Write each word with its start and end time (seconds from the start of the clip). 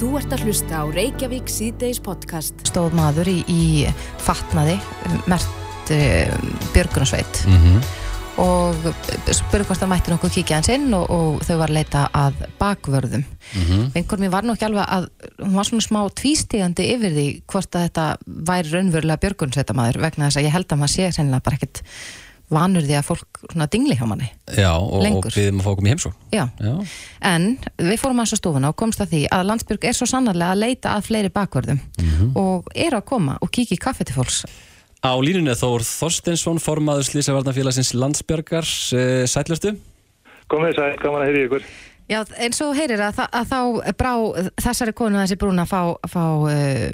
Þú 0.00 0.14
ert 0.16 0.30
að 0.32 0.46
hlusta 0.46 0.78
á 0.80 0.84
Reykjavík 0.88 1.50
síðdeis 1.52 1.98
podcast. 2.00 2.62
Stóð 2.64 2.94
maður 2.96 3.28
í, 3.28 3.34
í 3.52 3.64
fatnaði, 4.24 4.78
mert 5.28 5.90
uh, 5.92 6.38
Björgunarsveit 6.72 7.42
mm 7.44 7.58
-hmm. 7.60 7.82
og 8.40 8.86
spurði 9.28 9.66
hvort 9.68 9.82
það 9.82 9.90
mætti 9.92 10.14
nokkuð 10.14 10.32
kíkja 10.38 10.56
hans 10.56 10.70
inn 10.72 10.88
og, 10.96 11.04
og 11.12 11.44
þau 11.44 11.58
var 11.60 11.68
að 11.68 11.76
leita 11.76 12.06
að 12.16 12.40
bakvörðum. 12.62 13.26
Mm 13.28 13.66
-hmm. 13.66 13.90
Einhver 14.00 14.22
mér 14.24 14.32
var 14.32 14.48
nú 14.48 14.56
ekki 14.56 14.70
alveg 14.70 14.88
að, 14.88 15.10
hún 15.44 15.58
var 15.60 15.68
svona 15.68 15.88
smá 15.88 16.00
tvístígandi 16.08 16.88
yfir 16.94 17.12
því 17.18 17.28
hvort 17.44 17.76
að 17.76 17.84
þetta 17.84 18.16
væri 18.24 18.72
raunverulega 18.72 19.20
Björgunarsveitamaður 19.20 20.00
vegna 20.00 20.30
þess 20.30 20.40
að 20.40 20.46
ég 20.48 20.56
held 20.56 20.72
að 20.72 20.78
maður 20.78 20.94
sé 20.96 21.12
sennilega 21.12 21.44
bara 21.44 21.56
ekkert 21.60 21.82
vanur 22.50 22.86
því 22.86 22.96
að 22.98 23.06
fólk 23.08 23.42
dingli 23.72 23.96
hjá 23.98 24.06
manni 24.10 24.30
Já, 24.56 24.72
og, 24.76 25.04
og 25.06 25.28
erum 25.34 25.60
að 25.60 25.66
fá 25.66 25.70
okkur 25.72 25.86
í 25.86 25.92
heimsó 25.92 26.12
Já. 26.34 26.46
Já, 26.60 26.74
en 27.30 27.52
við 27.78 28.00
fórum 28.02 28.22
að 28.24 28.32
svo 28.32 28.40
stofuna 28.40 28.72
og 28.72 28.78
komst 28.80 29.02
að 29.02 29.14
því 29.14 29.22
að 29.36 29.46
Landsbjörg 29.50 29.86
er 29.90 29.98
svo 29.98 30.08
sannarlega 30.10 30.56
að 30.56 30.64
leita 30.64 30.96
að 30.96 31.06
fleiri 31.10 31.32
bakvörðum 31.34 31.80
og 32.38 32.72
er 32.74 32.98
að 32.98 33.06
koma 33.12 33.38
og 33.40 33.52
kíkja 33.54 33.78
í 33.78 33.82
kaffe 33.82 34.08
til 34.08 34.18
fólks 34.18 34.42
Á 35.00 35.16
línunni 35.16 35.48
er 35.48 35.56
Þór 35.56 35.80
Þorsteinsson, 35.80 36.58
formaður 36.60 37.06
Slísavarnafélagsins 37.08 37.94
Landsbjörgar 37.96 38.66
eh, 38.92 39.22
Sætlustu? 39.24 39.72
Komið 40.52 40.74
sæl, 40.76 40.98
gaman 41.00 41.22
að 41.22 41.30
heyri 41.30 41.44
ykkur. 41.46 41.64
Já, 42.10 42.24
eins 42.42 42.58
og 42.64 42.72
heyrir 42.74 42.98
að, 43.06 43.20
að 43.30 43.50
þá 43.52 43.58
brá 43.94 44.12
þessari 44.58 44.94
konu 44.98 45.20
þessi 45.20 45.36
brún 45.38 45.62
að 45.62 45.68
fá, 45.70 45.82
fá 46.10 46.24
uh, 46.42 46.88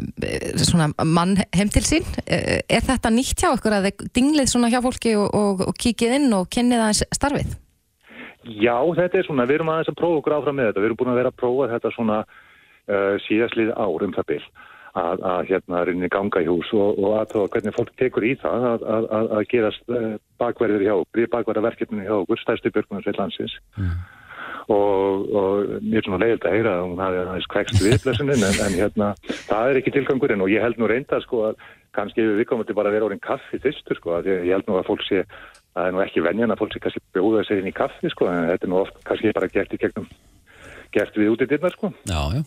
svona 0.61 0.91
mann 1.09 1.39
heim 1.57 1.71
til 1.73 1.85
sín 1.89 2.05
uh, 2.05 2.59
er 2.61 2.85
þetta 2.85 3.13
nýtt 3.15 3.41
hjá 3.41 3.49
ykkur 3.55 3.79
að 3.79 3.89
þið 3.89 4.11
dinglið 4.19 4.51
svona 4.53 4.69
hjá 4.73 4.83
fólki 4.85 5.15
og, 5.17 5.31
og, 5.33 5.63
og 5.71 5.79
kíkið 5.81 6.19
inn 6.19 6.37
og 6.37 6.51
kynnið 6.53 6.85
aðeins 6.85 7.07
starfið? 7.17 7.57
Já, 8.47 8.77
þetta 8.99 9.19
er 9.19 9.27
svona, 9.27 9.47
við 9.49 9.59
erum 9.59 9.73
aðeins 9.73 9.91
að 9.91 9.99
prófa 10.03 10.21
okkur 10.21 10.37
áfram 10.37 10.59
með 10.59 10.69
þetta. 10.69 10.83
Við 10.83 10.89
erum 10.91 10.99
búin 11.01 11.13
að 11.15 11.19
vera 11.19 11.33
að 11.33 11.41
prófa 11.41 11.71
þetta 11.73 11.93
svona 11.97 12.19
uh, 12.27 13.15
síðastlið 13.25 13.73
ár 13.73 14.05
um 14.07 14.15
það 14.19 14.29
bil 14.31 14.43
að, 14.97 15.25
að 15.33 15.41
hérna 15.51 15.81
rinni 15.89 16.13
ganga 16.13 16.45
í 16.45 16.51
hús 16.51 16.71
og, 16.77 17.01
og 17.01 17.17
aðtóða 17.23 17.51
hvernig 17.57 17.77
fólk 17.77 17.97
tekur 18.01 18.29
í 18.29 18.35
það 18.45 18.69
að, 18.75 18.87
að, 18.99 19.09
að, 19.19 19.33
að 19.39 19.49
gerast 19.55 19.97
uh, 19.97 20.13
bakverðir 20.45 20.87
hjá 20.87 20.95
okkur, 20.99 21.33
bakverðarverkefninu 21.35 22.07
hjá 22.07 22.15
okkur, 22.21 22.45
stærsti 22.45 22.75
björgunarsveit 22.77 23.21
landsins. 23.21 23.57
Og, 24.67 25.29
og 25.31 25.69
mér 25.79 26.01
er 26.01 26.07
svona 26.09 26.19
leiðilt 26.25 26.45
að 26.49 26.55
heyra 26.57 26.71
að 26.75 26.85
hún 26.89 26.99
hafi 26.99 27.19
aðeins 27.21 27.45
kvext 27.53 27.77
við 27.85 28.01
blessunin 28.03 28.43
en, 28.43 28.57
en 28.65 28.75
hérna, 28.75 29.11
það 29.47 29.69
er 29.71 29.79
ekki 29.79 29.93
tilgangurinn 29.95 30.43
og 30.43 30.51
ég 30.51 30.65
held 30.65 30.77
nú 30.81 30.89
reynda 30.91 31.21
sko 31.23 31.45
að 31.53 31.61
kannski 31.95 32.25
við 32.25 32.41
viðkomandi 32.41 32.75
bara 32.75 32.89
að 32.91 32.97
vera 32.97 33.07
orðin 33.07 33.23
kaffi 33.23 33.61
fyrstur 33.63 33.95
sko 34.01 34.17
að 34.17 34.27
ég, 34.33 34.43
held 34.51 34.67
nú 34.67 34.75
að 34.81 34.89
fólk 34.89 35.03
sé 35.07 35.23
það 35.77 35.87
er 35.87 35.93
nú 35.95 36.01
ekki 36.03 36.25
venjan 36.27 36.51
að 36.51 36.59
fólk 36.65 36.75
sé 36.75 36.83
kannski 36.83 37.01
bjóða 37.15 37.47
sér 37.47 37.63
inn 37.63 37.71
í 37.71 37.79
kaffi 37.79 38.11
sko 38.11 38.27
en 38.33 38.51
þetta 38.51 38.67
er 38.67 38.73
nú 38.73 38.81
oft 38.81 38.97
kannski 39.07 39.37
bara 39.39 39.53
gert 39.55 39.77
í 39.77 39.79
gegnum 39.79 40.09
gert 40.97 41.15
við 41.15 41.31
út 41.31 41.43
í 41.45 41.51
dyrnar 41.51 41.75
sko. 41.77 41.87
Já, 42.11 42.23
já. 42.35 42.43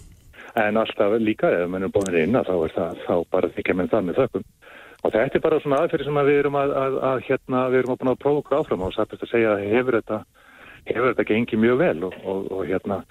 En 0.59 0.75
alltaf 0.81 1.11
líka 1.21 1.47
ef 1.55 1.67
mann 1.69 1.85
er 1.85 1.91
búin 1.93 2.15
inn 2.17 2.35
að 2.35 2.47
þá 2.49 2.55
er 2.57 2.71
það 2.75 2.91
þá 3.05 3.15
bara 3.31 3.53
þykja 3.55 3.75
menn 3.77 3.91
það 3.91 4.03
með 4.07 4.15
þökkum. 4.19 4.45
Og 4.99 5.09
þetta 5.13 5.35
er 5.37 5.45
bara 5.45 5.61
svona 5.63 5.79
aðferði 5.85 6.05
sem 6.09 6.19
að 6.19 6.27
við 6.27 6.37
erum 6.41 6.57
að, 6.59 6.69
að, 6.83 6.93
að 7.13 7.19
hérna 7.29 7.59
við 7.69 7.77
erum 7.79 7.93
að 7.95 8.01
að 10.87 10.95
og 10.95 10.99
að 10.99 10.99
að 10.99 10.99
hefur 10.99 11.11
þetta 11.13 11.27
gengið 11.33 11.59
mjög 11.59 11.77
vel 11.77 12.03
og, 12.03 12.13
og, 12.25 12.51
og 12.51 12.65
hérna 12.67 13.03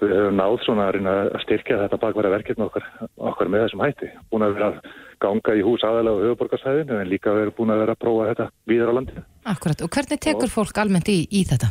við 0.00 0.14
höfum 0.16 0.36
náð 0.36 0.56
svona 0.64 0.88
að 0.88 1.08
að 1.08 1.42
styrkja 1.44 1.78
þetta 1.82 1.98
bakværa 2.00 2.32
verkefni 2.32 2.64
okkar, 2.64 2.86
okkar 3.16 3.48
með 3.52 3.66
þessum 3.66 3.84
hætti 3.84 4.08
búin 4.30 4.46
að 4.46 4.54
vera 4.56 4.68
að 4.70 4.78
ganga 5.20 5.54
í 5.54 5.62
hús 5.66 5.84
aðalega 5.84 6.16
á 6.16 6.24
höfuborgarsæðinu 6.24 7.00
en 7.00 7.10
líka 7.10 7.34
verið 7.36 7.56
búin 7.58 7.70
að 7.74 7.82
vera 7.82 7.92
að 7.92 8.00
prófa 8.00 8.28
þetta 8.30 8.46
víðar 8.64 8.88
á 8.88 8.96
landinu. 8.96 9.24
Akkurat, 9.44 9.84
og 9.84 9.92
hvernig 9.92 10.20
tekur 10.24 10.48
fólk 10.48 10.80
almennt 10.80 11.12
í, 11.12 11.28
í 11.28 11.44
þetta? 11.44 11.68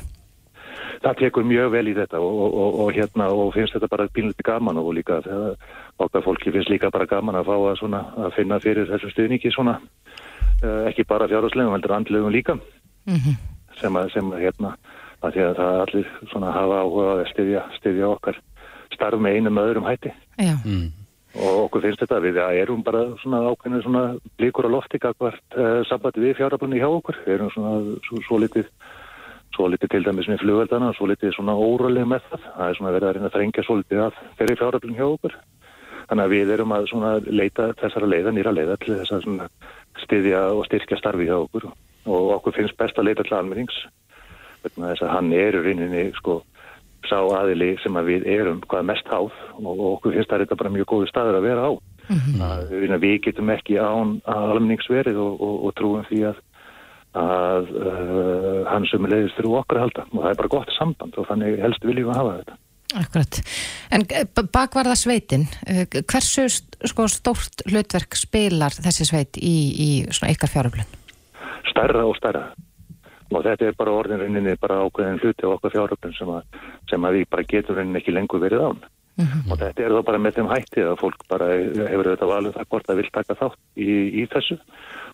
Það 1.00 1.19
tekur 1.23 1.47
mjög 1.47 1.72
vel 1.73 1.88
í 1.89 1.95
þetta 1.97 2.22
og, 2.22 2.38
og, 2.38 2.53
og, 2.53 2.80
og 2.84 2.94
hérna 2.94 3.30
og 3.34 3.53
finnst 3.56 3.73
þetta 3.73 3.89
bara 3.89 4.09
pínlítið 4.13 4.45
gaman 4.45 4.78
og 4.78 4.94
líka 4.94 5.22
þegar 5.25 5.58
okkar 5.97 6.25
fólki 6.28 6.53
finnst 6.53 6.69
líka 6.69 6.91
bara 6.94 7.09
gaman 7.09 7.39
að 7.39 7.50
fá 7.50 7.56
að, 7.58 7.78
svona, 7.81 8.03
að 8.19 8.36
finna 8.38 8.59
fyrir 8.61 8.89
þessu 8.91 9.09
stuðningi 9.16 9.53
svona 9.56 9.80
uh, 9.80 10.86
ekki 10.91 11.08
bara 11.09 11.30
fjárháslegum, 11.31 11.73
heldur 11.73 11.97
andlegum 11.97 12.35
líka 12.35 12.59
Mm 13.09 13.40
sem 13.79 13.95
að, 13.95 14.09
sem 14.12 14.31
að 14.34 14.44
hérna 14.44 14.74
að 15.19 15.35
því 15.35 15.44
að 15.46 15.57
það 15.59 15.81
allir 15.84 16.13
svona 16.31 16.53
hafa 16.56 16.80
áhuga 16.84 17.09
að 17.16 17.25
styðja, 17.34 17.66
styðja 17.80 18.13
okkar 18.13 18.40
starf 18.94 19.22
með 19.22 19.40
einum 19.40 19.59
öðrum 19.62 19.88
hætti. 19.88 20.13
Já, 20.40 20.56
mm. 20.63 20.88
og 21.44 21.59
okkur 21.66 21.85
finnst 21.85 22.03
þetta 22.03 22.22
við 22.24 22.40
að 22.44 22.62
erum 22.63 22.85
bara 22.85 23.03
svona 23.24 23.41
ákveðinu 23.50 23.84
svona 23.85 24.03
líkur 24.41 24.69
á 24.72 24.75
lofti 24.75 25.02
kakvart 25.02 25.59
uh, 25.59 25.81
sambandi 25.90 26.24
við 26.24 26.40
fjárhaflunni 26.40 26.81
hjá 26.81 26.88
okkur. 26.90 27.19
Við 27.28 27.35
erum 27.35 27.53
svona 27.53 27.75
svo, 28.07 28.24
svo 28.28 28.41
litið 28.46 28.72
svo 29.56 29.68
litið 29.68 29.91
til 29.91 30.03
dæmis 30.06 30.30
með 30.30 30.44
flugveldana 30.44 30.91
svo 30.96 31.09
litið 31.09 31.34
svona 31.36 31.56
óraleg 31.57 32.07
með 32.07 32.28
það. 32.30 32.50
Það 32.56 32.66
er 32.68 32.80
svona 32.80 32.96
verið 32.96 33.09
að 33.09 33.16
reyna 33.18 33.30
að 33.30 33.38
þrengja 33.38 33.66
svo 33.68 33.80
litið 33.80 34.03
að 34.06 34.19
þeirri 34.40 34.59
fjárhaflunni 34.62 35.00
hjá 35.00 35.07
okkur. 35.09 35.38
Þannig 36.09 36.25
að 36.25 36.34
við 36.34 36.51
erum 36.56 36.74
að 36.74 36.90
svona 36.90 37.12
leita 37.28 37.69
þessara 37.78 38.09
leiða, 38.09 38.34
nýra 38.34 38.53
leiða 38.56 38.78
til 38.81 38.96
þess 38.96 39.13
að 39.13 39.25
svona 39.25 39.50
styðja 40.06 40.44
og 40.56 40.63
styrkja 40.66 40.97
starfi 40.97 41.28
hjá 41.28 41.36
okkur. 41.38 41.68
Og 42.09 42.31
okkur 42.40 42.56
finnst 42.56 42.78
best 42.80 42.97
að 42.97 43.12
leita 43.12 43.25
til 43.28 43.36
almennings 43.38 43.84
vegna 44.66 44.92
þess 44.92 45.06
að 45.06 45.14
hann 45.16 45.31
er 45.36 45.58
í 45.58 45.64
rauninni 45.66 46.03
sko 46.18 46.42
sá 47.08 47.18
aðili 47.18 47.72
sem 47.84 47.96
að 47.96 48.12
við 48.12 48.28
erum 48.34 48.59
hvað 48.70 48.90
mest 48.90 49.08
háð 49.09 49.31
og, 49.31 49.72
og 49.72 49.86
okkur 49.96 50.18
finnst 50.18 50.30
það 50.31 50.44
þetta 50.44 50.59
bara 50.59 50.74
mjög 50.75 50.92
góðu 50.92 51.09
staður 51.09 51.40
að 51.40 51.47
vera 51.47 51.66
á. 51.66 51.72
Að, 52.09 52.72
við, 52.74 53.16
getum 53.24 53.52
ekki 53.53 53.78
án 53.78 54.16
almenningsverið 54.25 55.19
og, 55.22 55.42
og, 55.46 55.58
og 55.69 55.75
trúum 55.78 56.08
því 56.09 56.24
að 56.31 56.46
að 57.18 57.69
uh, 57.74 58.59
hann 58.69 58.84
sem 58.86 59.06
er 59.08 59.16
leiðist 59.16 59.40
þrjú 59.40 59.56
okkar 59.58 59.80
að 59.80 59.86
halda. 59.88 60.03
Og 60.12 60.19
það 60.19 60.30
er 60.30 60.40
bara 60.44 60.52
gott 60.53 60.74
samband 60.75 61.16
og 61.18 61.25
þannig 61.25 61.56
helst 61.64 61.88
viljum 61.88 62.12
við 62.12 62.19
hafa 62.19 62.36
þetta. 62.38 62.58
Akkurat. 63.00 63.40
En 63.94 64.06
eh, 64.14 64.28
bakvarða 64.53 64.94
sveitin 64.98 65.48
uh, 65.66 65.81
hversu 66.03 66.46
sko, 66.53 67.08
stórt 67.09 67.66
hlutverk 67.66 68.14
spilar 68.18 68.78
þessi 68.78 69.09
sveit 69.09 69.42
í, 69.42 69.56
í 69.74 69.90
svona 70.14 70.36
ykkar 70.36 70.53
fjáröflun? 70.53 70.98
stærra 71.69 72.06
og 72.08 72.18
stærra 72.18 72.50
og 73.31 73.44
þetta 73.45 73.67
er 73.69 73.75
bara 73.78 73.91
orðin 73.95 74.22
rauninni 74.23 74.56
bara 74.62 74.79
ákveðin 74.85 75.19
hluti 75.22 75.45
á 75.45 75.53
okkar 75.53 75.73
fjáröfnum 75.75 76.16
sem, 76.17 76.28
að- 76.28 76.62
sem 76.90 77.01
að 77.06 77.17
við 77.19 77.28
bara 77.29 77.44
getum 77.44 77.75
rauninni 77.78 78.00
ekki 78.01 78.13
lengur 78.16 78.40
verið 78.41 78.63
án. 78.69 78.79
Og 79.51 79.57
þetta 79.59 79.84
er 79.84 79.91
þá 79.91 80.01
bara 80.07 80.17
með 80.23 80.35
þeim 80.38 80.47
hætti 80.47 80.84
að 80.88 81.00
fólk 81.01 81.23
bara 81.28 81.47
hefur 81.51 82.07
auðvitað 82.07 82.29
valið 82.31 82.53
það 82.56 82.68
hvort 82.72 82.85
það 82.88 82.95
vil 83.01 83.09
taka 83.12 83.35
þátt 83.35 83.59
í, 83.75 83.89
í 84.22 84.23
þessu. 84.31 84.56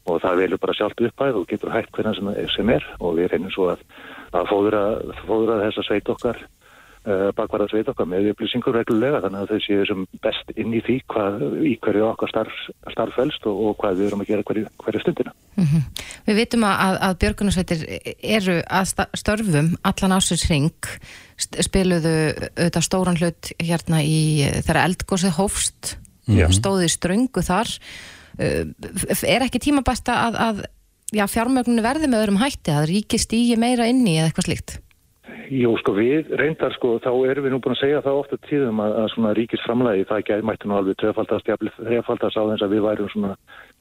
Og 0.05 0.19
það 0.21 0.37
velur 0.43 0.61
bara 0.61 0.75
sjálft 0.77 1.01
uppæð 1.01 1.39
og 1.39 1.47
getur 1.49 1.71
hægt 1.73 1.89
hvernig 1.91 2.15
sem, 2.19 2.29
sem 2.53 2.69
er. 2.69 2.85
Og 3.01 3.15
við 3.17 3.31
reynum 3.31 3.49
svo 3.55 3.71
að, 3.73 3.81
að 4.37 4.45
fóðra, 4.51 4.83
fóðra 5.25 5.57
þessa 5.65 5.85
sveit 5.87 6.11
okkar 6.13 6.37
uh, 7.05 7.29
bakvarða 7.37 7.67
sveit 7.71 7.89
okkar 7.91 8.07
með 8.09 8.31
upplýsingur 8.31 8.75
reglulega 8.75 9.21
þannig 9.23 9.43
að 9.43 9.51
þau 9.51 9.65
séu 9.65 9.87
sem 9.89 10.05
best 10.23 10.53
inn 10.55 10.73
í 10.75 10.81
því 10.85 10.97
hvað, 11.13 11.43
í 11.65 11.73
hverju 11.83 12.05
okkar 12.09 12.31
starf, 12.31 12.61
starf 12.93 13.17
felst 13.17 13.47
og, 13.49 13.61
og 13.69 13.77
hvað 13.81 14.01
við 14.01 14.09
erum 14.09 14.23
að 14.25 14.31
gera 14.31 14.47
hverju, 14.49 14.65
hverju 14.83 15.03
stundina. 15.03 15.35
Við 16.25 16.39
vitum 16.41 16.65
að, 16.67 16.97
að, 17.07 17.17
björgunarsveitir 17.23 17.85
eru 18.35 18.57
að 18.65 19.05
störfum 19.21 19.71
allan 19.87 20.17
ásins 20.17 20.47
ring 20.49 20.91
spiluðu 21.37 22.15
auðvitað 22.55 22.87
stóran 22.87 23.19
hlut 23.19 23.51
hérna 23.61 24.01
í 24.03 24.19
þegar 24.61 24.83
eldgósið 24.85 25.37
hófst. 25.39 25.95
Já. 26.25 26.47
stóði 26.49 26.87
í 26.87 26.89
ströngu 26.89 27.43
þar. 27.45 27.69
F- 28.41 29.27
er 29.29 29.43
ekki 29.45 29.61
tímabæsta 29.61 30.15
að, 30.25 30.39
að 30.41 30.63
já, 31.13 31.27
fjármögnunu 31.29 31.83
verði 31.85 32.09
með 32.09 32.23
öðrum 32.23 32.39
hætti 32.41 32.73
að 32.73 32.87
ríki 32.89 33.19
stýji 33.21 33.59
meira 33.61 33.85
inn 33.91 34.01
í 34.07 34.17
eða 34.17 34.31
eitthvað 34.31 34.49
slíkt 34.49 34.75
Jú, 35.49 35.71
sko, 35.81 35.93
við 35.97 36.29
reyndar, 36.37 36.73
sko, 36.77 36.95
þá 37.01 37.09
erum 37.29 37.45
við 37.45 37.53
nú 37.53 37.59
búin 37.61 37.73
að 37.73 37.81
segja 37.81 38.01
það 38.05 38.19
ofta 38.19 38.37
tíðum 38.45 38.81
að, 38.81 38.91
að 39.01 39.07
svona 39.13 39.31
ríkisframlægi, 39.37 40.05
það 40.09 40.25
gæði 40.29 40.45
mætti 40.49 40.69
nú 40.69 40.75
alveg 40.77 40.97
tvefaldast, 41.01 41.49
jafnvel 41.49 41.71
þrefaldast 41.79 42.37
á 42.37 42.43
þess 42.51 42.65
að 42.65 42.75
við 42.75 42.83
værum 42.85 43.09
svona 43.13 43.31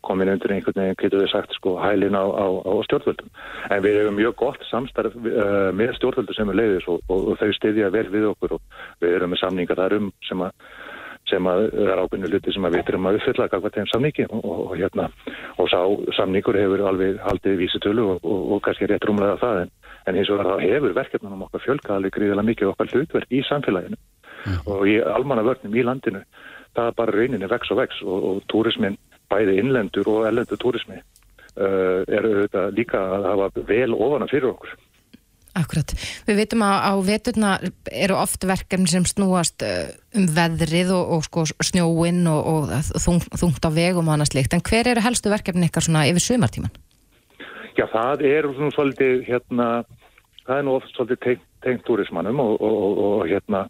komin 0.05 0.33
undir 0.33 0.55
einhvern 0.55 0.81
veginn, 0.81 0.99
getur 1.01 1.23
við 1.23 1.31
sagt, 1.33 1.57
sko, 1.57 1.75
hælin 1.81 2.17
á, 2.17 2.25
á, 2.25 2.47
á 2.65 2.73
stjórnvöldum. 2.89 3.33
En 3.73 3.85
við 3.85 4.01
hefum 4.01 4.19
mjög 4.21 4.37
gott 4.41 4.65
samstarf 4.71 5.17
uh, 5.21 5.69
með 5.77 5.95
stjórnvöldum 5.99 6.39
sem 6.39 6.53
er 6.53 6.61
leiðis 6.61 6.89
og, 6.93 7.05
og, 7.09 7.31
og 7.33 7.41
þau 7.41 7.53
styðja 7.61 7.93
vel 7.93 8.09
við 8.13 8.29
okkur 8.33 8.57
og 8.59 8.83
við 9.05 9.17
erum 9.19 9.33
með 9.33 9.45
samninga 9.45 9.79
þar 9.81 9.99
um 10.01 10.11
sem 10.29 10.45
að 10.49 10.57
sem 11.25 11.47
að 11.49 11.63
það 11.73 11.87
er 11.89 12.01
ákveðinu 12.03 12.29
hluti 12.29 12.53
sem 12.53 12.67
að 12.69 12.75
við 12.75 12.83
þurfum 12.85 13.07
að 13.09 13.19
uppfylla 13.19 13.47
kakvað 13.49 13.77
þeim 13.79 13.87
samningi 13.89 14.27
og, 14.29 14.41
og, 14.45 14.59
og 14.67 14.75
hérna 14.77 15.07
og 15.63 15.71
sá 15.73 15.79
samningur 16.19 16.59
hefur 16.61 16.85
alveg 16.91 17.23
haldið 17.25 17.63
vísitölu 17.63 18.05
og, 18.13 18.27
og 18.29 18.61
kannski 18.65 18.89
rétt 18.91 19.07
rúmlega 19.09 19.39
það 19.41 19.63
en, 19.63 19.73
en 20.07 20.19
eins 20.19 20.31
og 20.33 20.43
það 20.43 20.65
hefur 20.69 20.97
verkefnunum 20.97 21.47
okkar 21.47 21.65
fjölka 21.65 21.97
alveg 21.97 22.17
gríðilega 22.17 22.49
mikið 22.51 22.73
okkar 22.73 22.93
hlutverk 22.93 23.33
í 23.33 23.43
samfélaginu 23.49 23.99
og 24.69 24.87
í 24.89 24.99
almanna 25.01 25.45
vörnum 25.47 25.77
í 25.77 25.85
landinu 25.87 26.23
það 26.77 26.89
er 26.89 26.97
bara 27.01 27.17
rauninni 27.17 27.51
vex 27.51 27.73
og 27.73 27.81
vex 27.81 28.01
og, 28.05 28.31
og 28.31 28.41
túrismin 28.53 28.99
bæði 29.33 29.59
innlendur 29.63 30.11
og 30.13 30.27
ellendur 30.29 30.61
túrismi 30.61 30.99
uh, 31.01 32.03
er 32.05 32.27
auðvitað 32.27 32.75
líka 32.77 33.05
að 33.17 33.31
hafa 33.31 33.69
vel 33.71 33.95
ofana 33.95 34.29
fyrir 34.31 34.53
okkur 34.53 34.75
Akkurat. 35.55 35.93
Við 36.27 36.41
vitum 36.41 36.65
að 36.67 36.81
á 36.83 36.93
veturna 37.07 37.51
eru 37.95 38.17
oft 38.19 38.43
verkefni 38.43 38.91
sem 38.91 39.05
snúast 39.07 39.63
uh, 39.63 39.93
um 40.19 40.25
veðrið 40.35 40.91
og, 40.97 41.13
og 41.15 41.29
sko 41.29 41.45
snjóinn 41.63 42.25
og, 42.27 42.49
og 42.51 42.73
þung, 42.99 43.23
þungt 43.39 43.63
á 43.63 43.71
vegum 43.71 44.11
og 44.11 44.17
annað 44.17 44.33
slikt. 44.33 44.57
En 44.57 44.65
hver 44.67 44.91
eru 44.91 45.05
helstu 45.05 45.31
verkefni 45.31 45.71
ykkar 45.71 45.87
svona 45.87 46.09
yfir 46.11 46.27
sumartíman? 46.27 46.75
Já, 47.75 47.89
það 47.91 48.23
er 48.29 48.47
svona 48.55 48.71
svolítið 48.71 49.25
hérna, 49.27 49.69
það 50.47 50.59
er 50.61 50.67
nú 50.67 50.75
oft 50.79 50.95
svolítið 50.95 51.41
tengt, 51.65 51.83
túrismannum 51.89 52.41
og, 52.45 52.61
og, 52.63 52.99
og, 53.03 53.23
hérna 53.27 53.65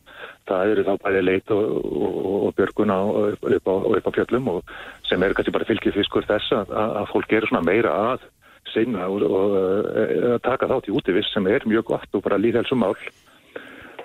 það 0.49 0.73
eru 0.73 0.85
þá 0.85 0.95
bæði 1.05 1.23
leit 1.25 1.53
og, 1.55 1.77
og, 1.89 2.17
og 2.49 2.57
björgun 2.59 2.93
á, 2.93 3.01
upp, 3.01 3.47
upp, 3.49 3.71
á, 3.71 3.75
upp 3.97 4.09
á 4.11 4.17
fjöllum 4.19 4.51
og 4.53 4.73
sem 5.09 5.23
eru 5.23 5.37
kannski 5.39 5.55
bara 5.55 5.69
fylgið 5.69 5.97
fiskur 6.01 6.27
þess 6.29 6.57
að, 6.59 6.75
að 6.85 7.13
fólk 7.13 7.33
eru 7.39 7.49
svona 7.49 7.65
meira 7.65 7.95
að 8.13 8.27
sinna 8.75 9.07
og, 9.09 9.25
og 9.25 9.55
uh, 9.57 10.35
taka 10.45 10.69
þátt 10.69 10.91
í 10.91 10.97
útivist 10.99 11.33
sem 11.33 11.47
er 11.49 11.65
mjög 11.71 11.87
gott 11.95 12.19
og 12.19 12.25
bara 12.27 12.41
líðhelsum 12.41 12.83
mál 12.83 12.97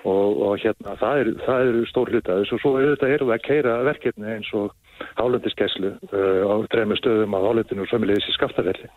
og, 0.04 0.40
og 0.46 0.54
hérna 0.62 0.96
það 1.00 1.24
eru 1.24 1.82
er 1.82 1.90
stór 1.90 2.14
hlutaðis 2.14 2.54
og 2.54 2.62
svo 2.62 2.76
auðvitað 2.78 3.16
eru 3.16 3.28
það 3.28 3.36
að 3.36 3.46
keira 3.48 3.76
verkefni 3.90 4.36
eins 4.36 4.52
og 4.56 4.72
hálöndiskeslu 5.18 5.92
uh, 6.10 6.42
á 6.46 6.54
trefnum 6.72 6.98
stöðum 6.98 7.36
á 7.36 7.40
hálöndinu 7.40 7.84
og 7.84 7.90
sömulegis 7.90 8.28
í 8.30 8.36
skaftafelli. 8.36 8.90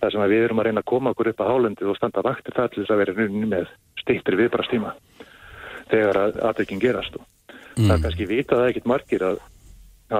Það 0.00 0.14
sem 0.14 0.26
við 0.32 0.44
erum 0.46 0.62
að 0.62 0.68
reyna 0.68 0.82
að 0.84 0.90
koma 0.92 1.14
okkur 1.14 1.32
upp 1.32 1.42
á 1.44 1.50
hálöndi 1.50 1.88
og 1.88 1.98
standa 1.98 2.24
vakti 2.24 2.54
það 2.56 2.70
til 2.72 2.82
þess 2.82 2.94
að 2.94 3.02
vera 3.02 3.16
nynni 3.18 3.50
með 3.50 3.72
stýttir 4.00 4.38
viðbrastíma 4.40 4.94
þegar 5.90 6.20
að 6.24 6.38
aðeikin 6.50 6.82
gerast. 6.82 7.16
Mm. 7.76 7.86
Það 7.86 7.96
er 7.96 8.04
kannski 8.04 8.28
vitað 8.30 8.68
ekkit 8.68 8.88
margir 8.90 9.26
að, 9.26 9.42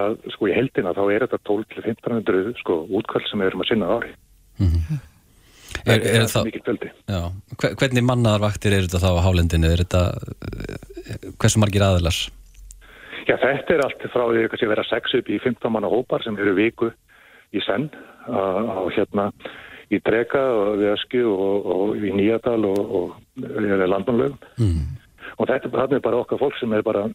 að 0.01 0.19
sko 0.35 0.51
í 0.51 0.57
heldina 0.57 0.97
þá 0.97 1.05
er 1.07 1.27
þetta 1.27 1.41
12-1500 1.51 2.59
sko 2.61 2.83
útkvall 2.89 3.25
sem 3.29 3.41
við 3.43 3.53
erum 3.53 3.65
að 3.65 3.73
sinna 3.73 3.95
ári. 3.95 4.13
Mm. 4.61 5.01
Er, 5.87 5.97
er, 5.97 6.07
er 6.21 6.27
það 6.29 6.51
mikið 6.51 6.65
kvöldi? 6.67 6.91
Já. 7.09 7.21
Hvernig 7.63 8.05
mannaðarvaktir 8.05 8.75
er 8.77 8.85
þetta 8.85 9.01
þá 9.01 9.11
á 9.17 9.25
hálendinu? 9.25 9.71
Er 9.71 9.83
þetta, 9.85 10.03
hversu 11.41 11.63
margir 11.63 11.87
aðelar? 11.87 12.19
Já, 13.29 13.37
þetta 13.37 13.75
er 13.75 13.85
allt 13.85 14.07
frá 14.13 14.25
því 14.29 14.45
að 14.49 14.73
vera 14.73 14.87
6 14.89 15.19
upp 15.21 15.31
í 15.31 15.41
15 15.43 15.75
manna 15.75 15.91
hópar 15.93 16.25
sem 16.25 16.39
eru 16.41 16.55
viku 16.59 16.91
í 17.53 17.63
senn 17.67 17.91
á 18.31 18.81
hérna 18.95 19.31
í 19.91 19.99
Drega 20.05 20.43
og 20.55 20.77
við 20.81 20.93
Öskju 20.95 21.31
og, 21.31 21.71
og 21.75 22.05
í 22.05 22.13
Nýjadal 22.15 22.61
og, 22.69 22.81
og 22.99 23.41
landunlögum 23.91 24.37
mm. 24.61 24.85
og 25.37 25.51
þetta 25.51 25.97
er 25.97 26.05
bara 26.05 26.21
okkar 26.23 26.41
fólk 26.41 26.59
sem 26.61 26.73
er 26.77 26.85
bara 26.87 27.09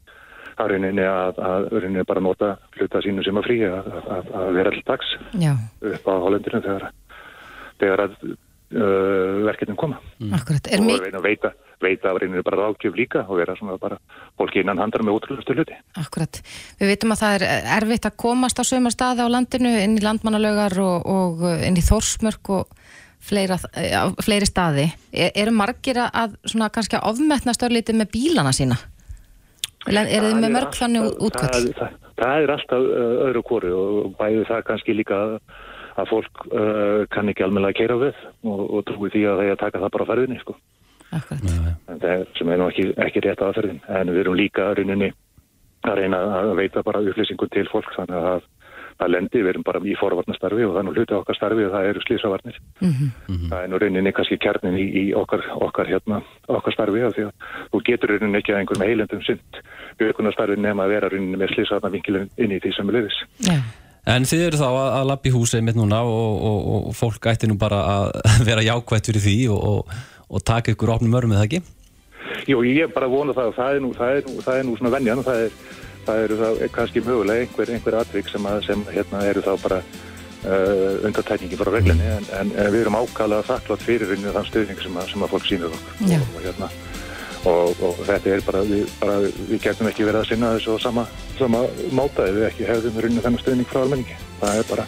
að 0.60 0.74
rauninni 0.74 1.06
að, 1.06 1.40
að 1.40 1.66
rauninni 1.74 2.06
bara 2.06 2.22
nota 2.22 2.52
hluta 2.76 3.02
sínu 3.02 3.24
sem 3.26 3.40
að 3.40 3.48
frí 3.48 3.58
að, 3.66 3.90
að, 4.16 4.30
að 4.42 4.52
vera 4.58 4.74
Já. 5.40 5.52
upp 5.94 6.06
á 6.06 6.14
Hollendinu 6.26 6.62
þegar 6.66 6.86
þegar 7.80 8.04
að 8.04 8.16
uh, 8.30 9.42
verkefnin 9.48 9.80
koma 9.80 9.98
mm. 10.20 10.32
Akkurat, 10.38 10.70
og 10.76 10.86
mig... 10.86 11.10
veita, 11.24 11.54
veita 11.82 12.10
að 12.10 12.20
reynir 12.24 12.44
bara 12.46 12.66
rákjöf 12.66 12.96
líka 12.96 13.24
og 13.26 13.40
vera 13.40 13.56
svona 13.58 13.78
bara 13.80 13.98
fólki 14.38 14.62
innan 14.62 14.80
handar 14.82 15.04
með 15.06 15.20
útrúlustu 15.20 15.56
hluti 15.56 15.76
Akkurat, 16.00 16.40
við 16.80 16.92
veitum 16.92 17.14
að 17.14 17.22
það 17.22 17.36
er 17.36 17.70
erfitt 17.78 18.08
að 18.08 18.18
komast 18.24 18.60
á 18.60 18.64
sömur 18.66 18.94
staði 18.94 19.26
á 19.26 19.28
landinu 19.32 19.72
inn 19.84 19.96
í 19.98 20.04
landmannalögar 20.04 20.76
og, 20.84 21.08
og 21.08 21.46
inn 21.66 21.78
í 21.78 21.86
Þórsmörk 21.86 22.52
og 22.56 22.76
fleira, 23.20 23.58
fleiri 24.24 24.48
staði 24.48 24.86
er, 25.12 25.32
eru 25.34 25.54
margir 25.56 26.00
að 26.06 26.36
svona 26.44 26.70
kannski 26.72 26.98
að 26.98 27.10
ofmetna 27.12 27.56
störlítið 27.56 28.00
með 28.00 28.12
bílana 28.14 28.54
sína? 28.56 28.78
Er 29.88 30.04
þið 30.04 30.38
með 30.42 30.52
mörg 30.52 30.76
þannig 30.76 31.06
útkvöld? 31.24 31.54
Það, 31.56 31.68
það, 31.78 31.98
það 32.20 32.44
er 32.44 32.54
alltaf 32.54 32.86
uh, 32.86 33.12
öðru 33.26 33.42
kóru 33.48 33.74
og 33.80 34.16
bæði 34.18 34.46
það 34.48 34.64
kannski 34.68 34.96
líka 34.96 35.20
að 35.24 35.36
að 36.00 36.10
fólk 36.10 36.44
uh, 36.48 37.06
kann 37.12 37.30
ekki 37.30 37.44
almenna 37.44 37.72
að 37.72 37.80
keira 37.80 37.96
við 38.00 38.18
og, 38.46 38.60
og 38.62 38.84
trúi 38.88 39.10
því 39.12 39.24
að 39.28 39.40
það 39.40 39.48
er 39.48 39.54
að 39.54 39.62
taka 39.64 39.82
það 39.82 39.94
bara 39.96 40.06
á 40.06 40.10
ferðinni 40.10 40.40
sko. 40.42 40.56
Er, 41.16 42.24
sem 42.38 42.52
er 42.52 42.60
nú 42.60 42.70
ekki, 42.70 42.86
ekki 43.06 43.24
rétt 43.26 43.42
aðferðin 43.42 43.82
en 43.88 44.14
við 44.14 44.22
erum 44.24 44.38
líka 44.38 44.68
að 44.68 44.80
rauninni 44.80 45.10
að 45.88 46.00
reyna 46.02 46.22
að 46.40 46.54
veita 46.58 46.82
bara 46.84 47.02
upplýsingun 47.02 47.52
til 47.54 47.66
fólk 47.72 47.92
þannig 47.96 48.30
að 48.30 48.48
það 49.00 49.12
lendir, 49.14 49.44
við 49.44 49.50
erum 49.54 49.64
bara 49.64 49.80
í 49.80 49.94
forvarnastarfi 49.96 50.66
og 50.66 50.74
það 50.74 50.80
er 50.80 50.86
nú 50.86 50.94
hluti 50.94 51.16
okkar 51.16 51.38
starfi 51.38 51.66
og 51.66 51.74
það 51.74 51.88
eru 51.90 52.02
slísavarnir 52.04 52.56
mm 52.80 52.92
-hmm. 52.92 53.48
það 53.50 53.62
er 53.62 53.68
nú 53.70 53.80
rauninni 53.80 54.12
kannski 54.12 54.38
kjarnin 54.44 54.76
í, 54.76 54.86
í 55.02 55.04
okkar, 55.16 55.44
okkar, 55.66 55.86
hérna, 55.88 56.22
okkar 56.48 56.72
starfi 56.72 57.00
því 57.00 57.26
að 57.28 57.32
þú 57.72 57.82
getur 57.88 58.10
rauninni 58.10 58.38
ekki 58.38 58.52
að 58.52 58.60
einhverjum 58.60 58.88
heilendum 58.88 59.22
synd 59.22 59.62
aukunastarfi 60.00 60.56
nema 60.60 60.84
að 60.84 60.92
vera 60.94 61.08
rauninni 61.08 61.40
með 61.40 61.54
slísavarnavingilin 61.54 62.28
inn 62.36 62.52
í 62.52 62.60
því 62.60 62.74
sem 62.76 62.88
er 62.88 62.94
liðis 62.94 63.18
yeah. 63.48 63.64
En 64.08 64.24
þið 64.24 64.46
eru 64.46 64.56
þá 64.56 64.68
að, 64.68 64.90
að 64.98 65.08
lappi 65.10 65.30
húsið 65.30 65.62
mitt 65.62 65.76
núna 65.76 66.00
og, 66.02 66.32
og, 66.48 66.88
og 66.88 66.94
fólk 66.96 67.26
ætti 67.26 67.46
nú 67.46 67.58
bara 67.60 67.80
að 67.84 68.06
vera 68.48 68.64
jákvætt 68.64 69.10
fyrir 69.10 69.24
því 69.26 69.36
og, 69.52 69.92
og 70.30 70.44
taka 70.46 70.74
ykkur 70.74 70.94
opnum 70.96 71.16
örmum 71.18 71.36
eða 71.36 71.48
ekki? 71.48 71.62
Jú, 72.48 72.62
ég 72.66 72.86
er 72.86 72.92
bara 72.94 73.08
að 73.10 73.16
vona 73.16 73.34
það 73.36 73.50
og 73.50 73.56
það 73.58 73.74
er 73.76 73.82
nú, 73.84 73.90
það 73.96 74.16
er 74.16 74.28
nú, 74.28 74.36
það 74.46 74.60
er 74.60 74.68
nú 74.68 74.76
svona 74.78 74.92
vennjan 74.94 75.22
og 75.22 75.26
það 75.26 75.42
er, 75.46 75.56
það 76.06 76.22
eru 76.26 76.38
þá 76.40 76.62
kannski 76.76 77.02
mögulega 77.06 77.44
einhver, 77.46 77.74
einhver 77.74 77.98
atvik 78.00 78.30
sem, 78.30 78.46
að, 78.46 78.62
sem 78.68 78.84
hérna 78.90 79.24
eru 79.30 79.42
þá 79.44 79.50
bara 79.64 79.80
uh, 79.82 81.06
undartækningi 81.08 81.58
frá 81.60 81.72
reglinni 81.74 82.12
en, 82.16 82.30
en, 82.38 82.54
en 82.54 82.70
við 82.72 82.84
erum 82.84 83.00
ákala 83.00 83.42
þakklátt 83.48 83.84
fyrir 83.86 84.14
þann 84.14 84.48
stöðning 84.48 84.80
sem, 84.82 85.02
sem 85.12 85.26
að 85.26 85.34
fólk 85.34 85.50
sínur 85.50 85.74
okkur. 85.74 86.16
Og 86.20 86.40
hérna 86.46 86.70
og, 87.48 87.82
og 87.86 88.02
þetta 88.04 88.34
er 88.34 88.44
bara 88.44 88.62
við, 88.68 88.84
bara, 89.00 89.18
við 89.48 89.62
getum 89.64 89.88
ekki 89.90 90.06
verið 90.08 90.22
að 90.22 90.30
sinna 90.32 90.54
þessu 90.56 90.76
á 90.76 90.78
sama, 90.86 91.06
sama 91.38 91.64
mátaði 91.96 92.36
við 92.36 92.48
ekki 92.50 92.68
hefðum 92.68 93.00
runni 93.04 93.24
þennan 93.24 93.42
stöðning 93.44 93.70
frá 93.70 93.82
almenningi. 93.84 94.18
Það 94.42 94.60
er 94.60 94.70
bara 94.74 94.86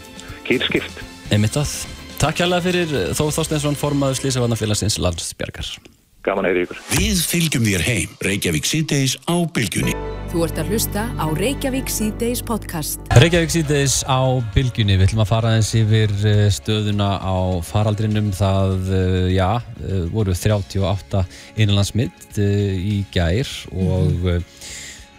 kýrskipt 0.49 1.03
Einmitt 1.33 1.57
að, 1.57 1.71
takk 2.23 2.39
hjálpa 2.39 2.61
fyrir 2.63 2.93
Þóð 3.19 3.33
Þorsteinsson 3.35 3.79
formaður 3.79 4.21
Slísavarnafélagsins 4.21 5.01
landsbjörgar 5.03 5.73
Gaman 6.23 6.47
að 6.47 6.53
heyra 6.53 6.67
ykkur. 6.69 6.81
Við 6.95 7.21
fylgjum 7.27 7.65
þér 7.67 7.83
heim, 7.83 8.11
Reykjavík 8.23 8.67
síðdeis 8.69 9.17
á 9.27 9.43
bylgjunni. 9.51 9.95
Þú 10.31 10.45
ert 10.47 10.61
að 10.63 10.69
hlusta 10.71 11.03
á 11.19 11.27
Reykjavík 11.35 11.91
síðdeis 11.91 12.45
podcast. 12.47 13.03
Reykjavík 13.19 13.51
síðdeis 13.51 13.97
á 14.07 14.23
bylgjunni. 14.55 15.01
Við 15.01 15.09
ætlum 15.09 15.25
að 15.25 15.33
fara 15.33 15.57
eins 15.57 15.73
yfir 15.75 16.15
eh, 16.31 16.45
stöðuna 16.55 17.11
á 17.19 17.59
faraldrinum. 17.67 18.31
Það, 18.39 18.87
eh, 18.95 19.27
já, 19.35 19.49
eh, 19.83 20.07
voru 20.15 20.37
38 20.39 21.25
innanlandsmitt 21.59 22.39
í 22.39 23.03
gær 23.11 23.51
og 23.75 24.07
mm 24.07 24.23
-hmm. 24.23 24.47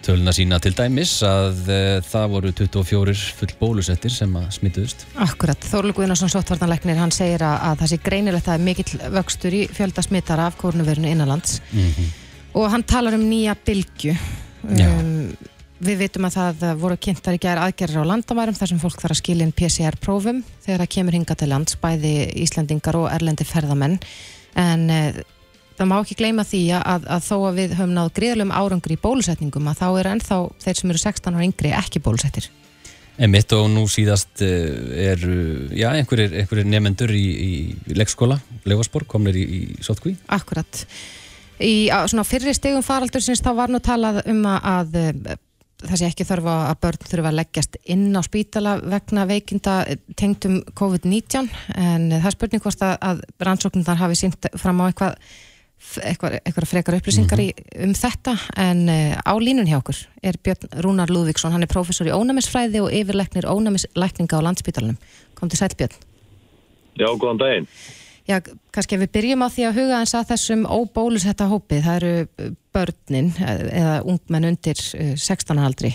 Töluna 0.04 0.34
sína 0.36 0.60
til 0.62 0.74
dæmis 0.76 1.16
að 1.26 1.70
það 2.06 2.30
voru 2.34 2.52
24 2.60 3.14
full 3.40 3.52
bólusettir 3.60 4.12
sem 4.12 4.36
að 4.38 4.50
smittuðust 4.58 5.06
Akkurat, 5.24 5.68
Þorlur 5.70 5.96
Guðnarsson 5.96 6.32
Sottvartanleiknir 6.32 7.00
hann 7.00 7.14
segir 7.14 7.42
að, 7.46 7.56
að 7.70 7.82
það 7.82 7.92
sé 7.92 8.00
greinilegt 8.04 8.50
að 8.52 8.66
mikill 8.68 9.02
vöxtur 9.16 9.56
í 9.56 9.66
fjölda 9.72 10.04
smittara 10.04 10.48
af 10.50 10.58
kórnuverinu 10.60 11.08
innanlands. 11.10 11.60
Mm 11.72 11.90
-hmm. 11.90 12.10
og 12.54 12.70
hann 12.70 12.82
talar 12.82 13.14
um 13.14 13.28
nýja 13.30 13.56
bylgu 13.66 14.16
Um, 14.64 15.34
við 15.84 16.04
veitum 16.04 16.24
að 16.28 16.38
það 16.38 16.78
voru 16.80 16.96
kynntar 17.06 17.36
í 17.36 17.40
gerð 17.42 17.66
aðgerðir 17.66 18.06
á 18.06 18.10
landamærum 18.12 18.56
þar 18.56 18.70
sem 18.70 18.80
fólk 18.80 19.02
þarf 19.02 19.16
að 19.16 19.20
skilja 19.20 19.46
inn 19.46 19.56
PCR-prófum 19.56 20.40
þegar 20.64 20.84
það 20.84 20.92
kemur 20.96 21.16
hinga 21.18 21.36
til 21.36 21.50
lands, 21.50 21.76
bæði 21.82 22.14
Íslandingar 22.44 22.98
og 22.98 23.10
erlendi 23.12 23.46
ferðamenn. 23.48 23.98
En 24.60 24.86
uh, 24.88 25.20
það 25.78 25.88
má 25.90 25.96
ekki 26.00 26.18
gleyma 26.18 26.44
því 26.48 26.60
að, 26.80 27.08
að 27.16 27.24
þó 27.28 27.36
að 27.38 27.56
við 27.60 27.78
höfum 27.78 27.94
náð 27.96 28.12
gríðlum 28.18 28.52
árangur 28.54 28.94
í 28.94 29.00
bólusetningum 29.00 29.70
að 29.70 29.80
þá 29.80 29.88
er 30.00 30.10
ennþá 30.12 30.38
þeir 30.64 30.80
sem 30.80 30.92
eru 30.94 31.02
16 31.02 31.38
ára 31.38 31.48
yngri 31.48 31.74
ekki 31.74 32.02
bólusettir. 32.04 32.50
En 33.14 33.30
mitt 33.30 33.52
og 33.54 33.68
nú 33.70 33.84
síðast 33.86 34.42
eh, 34.42 35.10
er 35.12 35.20
já, 35.70 35.88
einhverjir, 35.92 36.34
einhverjir 36.40 36.66
nefendur 36.66 37.12
í, 37.14 37.26
í 37.30 37.94
leikskóla, 37.94 38.40
Leifasborg, 38.66 39.06
komnir 39.10 39.38
í, 39.38 39.44
í 39.44 39.60
Sottkví. 39.86 40.16
Akkurat. 40.34 40.82
Í 41.62 41.86
svona 42.10 42.26
fyrri 42.26 42.54
stegum 42.56 42.82
faraldur 42.82 43.22
sinns 43.22 43.44
þá 43.44 43.52
var 43.54 43.70
nú 43.70 43.78
talað 43.78 44.24
um 44.26 44.42
að, 44.50 44.96
að 44.98 45.36
það 45.84 46.00
sé 46.00 46.08
ekki 46.08 46.26
þarf 46.26 46.50
að 46.50 46.76
börn 46.84 47.06
þurfa 47.08 47.30
að 47.30 47.38
leggjast 47.38 47.78
inn 47.94 48.06
á 48.16 48.20
spítala 48.24 48.74
vegna 48.82 49.26
veikinda 49.28 49.74
tengtum 50.18 50.60
COVID-19 50.78 51.50
en 51.80 52.06
það 52.14 52.36
spurning 52.36 52.64
hvort 52.64 52.84
að, 52.84 52.94
að 53.00 53.24
rannsóknum 53.46 53.86
þar 53.86 54.02
hafi 54.04 54.18
sínt 54.18 54.48
fram 54.60 54.82
á 54.82 54.88
eitthvað 54.88 55.18
eitthvað, 56.02 56.38
eitthvað 56.42 56.68
frekar 56.68 56.96
upplýsingar 56.98 57.40
mm 57.40 57.50
-hmm. 57.50 57.84
um 57.86 57.94
þetta 57.94 58.34
en 58.56 58.88
uh, 58.88 59.16
á 59.20 59.34
línun 59.38 59.66
hjá 59.66 59.78
okkur 59.78 59.98
er 60.22 60.38
Björn 60.42 60.80
Rúnar 60.84 61.10
Lúðvíksson, 61.10 61.52
hann 61.52 61.62
er 61.62 61.70
professor 61.70 62.06
í 62.06 62.14
ónæmisfræði 62.14 62.80
og 62.82 62.92
yfirleiknir 62.92 63.46
ónæmisleikninga 63.46 64.38
á 64.38 64.46
landsspítalunum. 64.46 64.96
Kom 65.34 65.48
til 65.48 65.58
sæl 65.58 65.76
Björn. 65.76 65.96
Já, 66.96 67.08
góðan 67.18 67.38
daginn. 67.38 67.68
Já, 68.28 68.40
kannski 68.72 68.96
við 68.96 69.12
byrjum 69.12 69.44
á 69.44 69.48
því 69.52 69.62
að 69.68 69.76
huga 69.78 70.00
eins 70.00 70.14
að 70.14 70.28
þessum 70.32 70.64
óbólusetta 70.66 71.46
hópi, 71.46 71.82
það 71.82 71.96
eru 71.96 72.14
uh, 72.24 72.50
börnin 72.72 73.32
eða 73.40 74.02
ungmenn 74.02 74.44
undir 74.44 74.78
16 75.16 75.58
uh, 75.58 75.64
aldri. 75.64 75.94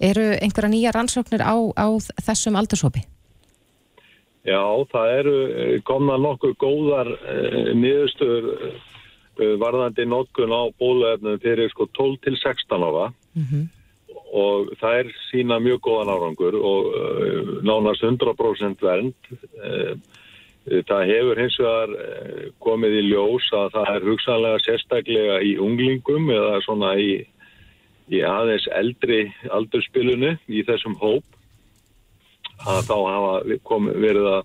Eru 0.00 0.36
einhverja 0.36 0.70
nýja 0.70 0.92
rannsóknir 0.92 1.42
á, 1.42 1.56
á 1.74 1.86
þessum 2.22 2.56
aldurshópi? 2.56 3.02
Já, 4.46 4.62
það 4.92 5.12
eru 5.18 5.38
komna 5.86 6.16
nokkuð 6.22 6.52
góðar 6.60 7.08
eh, 7.16 7.72
niðurstöður 7.74 8.44
eh, 8.54 8.76
varðandi 9.36 10.06
nótkun 10.08 10.52
á 10.52 10.62
bóluefnum 10.80 11.40
fyrir 11.42 11.70
sko 11.72 11.88
12 11.92 12.20
til 12.24 12.36
16 12.36 12.82
ára 12.82 13.12
mm 13.34 13.44
-hmm. 13.44 13.64
og 14.32 14.70
það 14.80 14.98
er 15.00 15.06
sína 15.30 15.58
mjög 15.58 15.80
góðan 15.80 16.12
árangur 16.14 16.54
og 16.54 16.82
eh, 16.96 17.42
nánast 17.62 18.02
100% 18.02 18.80
vernd 18.80 19.14
og 19.22 19.98
Það 20.66 21.10
hefur 21.12 21.38
hins 21.38 21.56
vegar 21.60 21.92
eh, 21.94 22.46
komið 22.58 22.96
í 22.98 23.02
ljós 23.06 23.46
að 23.54 23.68
það 23.76 23.90
er 23.92 24.06
hugsanlega 24.08 24.62
sérstaklega 24.64 25.36
í 25.46 25.52
unglingum 25.62 26.26
eða 26.34 26.58
svona 26.64 26.96
í, 26.98 27.20
í 28.10 28.22
aðeins 28.26 28.66
eldri 28.74 29.20
aldurspilunu 29.54 30.32
í 30.50 30.64
þessum 30.66 30.96
hóp 30.98 31.22
að 32.66 32.82
þá 32.88 32.96
hafa 32.96 33.58
komið, 33.68 34.00
verið 34.02 34.28
að 34.32 34.42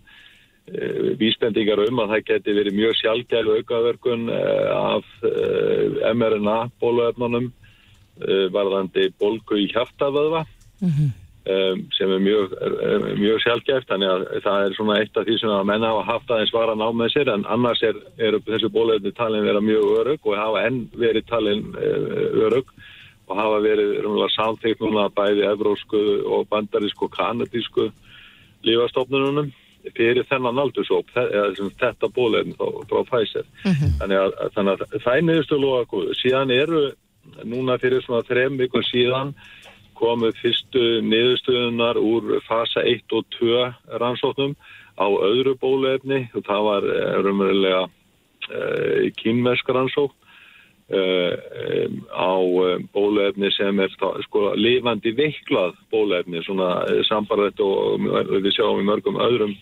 vísbendingar 1.19 1.81
um 1.87 2.03
að 2.03 2.13
það 2.13 2.27
geti 2.29 2.55
verið 2.55 2.77
mjög 2.77 2.99
sjálfgælu 2.99 3.55
aukaverkun 3.59 4.29
e, 4.31 4.43
af 4.75 5.09
e, 5.27 6.13
mRNA 6.13 6.59
bóluefnunum 6.81 7.51
varðandi 8.53 9.07
bólgu 9.17 9.57
í 9.57 9.63
hjartavöðva 9.71 10.43
um, 10.83 11.79
sem 11.95 12.11
er 12.13 12.19
mjög, 12.21 12.51
mjög 13.17 13.39
sjálfgæft. 13.41 13.87
Þannig 13.89 14.11
að 14.11 14.25
það 14.43 14.65
er 14.65 14.75
svona 14.77 14.97
eitt 15.01 15.17
af 15.17 15.25
því 15.25 15.37
sem 15.41 15.53
að 15.55 15.63
menna 15.71 15.89
hafa 15.89 16.03
haft 16.05 16.33
aðeins 16.35 16.53
vara 16.53 16.75
ná 16.77 16.85
með 16.93 17.15
sér 17.15 17.31
en 17.33 17.47
annars 17.49 17.81
er, 17.87 17.97
er 18.21 18.37
þessu 18.45 18.69
bólefni 18.75 19.13
talin 19.17 19.47
vera 19.47 19.63
mjög 19.63 19.87
örug 20.03 20.29
og 20.29 20.37
hafa 20.37 20.67
enn 20.67 20.83
verið 21.01 21.25
talin 21.31 21.63
örug 21.79 22.69
og 23.31 23.39
hafa 23.39 23.63
verið 23.63 24.05
samþýtt 24.35 24.85
núna 24.85 25.07
bæði 25.15 25.47
evrósku 25.49 26.03
og 26.27 26.45
bandarísku 26.51 27.07
og 27.07 27.15
kanadísku 27.15 27.89
lífastofnunum 28.67 29.49
fyrir 29.95 30.25
þennan 30.29 30.59
aldursóp 30.61 31.09
þetta 31.13 32.09
bólefni 32.15 32.55
frá 32.57 33.01
Pfizer. 33.07 33.47
Þannig 33.63 34.17
að, 34.19 34.35
þannig 34.55 34.73
að 34.73 34.99
það 35.05 35.15
er 35.15 35.25
niðurstu 35.27 35.59
loða 35.61 35.87
góð 35.91 36.11
síðan 36.21 36.53
eru 36.55 36.83
núna 37.45 37.77
fyrir 37.81 38.03
svona 38.05 38.25
þrem 38.27 38.57
vikun 38.61 38.85
síðan 38.89 39.33
komuð 40.01 40.37
fyrstu 40.41 40.85
niðurstöðunar 41.05 41.99
úr 42.01 42.39
fasa 42.47 42.81
1 42.89 43.17
og 43.17 43.27
2 43.37 43.97
rannsóknum 44.01 44.55
á 44.97 45.07
öðru 45.07 45.55
bólefni 45.61 46.23
og 46.33 46.45
það 46.47 46.65
var 46.67 46.87
raunverulega 47.25 47.83
uh, 47.85 49.05
kínmersk 49.21 49.69
rannsók 49.69 50.11
uh, 50.11 50.17
um, 50.17 50.20
á 50.91 52.35
um, 52.35 52.87
bólefni 52.91 53.51
sem 53.55 53.79
er 53.79 53.91
sko 54.25 54.51
lifandi 54.59 55.13
veiklað 55.15 55.77
bólefni 55.91 56.43
svona 56.43 56.83
uh, 56.83 57.01
sambarðet 57.07 57.61
og 57.63 58.07
við 58.41 58.51
sjáum 58.57 58.81
í 58.83 58.87
mörgum 58.89 59.19
öðrum 59.21 59.55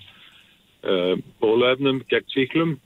bólefnum 1.44 1.98
gegn 2.08 2.30
síklum 2.32 2.78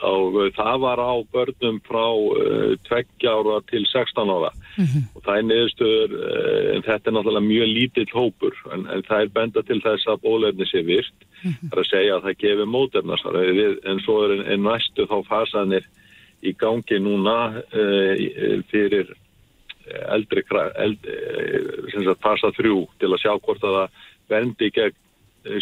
og 0.00 0.36
það 0.56 0.76
var 0.80 1.00
á 1.00 1.12
börnum 1.32 1.80
frá 1.84 2.06
uh, 2.08 2.76
20 2.88 3.28
ára 3.28 3.60
til 3.68 3.84
16 3.86 4.30
ára 4.30 4.50
mm 4.76 4.84
-hmm. 4.84 5.02
og 5.14 5.22
það 5.24 5.36
er 5.36 5.42
niðurstöður 5.42 6.10
uh, 6.12 6.76
en 6.76 6.82
þetta 6.82 7.10
er 7.10 7.14
náttúrulega 7.14 7.50
mjög 7.52 7.68
lítill 7.68 8.12
hópur 8.12 8.54
en, 8.72 8.86
en 8.86 9.02
það 9.02 9.20
er 9.20 9.28
benda 9.28 9.62
til 9.62 9.80
þess 9.80 10.06
að 10.06 10.22
bólefni 10.22 10.66
sé 10.66 10.82
virt 10.82 11.18
mm 11.44 11.50
-hmm. 11.50 11.68
það 11.70 11.78
er 11.78 11.84
að 11.84 11.92
segja 11.92 12.16
að 12.16 12.24
það 12.24 12.40
gefur 12.42 12.66
mótefnarsvar 12.66 13.34
en 13.90 14.00
svo 14.00 14.24
er 14.24 14.52
en 14.52 14.62
næstu 14.62 15.06
þá 15.06 15.18
fasanir 15.28 15.84
í 16.46 16.54
gangi 16.58 17.00
núna 17.02 17.36
uh, 17.60 18.62
fyrir 18.70 19.12
eldri 19.90 20.44
eld, 20.78 21.06
fasa 22.22 22.52
þrjú 22.54 22.84
til 23.00 23.10
að 23.10 23.22
sjá 23.24 23.32
hvort 23.42 23.64
að 23.66 23.76
það 23.76 24.02
vendi 24.30 24.68
gegn 24.76 24.98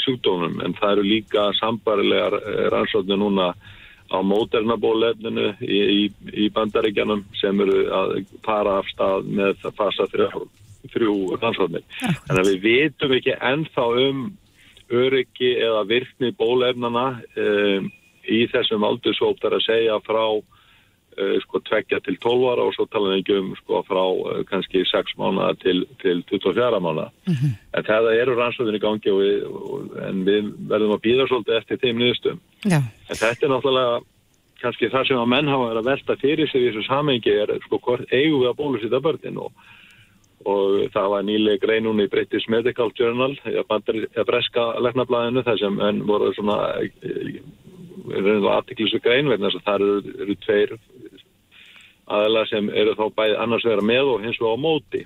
sjúkdónum 0.02 0.58
en 0.66 0.74
það 0.76 0.92
eru 0.96 1.04
líka 1.06 1.44
sambarilegar 1.56 2.34
rannsóknir 2.74 3.20
núna 3.20 3.52
á 4.08 4.18
móternabólefninu 4.24 5.52
í, 5.60 5.78
í, 5.78 6.02
í 6.44 6.48
bandaríkjanum 6.54 7.24
sem 7.38 7.60
eru 7.60 7.84
að 7.92 8.14
fara 8.44 8.78
af 8.80 8.88
stað 8.92 9.28
með 9.38 9.66
fasa 9.76 10.08
þrjú, 10.12 10.46
þrjú 10.94 11.16
rannsóknir. 11.36 11.84
Þannig 12.26 12.42
að 12.42 12.50
við 12.50 12.62
vitum 12.64 13.16
ekki 13.18 13.36
ennþá 13.36 13.86
um 14.08 14.22
öryggi 14.88 15.50
eða 15.60 15.84
virkni 15.88 16.32
bólefnana 16.38 17.08
um, 17.36 17.90
í 18.24 18.40
þessum 18.52 18.86
aldursóptar 18.88 19.58
að 19.58 19.66
segja 19.66 19.98
frá 20.06 20.24
sko 21.44 21.60
tvekja 21.66 22.00
til 22.04 22.18
12 22.22 22.50
ára 22.52 22.66
og 22.68 22.74
svo 22.76 22.86
tala 22.90 23.16
við 23.16 23.32
um 23.38 23.54
sko 23.58 23.80
frá 23.88 24.02
uh, 24.02 24.42
kannski 24.50 24.84
6 24.86 25.16
mánuða 25.18 25.54
til, 25.62 25.86
til 26.02 26.22
24 26.30 26.80
mánuða. 26.80 27.08
Mm 27.26 27.34
-hmm. 27.34 27.56
En 27.76 27.84
það 27.84 28.12
eru 28.20 28.36
rannsóknir 28.36 28.78
í 28.78 28.84
gangi 28.86 29.10
og 29.10 29.20
við, 29.22 29.38
en 30.08 30.24
við 30.24 30.52
verðum 30.68 30.94
að 30.96 31.04
býða 31.06 31.28
svolítið 31.28 31.58
eftir 31.58 31.80
þeim 31.82 31.98
nýðustum. 31.98 32.38
Já. 32.64 32.80
En 33.10 33.16
þetta 33.16 33.46
er 33.46 33.52
náttúrulega 33.52 34.00
kannski 34.62 34.90
það 34.90 35.08
sem 35.08 35.20
að 35.20 35.32
menn 35.32 35.50
hafa 35.50 35.70
verið 35.70 35.82
að 35.82 35.90
velta 35.90 36.16
fyrir 36.22 36.50
sig 36.50 36.62
í 36.62 36.68
þessu 36.68 36.86
samengi 36.86 37.34
er 37.42 37.52
sko 37.66 37.78
hvort 37.78 38.12
eigum 38.12 38.42
við 38.42 38.50
að 38.50 38.58
bólusita 38.58 39.00
börnin 39.00 39.38
og, 39.38 39.52
og 40.44 40.90
það 40.94 41.10
var 41.14 41.26
nýlega 41.28 41.62
grein 41.62 41.86
núna 41.86 42.06
í 42.06 42.12
British 42.12 42.50
Medical 42.50 42.90
Journal 42.98 43.34
eða 43.44 44.24
breska 44.26 44.66
leknablaðinu 44.86 45.44
þar 45.46 45.58
sem 45.62 45.80
voru 46.10 46.32
svona 46.34 46.58
aðtiklisu 48.56 49.00
grein 49.04 49.30
verðin 49.30 49.48
þess 49.48 49.60
að 49.60 49.66
það 49.68 49.86
eru, 49.86 50.16
eru 50.24 50.38
tveir 50.46 50.76
aðeila 52.08 52.44
sem 52.48 52.68
eru 52.70 52.96
þá 52.98 53.06
bæði 53.16 53.38
annars 53.44 53.64
vera 53.68 53.84
með 53.84 54.12
og 54.14 54.26
hins 54.26 54.40
vegar 54.40 54.58
á 54.58 54.64
móti 54.64 55.04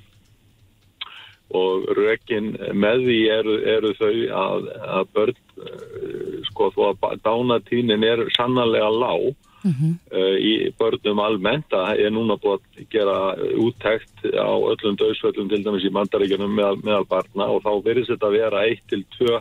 og 1.53 1.89
rökin 1.99 2.55
með 2.73 3.07
því 3.07 3.19
eru, 3.29 3.57
eru 3.75 3.95
þau 3.99 4.13
að, 4.43 4.69
að 4.99 5.09
börn 5.17 5.41
uh, 5.61 6.37
sko 6.49 6.71
þó 6.73 6.83
að 6.93 7.19
dánatínin 7.27 8.07
er 8.09 8.25
sannarlega 8.37 8.89
lág 8.89 9.35
mm 9.63 9.73
-hmm. 9.73 9.95
í 10.39 10.53
börnum 10.79 11.21
almennt 11.21 11.73
að 11.73 12.01
er 12.05 12.11
núna 12.11 12.37
búið 12.37 12.61
að 12.61 12.87
gera 12.91 13.19
úttækt 13.57 14.25
á 14.35 14.53
öllum 14.73 14.97
döðsvöllum 14.97 15.49
til 15.49 15.63
dæmis 15.65 15.85
í 15.85 15.93
mandaríkjunum 15.93 16.55
meðal, 16.55 16.79
meðal 16.83 17.07
barna 17.07 17.47
og 17.47 17.63
þá 17.63 17.73
verður 17.85 18.09
þetta 18.11 18.27
að 18.27 18.39
vera 18.39 18.65
1-2 18.67 19.41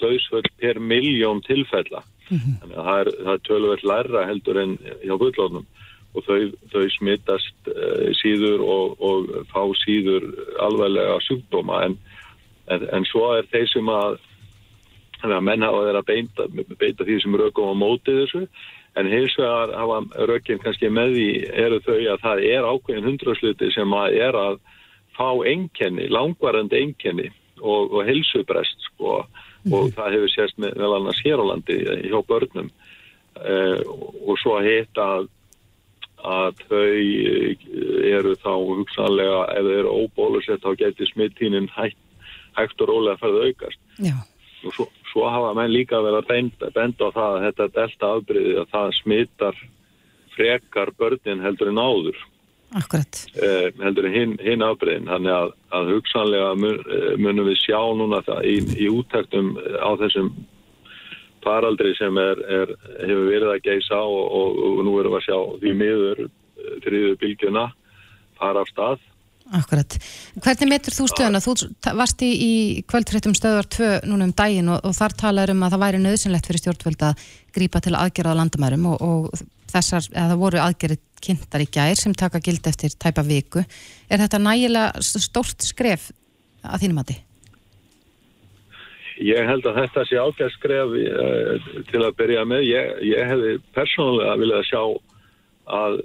döðsvöll 0.00 0.48
per 0.60 0.80
miljón 0.80 1.42
tilfella 1.42 2.02
mm 2.30 2.38
-hmm. 2.38 2.54
þannig 2.60 2.78
að 2.78 2.84
það 2.84 3.00
er, 3.00 3.08
er 3.32 3.38
tölverð 3.48 3.84
læra 3.84 4.26
heldur 4.26 4.56
en 4.58 4.78
hjá 5.04 5.14
gullónum 5.18 5.66
og 6.14 6.24
þau, 6.26 6.38
þau 6.72 6.86
smittast 6.96 7.70
uh, 7.70 8.08
síður 8.18 8.64
og, 8.64 8.96
og 8.98 9.30
fá 9.52 9.62
síður 9.84 10.26
alveglega 10.62 11.20
sjúkdóma. 11.26 11.84
En, 11.86 11.96
en, 12.72 12.88
en 12.96 13.06
svo 13.08 13.30
er 13.36 13.48
þeir 13.52 13.70
sem 13.70 13.92
að, 13.94 14.18
að 15.22 15.38
menn 15.46 15.66
hafa 15.66 15.86
að 15.94 16.04
beita, 16.10 16.48
beita 16.80 17.06
því 17.06 17.20
sem 17.22 17.40
rökum 17.40 17.72
á 17.72 17.82
móti 17.84 18.16
þessu. 18.22 18.46
En 18.98 19.06
hins 19.06 19.36
vegar 19.38 19.70
hafa 19.78 20.26
rökinn 20.26 20.62
kannski 20.62 20.90
með 20.90 21.14
því 21.14 21.28
eru 21.64 21.78
þau 21.86 21.98
að 21.98 22.24
það 22.24 22.46
er 22.48 22.66
ákveðin 22.66 23.06
hundrasluti 23.06 23.70
sem 23.70 23.94
að 23.94 24.16
er 24.18 24.38
að 24.38 24.58
fá 25.14 25.28
enkenni, 25.46 26.08
langvarandi 26.10 26.80
enkenni 26.80 27.28
og, 27.60 27.92
og 27.92 28.02
helsubrest 28.08 28.88
sko. 28.88 29.20
Mm. 29.60 29.74
og 29.76 29.90
það 29.92 30.14
hefur 30.16 30.32
sést 30.32 30.56
með, 30.60 30.78
með 30.80 30.94
annars 30.96 31.18
hér 31.20 31.42
á 31.42 31.44
landi 31.50 31.76
hjá 32.08 32.20
börnum. 32.28 32.70
Uh, 33.40 33.80
og 34.26 34.38
svo 34.40 34.56
að 34.58 34.68
hitta 34.70 35.04
að 35.16 35.28
að 36.26 36.62
þau 36.68 36.84
eh, 36.84 37.66
eru 38.10 38.36
þá 38.42 38.52
hugsanlega 38.52 39.42
ef 39.56 39.66
þau 39.66 39.76
eru 39.78 39.96
óbólusett 40.04 40.64
þá 40.64 40.72
getur 40.80 41.10
smittínin 41.10 41.68
hægt, 41.76 42.00
hægt 42.58 42.80
og 42.80 42.90
rólega 42.92 43.16
að 43.16 43.22
ferða 43.24 43.46
aukast. 43.48 43.82
Já. 44.00 44.16
og 44.60 44.74
svo, 44.76 44.86
svo 45.08 45.28
hafa 45.32 45.54
menn 45.56 45.72
líka 45.72 46.02
verið 46.04 46.20
að 46.20 46.32
benda, 46.32 46.72
benda 46.74 47.08
á 47.08 47.16
það 47.16 47.36
að 47.36 47.44
þetta 47.46 47.68
delta 47.78 48.10
afbríði 48.16 48.58
að 48.60 48.74
það 48.74 48.90
smittar 48.98 49.62
frekar 50.34 50.92
börnin 50.98 51.42
heldur 51.44 51.72
en 51.72 51.80
áður. 51.80 52.20
Eh, 53.34 53.72
heldur 53.82 54.06
en 54.06 54.14
hinn, 54.14 54.36
hinn 54.44 54.62
afbríðin 54.62 55.08
þannig 55.10 55.34
að, 55.34 55.54
að 55.74 55.88
hugsanlega 55.96 56.52
mun, 56.54 56.78
eh, 56.86 57.14
munum 57.18 57.48
við 57.50 57.58
sjá 57.64 57.80
núna 57.98 58.20
það 58.28 58.46
í, 58.46 58.56
í 58.78 58.90
úttektum 58.92 59.56
á 59.58 59.90
þessum 59.98 60.30
faraldri 61.44 61.92
sem 61.98 62.16
er, 62.20 62.40
er, 62.60 62.74
hefur 63.02 63.28
verið 63.28 63.52
að 63.54 63.62
geisa 63.66 64.00
og, 64.00 64.24
og, 64.40 64.58
og 64.66 64.82
nú 64.86 64.96
erum 65.00 65.16
við 65.16 65.20
að 65.20 65.28
sjá 65.28 65.38
því 65.62 65.76
miður 65.82 66.24
þriðu 66.86 67.14
eh, 67.14 67.20
bylgjuna 67.22 67.68
fara 68.40 68.64
af 68.64 68.72
stað. 68.72 69.06
Akkurat. 69.50 69.96
Hvernig 70.38 70.68
metur 70.70 70.94
þú 70.94 71.08
stöðuna? 71.10 71.40
Þú 71.42 71.54
varst 71.98 72.20
í, 72.22 72.28
í 72.30 72.52
kvöldfréttum 72.86 73.34
stöðar 73.34 73.66
2 73.74 73.88
núna 74.06 74.28
um 74.28 74.34
daginn 74.36 74.70
og, 74.70 74.84
og 74.86 74.94
þar 74.94 75.16
talaður 75.24 75.54
um 75.56 75.64
að 75.66 75.74
það 75.74 75.82
væri 75.84 76.02
nöðsynlegt 76.04 76.50
fyrir 76.50 76.62
stjórnvöld 76.62 77.02
að 77.08 77.24
grípa 77.56 77.82
til 77.82 77.96
aðgerða 77.98 78.36
á 78.36 78.40
landamærum 78.40 78.86
og 78.92 79.32
þessar, 79.70 80.06
eða 80.12 80.28
það 80.32 80.44
voru 80.44 80.62
aðgerið 80.62 81.02
kynntar 81.24 81.64
í 81.64 81.68
gær 81.74 81.98
sem 81.98 82.14
taka 82.14 82.42
gild 82.44 82.70
eftir 82.70 82.94
tæpa 82.94 83.24
viku. 83.26 83.64
Er 84.06 84.22
þetta 84.22 84.40
nægilega 84.42 85.02
stórt 85.02 85.66
skref 85.66 86.12
að 86.62 86.84
þínum 86.84 87.02
að 87.02 87.12
þið? 87.12 87.26
Ég 89.20 89.44
held 89.48 89.66
að 89.68 89.82
þetta 89.82 90.04
sé 90.08 90.16
ágæð 90.16 90.52
skref 90.56 90.96
uh, 90.96 91.70
til 91.90 92.02
að 92.02 92.16
byrja 92.16 92.44
með. 92.48 92.66
Ég, 92.70 92.92
ég 93.10 93.32
hefði 93.32 93.54
persónulega 93.76 94.36
viljað 94.40 94.68
sjá 94.70 94.82
að, 95.70 95.98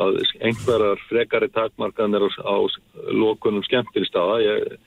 að 0.00 0.20
einhverjar 0.42 1.02
frekari 1.08 1.48
takmarkanir 1.54 2.26
á, 2.26 2.30
á 2.42 2.56
lókunum 3.14 3.62
skemmtilstaða. 3.66 4.40
Ég 4.42 4.78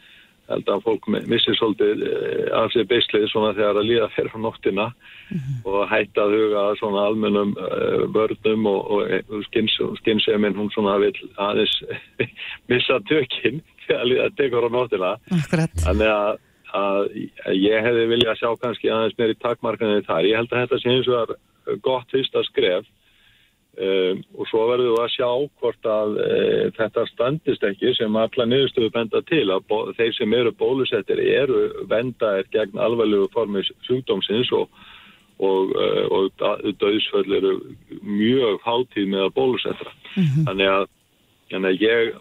held 0.52 0.68
að 0.68 0.84
fólk 0.84 1.08
missir 1.32 1.56
svolítið 1.56 2.04
uh, 2.10 2.44
af 2.60 2.76
sér 2.76 2.90
beislið 2.92 3.30
svona 3.32 3.54
þegar 3.56 3.80
að 3.80 3.88
líða 3.88 4.12
fyrir 4.18 4.38
nóttina 4.44 4.90
mm 4.92 5.40
-hmm. 5.40 5.58
og 5.72 5.90
hætta 5.94 6.28
að 6.28 6.36
huga 6.36 6.68
svona 6.82 7.08
almennum 7.08 7.56
uh, 7.56 8.04
vörnum 8.12 8.68
og, 8.68 8.92
og 9.32 9.48
skynnseminn 10.04 10.60
hún 10.60 10.72
svona 10.76 11.00
vil 11.00 11.16
aðeins 11.38 11.80
missa 12.72 13.00
tökinn 13.08 13.64
þegar 13.88 14.02
að 14.02 14.10
líða 14.12 14.26
að 14.28 14.38
teka 14.38 14.60
frá 14.60 14.70
nóttina. 14.76 15.18
Akkurat. 15.40 15.84
Þannig 15.88 16.12
að 16.20 16.40
að 16.78 17.12
ég 17.58 17.86
hefði 17.86 18.08
viljað 18.12 18.40
sjá 18.40 18.50
kannski 18.62 18.90
aðeins 18.92 19.18
meiri 19.20 19.36
takmarkanir 19.42 20.06
þar. 20.08 20.28
Ég 20.28 20.40
held 20.40 20.54
að 20.54 20.64
þetta 20.64 20.80
sé 20.82 20.96
eins 20.96 21.10
og 21.12 21.22
er 21.22 21.80
gott 21.86 22.12
fyrsta 22.12 22.44
skref 22.48 22.88
um, 23.78 24.22
og 24.38 24.48
svo 24.50 24.64
verður 24.70 24.94
við 24.94 25.02
að 25.04 25.12
sjá 25.16 25.30
hvort 25.62 25.90
að 25.96 26.16
uh, 26.24 26.64
þetta 26.78 27.06
standist 27.12 27.68
ekki 27.68 27.94
sem 27.98 28.22
alla 28.24 28.48
niðurstöðu 28.48 28.94
benda 28.96 29.22
til 29.30 29.44
að 29.54 29.76
þeir 30.00 30.16
sem 30.18 30.38
eru 30.40 30.56
bólusettir 30.58 31.22
eru 31.26 31.62
vendaðir 31.92 32.50
gegn 32.56 32.82
alveglugu 32.82 33.30
formi 33.36 33.64
sjúkdómsins 33.88 34.52
og, 34.58 34.72
og, 35.40 35.76
uh, 35.76 36.08
og 36.12 36.74
döðsföll 36.82 37.38
eru 37.40 37.58
mjög 38.02 38.64
hátíð 38.66 39.14
með 39.14 39.28
að 39.28 39.38
bólusettra. 39.38 39.96
Mm 40.16 40.24
-hmm. 40.24 40.50
Þannig 40.50 40.74
að 40.78 40.90
En, 41.52 41.68
ég, 41.68 42.12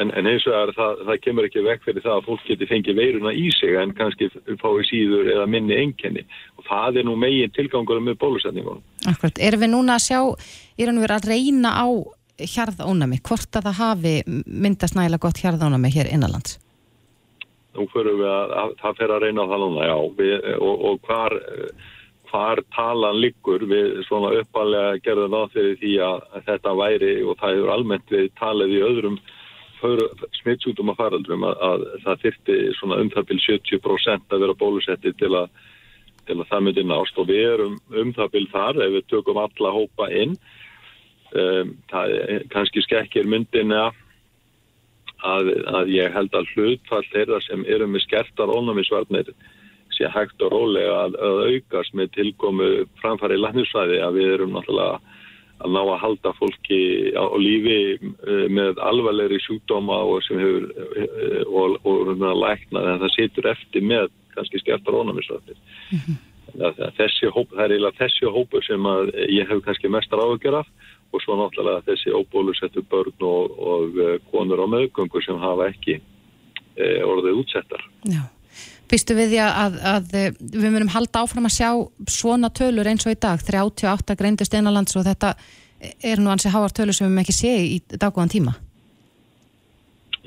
en, 0.00 0.10
en 0.16 0.28
eins 0.30 0.46
og 0.48 0.54
það, 0.54 0.70
það, 0.76 1.00
það 1.08 1.18
kemur 1.24 1.48
ekki 1.48 1.64
vekk 1.66 1.82
fyrir 1.84 2.04
það 2.04 2.14
að 2.14 2.28
fólk 2.28 2.44
geti 2.48 2.68
fengið 2.70 3.00
veiruna 3.00 3.32
í 3.36 3.48
sig 3.52 3.74
en 3.76 3.94
kannski 3.96 4.30
fái 4.32 4.86
síður 4.88 5.28
eða 5.34 5.48
minni 5.50 5.76
enkenni 5.76 6.24
og 6.56 6.68
það 6.68 7.00
er 7.02 7.08
nú 7.08 7.16
megin 7.20 7.52
tilgangur 7.56 8.00
með 8.04 8.16
bólusetningunum. 8.22 8.84
Akkurat, 9.10 9.42
erum 9.48 9.64
við 9.64 9.72
núna 9.74 9.98
að 9.98 10.06
sjá, 10.06 10.20
er 10.78 10.92
hann 10.92 11.02
verið 11.02 11.18
að 11.18 11.28
reyna 11.34 11.74
á 11.76 11.86
hjarðónami, 12.38 13.20
hvort 13.26 13.58
að 13.58 13.68
það 13.68 13.78
hafi 13.82 14.14
myndast 14.46 14.96
nægilega 14.96 15.24
gott 15.26 15.42
hjarðónami 15.42 15.92
hér 15.94 16.10
innanlands? 16.14 16.58
Nú 17.76 17.86
fyrir 17.92 18.16
við 18.18 18.30
að, 18.30 18.56
að 18.62 18.74
það 18.80 18.98
fer 19.02 19.14
að 19.14 19.24
reyna 19.26 19.44
á 19.44 19.50
það 19.50 19.64
núna, 19.64 19.86
já, 19.88 19.96
við, 20.18 20.34
og, 20.58 20.84
og 20.88 21.00
hvar 21.06 21.38
hvar 22.30 22.62
talan 22.74 23.18
liggur. 23.22 23.64
Við 23.70 24.02
svona 24.08 24.32
uppalega 24.40 25.00
gerðum 25.04 25.36
á 25.36 25.42
þeirri 25.52 25.76
því 25.82 25.92
að 26.06 26.44
þetta 26.46 26.74
væri 26.78 27.12
og 27.24 27.38
það 27.40 27.54
hefur 27.56 27.74
almennt 27.74 28.14
við 28.14 28.30
talið 28.40 28.74
í 28.76 28.84
öðrum 28.90 29.18
smittsútum 30.40 30.90
að 30.90 30.98
faraldrum 30.98 31.44
að, 31.46 31.60
að 31.62 31.84
það 32.04 32.22
þyrti 32.24 32.56
svona 32.80 32.98
um 33.02 33.10
það 33.14 33.28
byrj 33.28 33.44
70% 33.46 34.34
að 34.34 34.42
vera 34.44 34.56
bólusetti 34.58 35.12
til 35.20 35.30
að, 35.38 35.52
til 36.26 36.38
að 36.40 36.48
það 36.50 36.64
myndi 36.66 36.86
nást. 36.88 37.20
Og 37.20 37.28
við 37.30 37.44
erum 37.52 37.78
um 37.94 38.12
það 38.16 38.32
byrj 38.34 38.50
þar 38.54 38.82
ef 38.86 38.96
við 38.96 39.08
tökum 39.12 39.40
alla 39.44 39.74
hópa 39.76 40.10
inn. 40.10 40.34
Um, 41.28 41.76
það 41.90 42.14
er 42.24 42.44
kannski 42.52 42.82
skekkir 42.86 43.28
myndina 43.28 43.90
að, 45.26 45.50
að 45.66 45.90
ég 45.92 46.14
held 46.14 46.34
að 46.36 46.50
hlutfall 46.54 47.04
þeirra 47.12 47.40
sem 47.44 47.64
eru 47.68 47.88
með 47.90 48.06
skertar 48.06 48.52
ónæmisvarnir 48.52 49.32
sé 49.98 50.10
hægt 50.14 50.42
og 50.46 50.52
rólega 50.54 51.04
að, 51.04 51.16
að 51.28 51.38
aukast 51.52 51.94
með 51.98 52.12
tilkomu 52.16 52.68
framfæri 53.02 53.38
landisfræði 53.40 54.02
að 54.04 54.20
við 54.20 54.34
erum 54.36 54.54
náttúrulega 54.56 55.16
að 55.58 55.74
ná 55.74 55.80
að 55.82 56.00
halda 56.02 56.32
fólki 56.38 56.80
á, 57.18 57.24
lífi 57.34 57.80
uh, 57.98 58.46
með 58.52 58.78
alvarlegri 58.84 59.40
sjúkdóma 59.42 59.98
og 60.06 60.22
sem 60.26 60.38
hefur 60.38 60.68
uh, 60.70 61.42
og, 61.50 61.78
og, 61.82 62.12
og 62.14 62.42
lækna 62.44 62.84
en 62.94 63.02
það 63.02 63.14
situr 63.16 63.50
eftir 63.54 63.86
með 63.86 64.12
kannski 64.36 64.62
skertar 64.62 64.94
ónæmisrættir. 65.00 65.58
Mm 65.90 65.98
-hmm. 66.04 66.24
Þessi 66.96 67.28
hóp, 67.28 67.50
það 67.50 67.64
er 67.64 67.72
eiginlega 67.74 67.98
þessi 67.98 68.30
hópur 68.34 68.62
sem 68.64 68.86
ég 69.28 69.48
hef 69.50 69.64
kannski 69.64 69.88
mestar 69.88 70.22
áhugjör 70.22 70.60
af 70.60 70.68
og 71.12 71.22
svo 71.22 71.36
náttúrulega 71.36 71.84
þessi 71.90 72.14
óbólusettu 72.14 72.82
börn 72.90 73.20
og, 73.20 73.58
og 73.58 73.90
uh, 73.98 74.16
konur 74.30 74.62
á 74.62 74.66
meðgöngu 74.66 75.24
sem 75.24 75.38
hafa 75.38 75.68
ekki 75.68 76.00
orðið 76.78 77.40
útsettar. 77.42 77.82
Já. 78.06 78.37
Býstu 78.88 79.16
við 79.18 79.34
því 79.34 79.40
að, 79.44 79.74
að 79.84 80.12
við 80.40 80.68
munum 80.72 80.92
halda 80.94 81.24
áfram 81.24 81.48
að 81.48 81.56
sjá 81.58 81.70
svona 82.08 82.48
tölur 82.48 82.88
eins 82.88 83.04
og 83.04 83.12
í 83.12 83.18
dag, 83.20 83.42
38 83.44 84.16
greindust 84.16 84.54
einanlands 84.54 84.96
og 84.96 85.04
þetta 85.04 85.34
er 85.78 86.22
nú 86.22 86.32
ansi 86.32 86.48
háar 86.52 86.72
tölur 86.74 86.96
sem 86.96 87.10
við 87.10 87.22
ekki 87.22 87.36
sé 87.36 87.52
í 87.66 87.76
daggóðan 87.92 88.32
tíma? 88.32 88.54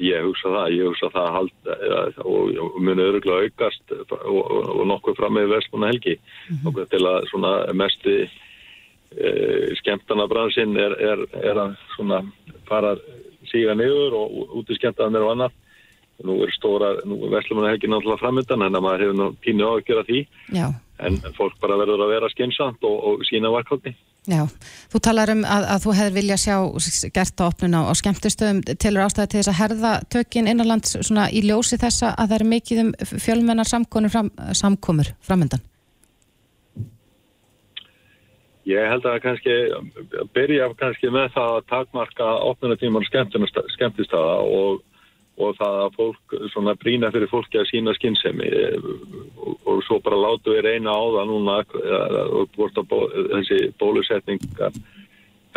Ég 0.02 0.24
hugsa 0.26 0.50
það, 0.50 0.68
ég 0.74 0.88
hugsa 0.88 1.10
það 1.14 1.34
halda, 1.36 1.74
og, 2.24 2.54
og 2.64 2.78
muni 2.82 3.04
öruglega 3.06 3.48
aukast 3.50 3.96
og, 3.98 4.14
og, 4.30 4.70
og 4.78 4.86
nokkuð 4.90 5.18
fram 5.20 5.36
með 5.38 5.52
Vestluna 5.56 5.92
helgi 5.92 6.16
mm 6.18 6.62
-hmm. 6.64 6.86
til 6.94 7.02
að 7.06 7.28
svona 7.30 7.52
mesti 7.74 8.16
e, 8.22 9.30
skemmtana 9.82 10.28
bransinn 10.28 10.78
er, 10.78 10.96
er, 11.12 11.26
er 11.44 11.58
að 11.66 11.76
svona 11.96 12.22
fara 12.70 12.96
síga 13.52 13.76
niður 13.76 14.16
og 14.16 14.56
út 14.62 14.70
í 14.70 14.80
skemmtana 14.80 15.20
og 15.20 15.32
annað 15.32 15.52
nú 16.28 16.38
er 16.46 16.54
stóra, 16.56 16.94
nú 17.08 17.18
er 17.26 17.36
Veslumannahelgi 17.36 17.90
náttúrulega 17.92 18.22
framöndan 18.22 18.66
en 18.66 18.80
maður 18.80 19.06
hefur 19.06 19.20
nú 19.20 19.28
pínu 19.44 19.68
á 19.68 19.72
að 19.74 19.86
gera 19.90 20.08
því. 20.08 20.24
Já. 20.56 20.68
en 21.02 21.18
fólk 21.38 21.58
bara 21.62 21.80
verður 21.82 22.06
að 22.06 22.14
vera 22.16 22.30
skynsamt 22.32 22.84
og, 22.86 22.98
og 23.10 23.24
sína 23.30 23.52
varkvöldi 23.54 23.94
Já, 24.30 24.44
þú 24.94 25.00
talar 25.02 25.32
um 25.34 25.40
að, 25.50 25.64
að 25.74 25.86
þú 25.86 25.94
hefur 25.98 26.14
vilja 26.20 26.38
sjá 26.38 26.56
gert 27.16 27.42
á 27.42 27.44
opnuna 27.48 27.82
og 27.90 27.98
skemmtustöðum 27.98 28.60
tilur 28.70 29.08
ástæði 29.08 29.32
til 29.32 29.40
þess 29.40 29.50
að 29.50 29.60
herða 29.64 29.94
tökinn 30.14 30.50
innanlands 30.52 30.94
svona 31.00 31.26
í 31.34 31.42
ljósi 31.48 31.80
þessa 31.82 32.14
að 32.14 32.30
það 32.30 32.38
er 32.38 32.48
mikið 32.52 32.84
um 32.84 32.92
fjölmennar 33.26 33.72
samkomur, 33.72 34.14
fram, 34.14 34.30
samkomur 34.54 35.10
framöndan 35.26 35.66
Ég 38.70 38.86
held 38.86 39.08
að 39.10 39.24
kannski 39.24 39.54
byrja 40.36 40.70
kannski 40.78 41.10
með 41.10 41.32
það 41.34 41.56
að 41.56 41.68
takmarka 41.72 42.28
opnunatíman 42.46 43.08
skemmtistöða 43.10 44.36
og 44.46 44.84
og 45.42 45.58
það 45.60 45.78
að 45.82 45.98
fólk, 45.98 46.36
svona 46.54 46.76
brína 46.80 47.12
fyrir 47.14 47.32
fólki 47.32 47.60
að 47.62 47.70
sína 47.72 47.94
skinnsemi 47.98 48.50
og, 48.78 49.54
og 49.66 49.84
svo 49.88 50.00
bara 50.04 50.20
látu 50.20 50.56
við 50.56 50.66
reyna 50.68 50.94
á 50.94 51.04
það 51.18 51.30
núna 51.32 51.60
og 52.40 52.58
bort 52.58 52.82
að 52.82 52.90
bó, 52.92 52.98
þessi 53.36 53.62
bólusetningar 53.82 54.82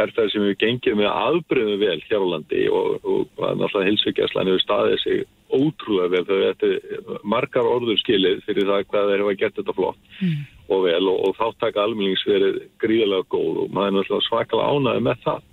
er 0.00 0.10
það 0.14 0.30
sem 0.32 0.44
við 0.48 0.56
gengjum 0.62 0.98
með 0.98 1.10
aðbröðum 1.12 1.80
vel 1.82 2.00
hér 2.08 2.24
á 2.26 2.32
landi 2.32 2.64
og, 2.66 3.06
og 3.06 3.42
náttúrulega 3.60 3.90
hilsugjastlæni 3.90 4.54
við 4.56 4.64
staðið 4.64 4.96
sig 5.04 5.22
ótrúlega 5.54 6.10
vel. 6.10 6.24
Þau 6.26 6.38
þetta 6.42 7.18
margar 7.34 7.70
orður 7.70 8.00
skilið 8.02 8.42
fyrir 8.48 8.70
það 8.70 8.86
hvað 8.90 9.10
þeir 9.10 9.24
hefa 9.24 9.36
gert 9.42 9.58
þetta 9.60 9.76
flott 9.76 10.12
mm. 10.18 10.44
og 10.74 10.86
vel 10.88 11.02
og, 11.12 11.18
og 11.28 11.36
þáttaka 11.38 11.84
almennings 11.84 12.26
verið 12.26 12.62
gríðilega 12.82 13.28
góð 13.30 13.64
og 13.64 13.74
maður 13.76 13.92
er 13.92 13.96
náttúrulega 14.00 14.28
svakala 14.28 14.70
ánaði 14.72 15.04
með 15.08 15.26
það 15.28 15.50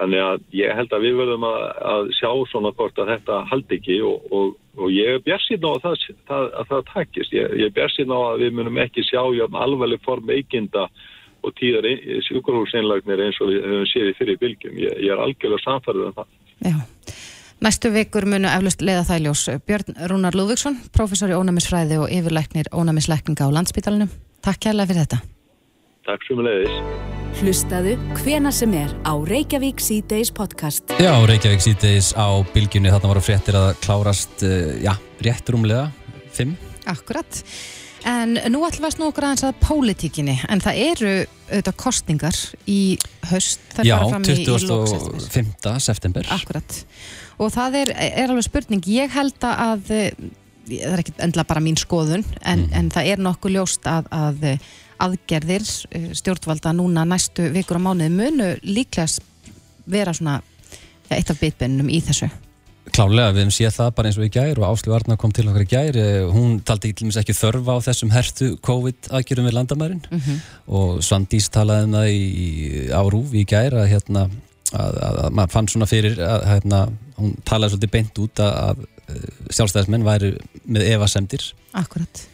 Þannig 0.00 0.22
að 0.26 0.44
ég 0.58 0.74
held 0.74 0.94
að 0.96 1.04
við 1.06 1.18
verðum 1.20 1.44
að, 1.46 1.64
að 1.92 2.08
sjá 2.18 2.30
svona 2.50 2.72
hvort 2.74 2.96
að 2.98 3.10
þetta 3.12 3.40
haldi 3.50 3.76
ekki 3.78 3.98
og, 4.02 4.24
og, 4.34 4.54
og 4.74 4.88
ég 4.90 5.10
er 5.12 5.22
björnsinn 5.22 5.66
á 5.66 5.70
að 5.70 5.82
það, 5.84 6.06
það, 6.30 6.46
að 6.60 6.70
það 6.70 6.86
takist. 6.90 7.34
Ég, 7.36 7.52
ég 7.60 7.68
er 7.68 7.76
björnsinn 7.76 8.14
á 8.14 8.18
að 8.18 8.42
við 8.42 8.56
munum 8.58 8.80
ekki 8.82 9.04
sjá 9.06 9.20
alveg 9.22 10.00
form 10.06 10.32
eiginda 10.34 10.88
og 11.44 11.52
tíðar 11.60 11.86
sjúkurhúseinlagnir 12.26 13.22
eins 13.26 13.38
og 13.44 13.52
við 13.52 13.68
höfum 13.68 13.86
séð 13.92 14.10
í 14.10 14.16
fyrir 14.18 14.40
bylgjum. 14.40 14.80
Ég, 14.82 14.96
ég 15.04 15.14
er 15.14 15.22
algjörlega 15.22 15.62
samfærið 15.66 16.08
um 16.08 16.16
það. 16.16 16.32
Já. 16.64 16.76
Næstu 17.64 17.92
vikur 17.94 18.26
munu 18.28 18.50
eflust 18.50 18.82
leiða 18.84 19.04
það 19.08 19.28
ljós 19.28 19.44
Björn 19.68 20.00
Rúnar 20.10 20.36
Lúvíksson, 20.36 20.80
professor 20.96 21.30
í 21.32 21.38
ónæmisfræði 21.38 22.00
og 22.02 22.10
yfirlæknir 22.12 22.72
ónæmislækninga 22.74 23.46
á 23.46 23.54
landsbítalunum. 23.60 24.10
Takk 24.44 24.66
kærlega 24.66 24.90
fyrir 24.90 25.06
þetta. 25.06 25.33
Takk 26.04 26.24
sem 26.28 26.40
leiðis. 26.44 26.72
Hlustaðu 27.40 27.94
hvena 28.18 28.50
sem 28.52 28.74
er 28.76 28.90
á 29.08 29.16
Reykjavík 29.24 29.78
C-Days 29.80 30.28
podcast. 30.36 30.92
Já, 31.00 31.14
Reykjavík 31.24 31.64
C-Days 31.64 32.10
á 32.12 32.44
bylgjunni, 32.52 32.92
þarna 32.92 33.08
voru 33.08 33.22
fréttir 33.24 33.56
að 33.56 33.70
klárast, 33.80 34.34
uh, 34.44 34.74
já, 34.84 34.92
rétt 35.24 35.48
rúmlega, 35.48 35.86
fimm. 36.36 36.52
Akkurat. 36.92 37.40
En 38.04 38.36
nú 38.52 38.60
ætlum 38.68 38.84
við 38.84 38.90
að 38.90 38.94
snú 38.98 39.08
okkur 39.08 39.28
aðeins 39.30 39.46
að 39.48 39.56
pólitíkinni, 39.64 40.36
en 40.52 40.60
það 40.60 40.82
eru 40.90 41.16
auðvitað 41.24 41.80
kostningar 41.86 42.44
í 42.68 42.78
höst. 43.32 43.64
Já, 43.80 43.96
25. 44.04 45.74
september. 45.88 46.32
Akkurat. 46.36 46.80
Og 47.40 47.56
það 47.56 47.80
er, 47.80 47.96
er 48.12 48.28
alveg 48.28 48.50
spurning, 48.50 48.92
ég 48.92 49.16
held 49.16 49.48
að, 49.48 49.88
eh, 49.88 50.24
það 50.68 50.88
er 50.92 51.06
ekki 51.06 51.20
endla 51.24 51.48
bara 51.48 51.64
mín 51.64 51.80
skoðun, 51.80 52.28
en, 52.44 52.68
mm. 52.68 52.72
en 52.76 52.92
það 52.92 53.14
er 53.14 53.28
nokkuð 53.30 53.56
ljóst 53.56 53.88
að, 53.88 54.12
að 54.12 54.50
aðgerðir 55.02 55.66
eh, 55.90 56.08
stjórnvalda 56.16 56.74
núna 56.76 57.04
næstu 57.08 57.50
vikur 57.54 57.80
og 57.80 57.86
mánuði 57.88 58.10
munu 58.14 58.50
líklega 58.62 59.08
vera 59.90 60.14
svona 60.16 60.40
eitt 61.12 61.30
af 61.30 61.40
bitbennum 61.40 61.90
í 61.92 62.00
þessu. 62.04 62.30
Klálega, 62.94 63.32
við 63.32 63.46
hefum 63.46 63.54
séð 63.56 63.76
það 63.78 63.92
bara 63.96 64.10
eins 64.10 64.18
og 64.20 64.26
í 64.26 64.32
gær 64.32 64.58
og 64.60 64.66
Áslu 64.68 64.92
Arna 64.94 65.16
kom 65.18 65.32
til 65.34 65.46
okkar 65.48 65.64
í 65.64 65.68
gær. 65.70 65.96
Eh, 65.98 66.24
hún 66.30 66.58
taldi 66.66 66.92
ekki 66.92 67.36
þörfa 67.36 67.78
á 67.80 67.86
þessum 67.88 68.12
hertu 68.12 68.50
COVID 68.64 69.08
aðgjörum 69.10 69.48
við 69.48 69.56
landamærin. 69.56 70.02
Mm 70.10 70.20
-hmm. 70.20 70.42
og 70.66 70.98
Svandís 71.02 71.48
talaði 71.50 71.84
um 71.88 71.96
það 71.96 72.08
í, 72.12 72.48
á 72.92 73.02
Rúf 73.08 73.32
í 73.32 73.44
gær 73.48 73.74
að 73.74 73.88
hérna 73.88 74.28
að, 74.72 74.98
að, 74.98 75.18
að 75.24 75.32
maður 75.38 75.54
fann 75.54 75.68
svona 75.68 75.88
fyrir 75.90 76.20
að 76.20 76.46
hérna, 76.50 76.82
hún 77.16 77.34
talaði 77.46 77.74
svolítið 77.74 77.94
beint 77.96 78.22
út 78.24 78.44
að, 78.44 78.52
að 78.68 78.84
eh, 79.08 79.26
sjálfstæðismenn 79.50 80.06
væri 80.06 80.32
með 80.64 80.88
evasemdir 80.94 81.50
Akkurat 81.72 82.24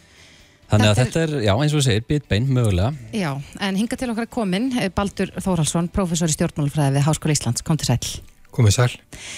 Þannig 0.71 0.87
að 0.87 0.99
þetta 1.01 1.21
er, 1.25 1.31
já, 1.43 1.51
eins 1.51 1.73
og 1.73 1.81
þú 1.81 1.85
segir, 1.89 2.03
bitbein, 2.07 2.45
mögulega. 2.55 2.91
Já, 3.11 3.31
en 3.59 3.75
hinga 3.79 3.97
til 3.99 4.11
okkar 4.13 4.27
komin, 4.31 4.69
eh, 4.79 4.91
Baldur 4.95 5.33
Þórhalsson, 5.35 5.89
professor 5.91 6.31
í 6.31 6.35
stjórnmálufræði 6.37 6.95
við 6.95 7.07
Háskóla 7.09 7.35
Íslands, 7.35 7.65
kom 7.67 7.79
til 7.81 7.89
sæl. 7.91 8.21
Komið 8.51 8.73
sæl. 8.75 8.93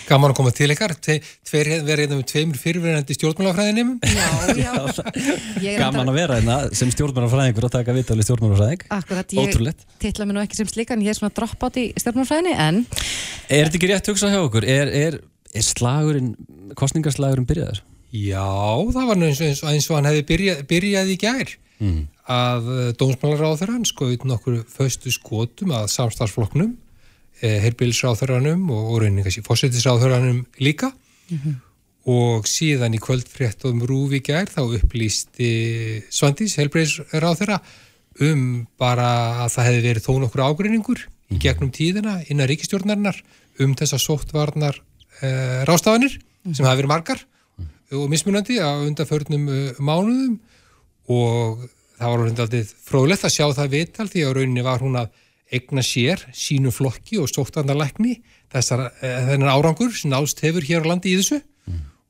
Gaman 0.07 0.31
að 0.33 0.37
koma 0.39 0.51
til 0.53 0.71
ykkar. 0.73 0.95
Tveir 0.97 1.67
verið 1.85 1.99
hérna 2.01 2.17
með 2.17 2.23
tveimur 2.31 2.57
fyrirverðandi 2.57 3.13
stjórnmálufræðinum. 3.13 3.91
Já, 4.09 4.29
já. 4.57 5.77
Gaman 5.83 6.09
að 6.09 6.17
vera 6.17 6.39
hérna 6.39 6.57
sem 6.73 6.89
stjórnmálufræðingur 6.93 7.67
og 7.69 7.73
taka 7.75 7.93
viðtalið 7.93 8.25
stjórnmálufræðing. 8.29 8.87
Akkurat, 8.89 9.37
ég 9.37 9.53
titla 10.01 10.25
mér 10.25 10.39
nú 10.39 10.41
ekki 10.41 10.57
sem 10.57 10.69
slíkan, 10.69 11.05
ég 11.05 11.13
er 11.13 11.19
svona 11.19 11.33
dropp 11.37 11.61
átt 11.69 11.77
í 11.77 11.93
stjórnmálufræðinni, 11.93 12.57
en... 12.57 12.81
Er 13.53 13.69
þetta 13.69 13.77
ekki 13.77 13.91
rétt 13.93 14.09
hugsað 14.09 14.33
hjá 14.33 14.41
okkur? 14.47 14.65
Er, 14.65 14.89
er, 14.89 15.21
er 15.53 15.65
slagurinn? 15.69 16.33
Já, 18.13 18.45
það 18.93 19.07
var 19.09 19.21
eins 19.25 19.39
og, 19.41 19.47
eins 19.47 19.61
og, 19.63 19.69
eins 19.71 19.89
og 19.89 19.97
hann 19.97 20.07
hefði 20.11 20.23
byrjað, 20.29 20.59
byrjað 20.69 21.07
í 21.09 21.17
gær 21.17 21.53
mm. 21.81 22.01
að 22.29 22.67
eh, 22.75 22.89
dómsmálaráþurann 22.99 23.87
skoðið 23.89 24.27
nokkur 24.29 24.59
föstu 24.69 25.13
skotum 25.13 25.73
að 25.73 25.87
samstagsflokknum, 25.95 26.75
eh, 27.41 27.57
herbilsráþurannum 27.65 28.67
og, 28.69 28.91
og 28.93 29.01
síðan 29.07 29.47
fósettisráþurannum 29.47 30.43
líka 30.61 30.91
mm 30.93 31.39
-hmm. 31.39 31.57
og 32.13 32.45
síðan 32.45 32.93
í 32.93 33.01
kvöldfréttum 33.01 33.81
rúfi 33.81 34.21
í 34.21 34.25
gær 34.29 34.45
þá 34.45 34.61
upplýsti 34.77 35.49
Svandís, 36.13 36.59
helbreyðsráþura 36.61 37.61
um 38.21 38.67
bara 38.77 39.41
að 39.41 39.57
það 39.57 39.65
hefði 39.65 39.85
verið 39.87 40.05
þó 40.05 40.13
nokkur 40.21 40.45
ágreiningur 40.45 40.99
mm. 41.01 41.35
í 41.35 41.39
gegnum 41.41 41.71
tíðina 41.73 42.21
innan 42.29 42.47
ríkistjórnarinnar 42.47 43.23
um 43.59 43.73
þessa 43.73 43.97
sóttvarnar 43.97 44.77
uh, 44.77 45.65
rástafanir 45.65 46.19
sem 46.53 46.65
hafa 46.65 46.77
verið 46.77 46.93
margar 46.93 47.25
og 47.93 48.09
mismunandi 48.11 48.59
á 48.59 48.71
undanförnum 48.83 49.47
uh, 49.49 49.79
mánuðum. 49.79 50.37
Og 51.13 51.63
það 51.99 52.09
var 52.09 52.23
alveg 52.23 52.41
aldrei 52.45 52.63
fróðlegt 52.87 53.27
að 53.27 53.35
sjá 53.35 53.45
það 53.59 53.73
viðtal 53.77 54.09
því 54.11 54.25
að 54.25 54.35
rauninni 54.39 54.65
var 54.65 54.83
hún 54.83 54.99
að 55.01 55.11
egna 55.53 55.83
sér, 55.85 56.23
sínu 56.33 56.71
flokki 56.73 57.19
og 57.21 57.29
sóttandarleikni 57.29 58.17
þessar 58.53 58.87
uh, 58.89 59.17
þennan 59.29 59.53
árangur 59.53 59.93
sem 59.95 60.13
nást 60.13 60.41
hefur 60.45 60.65
hér 60.65 60.85
á 60.85 60.91
landi 60.91 61.13
í 61.13 61.17
þessu. 61.21 61.41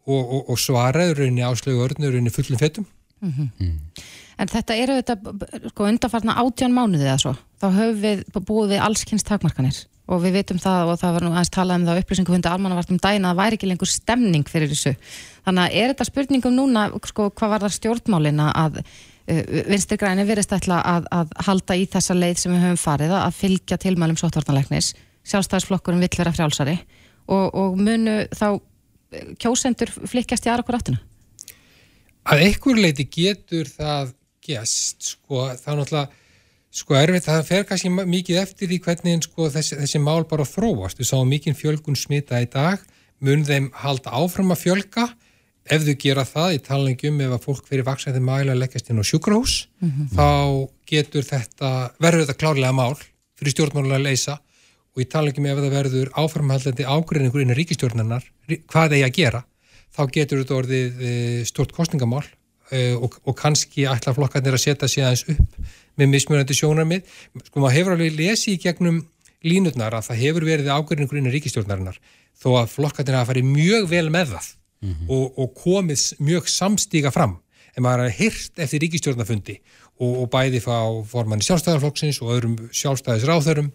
Og, 0.03 0.19
og, 0.19 0.49
og 0.51 0.59
svaraður 0.59 1.21
rauninni 1.21 1.45
áslögu 1.47 1.79
örnur 1.85 2.11
rauninni 2.11 2.33
fullum 2.33 2.59
fettum 2.59 2.83
En 3.23 4.49
þetta 4.51 4.75
eru 4.75 4.97
þetta 4.99 5.69
sko 5.71 5.87
undanfarna 5.87 6.35
átján 6.41 6.73
mánuðið 6.75 7.07
eða 7.07 7.21
svo 7.21 7.33
þá 7.61 7.67
höfum 7.77 8.01
við 8.01 8.23
búið 8.49 8.73
við 8.73 8.83
allskynns 8.83 9.27
takmarkanir 9.27 9.77
og 10.11 10.19
við 10.23 10.35
vitum 10.39 10.59
það 10.59 10.91
og 10.91 10.99
það 10.99 11.15
var 11.15 11.23
nú 11.23 11.31
aðeins 11.31 11.53
talað 11.53 11.79
um 11.79 11.85
það 11.87 12.01
upplýsingu 12.01 12.39
almannavartum 12.49 12.99
dæna 12.99 13.29
að 13.29 13.31
það 13.31 13.39
væri 13.39 13.57
ekki 13.57 13.69
lengur 13.69 13.89
stemning 13.89 14.49
fyrir 14.51 14.71
þessu. 14.71 14.93
Þannig 15.45 15.63
að 15.63 15.77
er 15.79 15.93
þetta 15.93 16.07
spurningum 16.09 16.57
núna, 16.57 16.83
sko, 17.07 17.29
hvað 17.31 17.53
var 17.53 17.63
það 17.63 17.75
stjórnmálina 17.77 18.49
að 18.59 18.81
uh, 18.81 19.61
vinstir 19.71 20.01
græni 20.01 20.25
verist 20.27 20.55
ætla 20.55 20.81
að, 20.83 21.07
að 21.15 21.31
halda 21.47 21.77
í 21.79 21.85
þessa 21.93 22.17
leið 22.17 22.41
sem 22.41 22.55
við 22.55 22.65
höfum 22.67 22.81
farið 22.83 23.15
að 23.19 23.37
fylgja 23.39 23.79
tilmælum 23.85 24.19
sóttvartanleiknis, 24.19 24.91
sjálfstæðisflokkurinn 25.31 26.03
vill 26.03 26.19
vera 26.19 26.35
frjálsari 26.35 26.75
og, 27.31 27.47
og 27.55 27.79
munu 27.79 28.17
þá 28.35 28.47
eh, 28.51 29.31
kjósendur 29.39 29.91
flikkast 30.11 30.49
í 30.49 30.51
aðra 30.51 30.67
hver 30.67 30.79
áttina? 30.81 30.99
Að 32.27 32.43
einhver 32.47 32.79
leiti 32.79 33.07
getur 33.11 33.71
það 33.71 34.11
gæst, 34.43 35.13
sko, 35.15 35.47
þá 35.55 35.71
náttúrulega 35.77 36.22
Sko 36.73 36.95
erfitt, 36.97 37.27
það 37.27 37.43
fer 37.45 37.65
kannski 37.69 37.89
mikið 37.93 38.39
eftir 38.41 38.71
í 38.73 38.79
hvernig 38.81 39.27
sko, 39.27 39.45
þessi, 39.53 39.77
þessi 39.77 39.99
mál 40.01 40.23
bara 40.29 40.45
þróast. 40.47 40.97
Við 40.97 41.11
sáum 41.11 41.29
mikið 41.29 41.59
fjölgun 41.59 41.97
smita 41.99 42.39
í 42.41 42.47
dag, 42.49 42.81
mun 43.21 43.45
þeim 43.45 43.69
halda 43.83 44.13
áfram 44.17 44.55
að 44.55 44.63
fjölga 44.63 45.11
ef 45.63 45.85
þau 45.85 45.93
gera 46.01 46.23
það 46.27 46.55
í 46.55 46.61
talningum 46.65 47.21
ef 47.23 47.35
að 47.37 47.45
fólk 47.45 47.69
fyrir 47.69 47.85
vaksæði 47.87 48.23
mæla 48.25 48.55
að 48.55 48.63
leggast 48.63 48.89
inn 48.89 48.99
á 48.99 49.05
sjúkrahús, 49.05 49.53
mm 49.79 49.91
-hmm. 49.91 50.09
þá 50.17 50.27
getur 50.89 51.23
þetta, 51.23 51.69
verður 52.03 52.25
þetta 52.25 52.39
klárlega 52.41 52.73
mál 52.75 52.97
fyrir 53.37 53.53
stjórnmálulega 53.53 54.01
að 54.01 54.07
leysa 54.09 54.39
og 54.93 55.01
í 55.01 55.07
talningum 55.13 55.45
ef 55.45 55.61
það 55.61 55.77
verður 55.77 56.11
áframhaldandi 56.19 56.83
ágreiningur 56.83 57.41
innan 57.41 57.57
ríkistjórnarnar, 57.57 58.25
hvað 58.67 58.97
eigi 58.97 59.05
að 59.07 59.17
gera, 59.17 59.43
þá 59.93 60.03
getur 60.11 60.41
þetta 60.41 60.57
orðið 60.57 61.01
eh, 61.01 61.43
stort 61.45 61.71
kostningamál 61.71 62.25
eh, 62.71 62.97
og, 62.97 63.21
og 63.23 63.37
kannski 63.37 63.87
ætla 63.87 64.13
flokkarnir 64.17 64.57
að 64.57 64.65
setja 64.65 65.07
aðeins 65.07 65.25
upp 65.29 65.71
með 65.99 66.13
mismunandi 66.15 66.57
sjónarmið. 66.57 67.03
Sko 67.47 67.63
maður 67.63 67.77
hefur 67.77 67.95
alveg 67.97 68.17
lesið 68.17 68.55
í 68.55 68.61
gegnum 68.63 69.01
línutnar 69.43 69.95
að 69.97 70.09
það 70.09 70.21
hefur 70.23 70.47
verið 70.47 70.71
ágörningur 70.71 71.19
innan 71.19 71.33
ríkistjórnarinnar 71.35 71.99
þó 72.39 72.49
að 72.61 72.73
flokkarnir 72.73 73.17
hafa 73.19 73.31
farið 73.31 73.49
mjög 73.51 73.87
vel 73.91 74.09
með 74.13 74.35
það 74.35 74.47
mm 74.47 74.93
-hmm. 74.93 75.09
og, 75.09 75.39
og 75.39 75.55
komið 75.59 76.03
mjög 76.19 76.49
samstíga 76.51 77.11
fram 77.11 77.37
en 77.75 77.83
maður 77.83 78.05
har 78.05 78.17
hýrt 78.19 78.59
eftir 78.63 78.83
ríkistjórnafundi 78.83 79.57
og, 79.99 80.11
og 80.23 80.27
bæði 80.31 80.61
fá 80.63 80.77
formanni 81.09 81.45
sjálfstæðarflokksins 81.47 82.21
og 82.21 82.33
öðrum 82.35 82.57
sjálfstæðisráþörum 82.71 83.71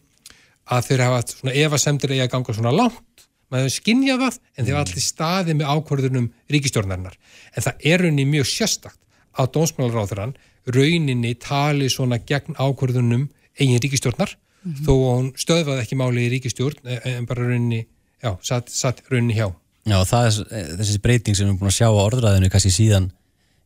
að 0.69 0.89
þeir 0.89 1.05
hafa 1.05 1.23
svona 1.33 1.55
evasemtir 1.55 2.15
eða 2.17 2.33
ganga 2.33 2.55
svona 2.55 2.73
langt 2.75 3.29
maður 3.53 3.73
skinnja 3.73 4.19
það 4.21 4.39
en 4.57 4.65
þeir 4.65 4.77
hafa 4.77 4.91
allir 4.91 5.05
staðið 5.05 5.59
með 5.59 5.71
ákvörðunum 5.75 6.33
ríkistjórnarinnar 6.53 7.19
en 7.55 7.63
það 7.63 7.89
er 7.93 8.07
unni 8.09 8.25
mjög 8.29 8.47
sérstakt 8.47 9.01
að 9.39 9.53
dónsmálaráþurann 9.55 10.37
rauninni 10.67 11.35
tali 11.41 11.89
svona 11.93 12.19
gegn 12.19 12.59
ákvörðunum 12.59 13.29
eigin 13.59 13.81
ríkistjórnar 13.83 14.35
mm 14.35 14.73
-hmm. 14.73 14.85
þó 14.87 14.93
hún 14.93 15.31
stöðvaði 15.37 15.85
ekki 15.85 15.99
máli 15.99 16.27
í 16.27 16.33
ríkistjórn 16.35 16.81
e, 16.85 17.01
en 17.17 17.27
bara 17.27 17.47
rauninni, 17.47 17.87
já, 18.23 18.37
satt, 18.43 18.71
satt 18.71 19.03
rauninni 19.11 19.35
hjá. 19.35 19.53
Já, 19.89 20.05
það 20.05 20.27
er 20.27 20.35
e, 20.51 20.65
þessi 20.81 21.03
breyting 21.03 21.37
sem 21.37 21.47
við 21.47 21.51
erum 21.51 21.61
búin 21.61 21.73
að 21.73 21.79
sjá 21.79 21.89
á 21.89 22.05
orðræðinu 22.07 22.51
kannski 22.51 22.75
síðan 22.75 23.11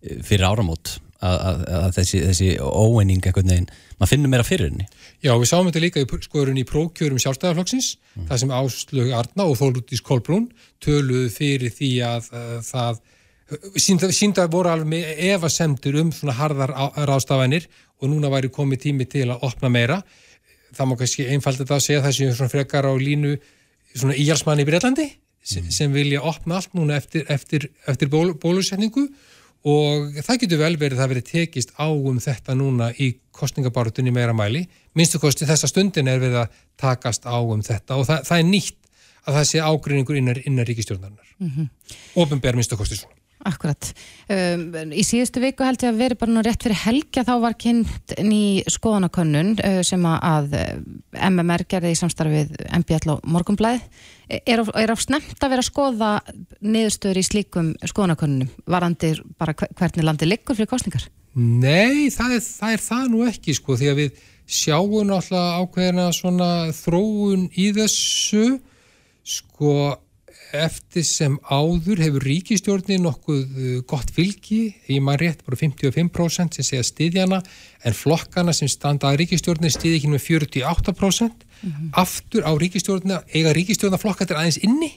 e, 0.02 0.20
fyrir 0.22 0.46
áramót 0.46 0.98
að, 1.22 1.38
að, 1.38 1.62
að 1.78 1.88
þessi, 1.98 2.20
þessi 2.26 2.48
óeining 2.61 3.22
eitthvað 3.22 3.48
neginn, 3.48 3.68
maður 3.98 4.12
finnur 4.12 4.33
meira 4.33 4.46
fyrir 4.46 4.70
henni. 4.70 4.88
Já, 5.22 5.33
við 5.38 5.48
sáum 5.50 5.68
þetta 5.68 5.85
líka 5.85 6.02
í 6.02 6.09
skoðurinn 6.26 6.62
í 6.62 6.66
prókjörum 6.68 7.20
sjálfstæðarflokksins, 7.22 7.96
mm. 8.16 8.26
það 8.31 8.42
sem 8.42 8.55
Áslög 8.59 9.12
Arna 9.18 9.46
og 9.46 9.59
Þólútís 9.61 10.02
Kolbrún 10.02 10.48
töluðu 10.83 11.31
fyrir 11.31 11.74
því 11.74 11.92
að, 12.09 12.31
að 12.35 12.62
það 12.66 13.02
sínda, 13.76 14.11
sínda 14.12 14.46
voru 14.50 14.72
alveg 14.72 15.24
evasemtur 15.33 15.98
um 16.00 16.12
svona 16.14 16.35
harðar 16.38 16.72
rástafanir 17.09 17.68
og 18.00 18.11
núna 18.11 18.31
væri 18.33 18.50
komið 18.52 18.85
tími 18.87 19.09
til 19.11 19.28
að 19.31 19.44
opna 19.48 19.70
meira. 19.72 20.00
Það 20.72 20.88
má 20.88 20.96
kannski 21.00 21.28
einfald 21.33 21.61
þetta 21.61 21.76
að 21.76 21.85
segja 21.87 22.12
sem 22.12 22.33
svona 22.33 22.52
frekar 22.52 22.88
á 22.88 22.92
línu 22.96 23.37
svona 23.92 24.16
íhjálpsmann 24.16 24.62
í 24.62 24.66
Breitlandi 24.68 25.09
sem, 25.42 25.62
mm. 25.62 25.70
sem 25.74 25.92
vilja 25.92 26.22
opna 26.24 26.59
allt 26.59 26.74
núna 26.78 26.96
eftir, 26.96 27.26
eftir, 27.28 27.68
eftir 27.87 28.11
ból, 28.12 28.33
bólusetningu. 28.40 29.07
Og 29.62 30.16
það 30.26 30.40
getur 30.42 30.59
vel 30.59 30.74
verið 30.74 30.98
það 30.98 31.12
verið 31.12 31.26
tekist 31.28 31.74
á 31.78 31.87
um 31.87 32.16
þetta 32.18 32.57
núna 32.59 32.88
í 32.98 33.12
kostningabarutunni 33.31 34.11
meira 34.11 34.35
mæli. 34.35 34.64
Minnstu 34.98 35.20
kosti 35.22 35.46
þessa 35.46 35.70
stundin 35.70 36.11
er 36.11 36.18
við 36.22 36.40
að 36.40 36.57
takast 36.81 37.28
á 37.28 37.38
um 37.38 37.62
þetta 37.62 38.00
og 38.00 38.09
það, 38.09 38.24
það 38.26 38.40
er 38.40 38.48
nýtt 38.48 38.78
að 39.22 39.38
það 39.38 39.48
sé 39.52 39.62
ágreiningur 39.62 40.18
innar, 40.18 40.40
innar 40.48 40.66
ríkistjórnarinnar 40.66 41.35
mm 41.38 41.50
-hmm. 41.50 41.68
ofinbær 42.22 42.59
minnstu 42.59 42.76
kosti 42.76 42.96
svona 42.96 43.21
Akkurat. 43.48 43.88
Um, 44.31 44.68
í 44.94 45.02
síðustu 45.07 45.42
viku 45.42 45.64
held 45.66 45.83
ég 45.83 45.90
að 45.90 46.00
veri 46.02 46.18
bara 46.18 46.31
nú 46.31 46.42
rétt 46.46 46.62
fyrir 46.62 46.78
helgja 46.85 47.24
þá 47.26 47.33
var 47.42 47.57
kynnt 47.59 48.14
ný 48.22 48.62
skoðanakönnun 48.70 49.55
uh, 49.59 49.81
sem 49.87 50.05
að 50.07 50.55
uh, 50.59 50.76
MMR 51.31 51.64
gerði 51.70 51.94
í 51.94 51.98
samstarfið 51.98 52.52
MBL 52.83 53.16
og 53.16 53.24
Morgunblæð. 53.26 53.83
Er, 54.33 54.62
er 54.62 54.92
á 54.94 54.96
snemt 54.96 55.42
að 55.42 55.52
vera 55.52 55.64
að 55.64 55.68
skoða 55.68 56.12
niðurstöður 56.62 57.20
í 57.20 57.24
slíkum 57.26 57.72
skoðanakönnunum? 57.83 58.52
Varandi 58.70 59.16
bara 59.40 59.57
hvernig 59.59 60.07
landi 60.07 60.28
liggur 60.31 60.57
fyrir 60.57 60.70
kostningar? 60.70 61.09
Nei, 61.35 62.12
það 62.12 62.37
er 62.38 62.44
það, 62.46 62.76
er 62.76 62.85
það 62.87 63.11
nú 63.11 63.24
ekki 63.26 63.57
sko 63.57 63.76
því 63.81 63.90
að 63.90 64.00
við 64.05 64.22
sjáum 64.52 65.12
alltaf 65.16 65.62
ákveðina 65.62 66.07
svona 66.14 66.50
þróun 66.76 67.48
í 67.57 67.70
þessu 67.76 68.59
sko 69.22 69.74
eftir 70.52 71.04
sem 71.06 71.38
áður 71.48 72.00
hefur 72.02 72.24
ríkistjórnin 72.26 73.02
nokkuð 73.06 73.40
uh, 73.40 73.74
gott 73.88 74.12
fylgi, 74.14 74.74
ég 74.88 75.02
maður 75.04 75.26
rétt 75.26 75.42
bara 75.46 75.58
55% 75.58 76.58
sem 76.58 76.66
segja 76.66 76.84
stiðjana 76.86 77.40
en 77.86 77.96
flokkana 77.96 78.54
sem 78.56 78.70
standa 78.70 79.10
að 79.10 79.22
ríkistjórnin 79.22 79.72
stiði 79.72 79.98
ekki 79.98 80.12
með 80.12 80.24
48% 80.28 81.44
mm 81.44 81.70
-hmm. 81.70 81.90
aftur 82.04 82.44
á 82.44 82.52
ríkistjórnina 82.52 83.22
eiga 83.32 83.52
ríkistjórnaflokkatir 83.56 84.36
aðeins 84.36 84.60
inni? 84.62 84.92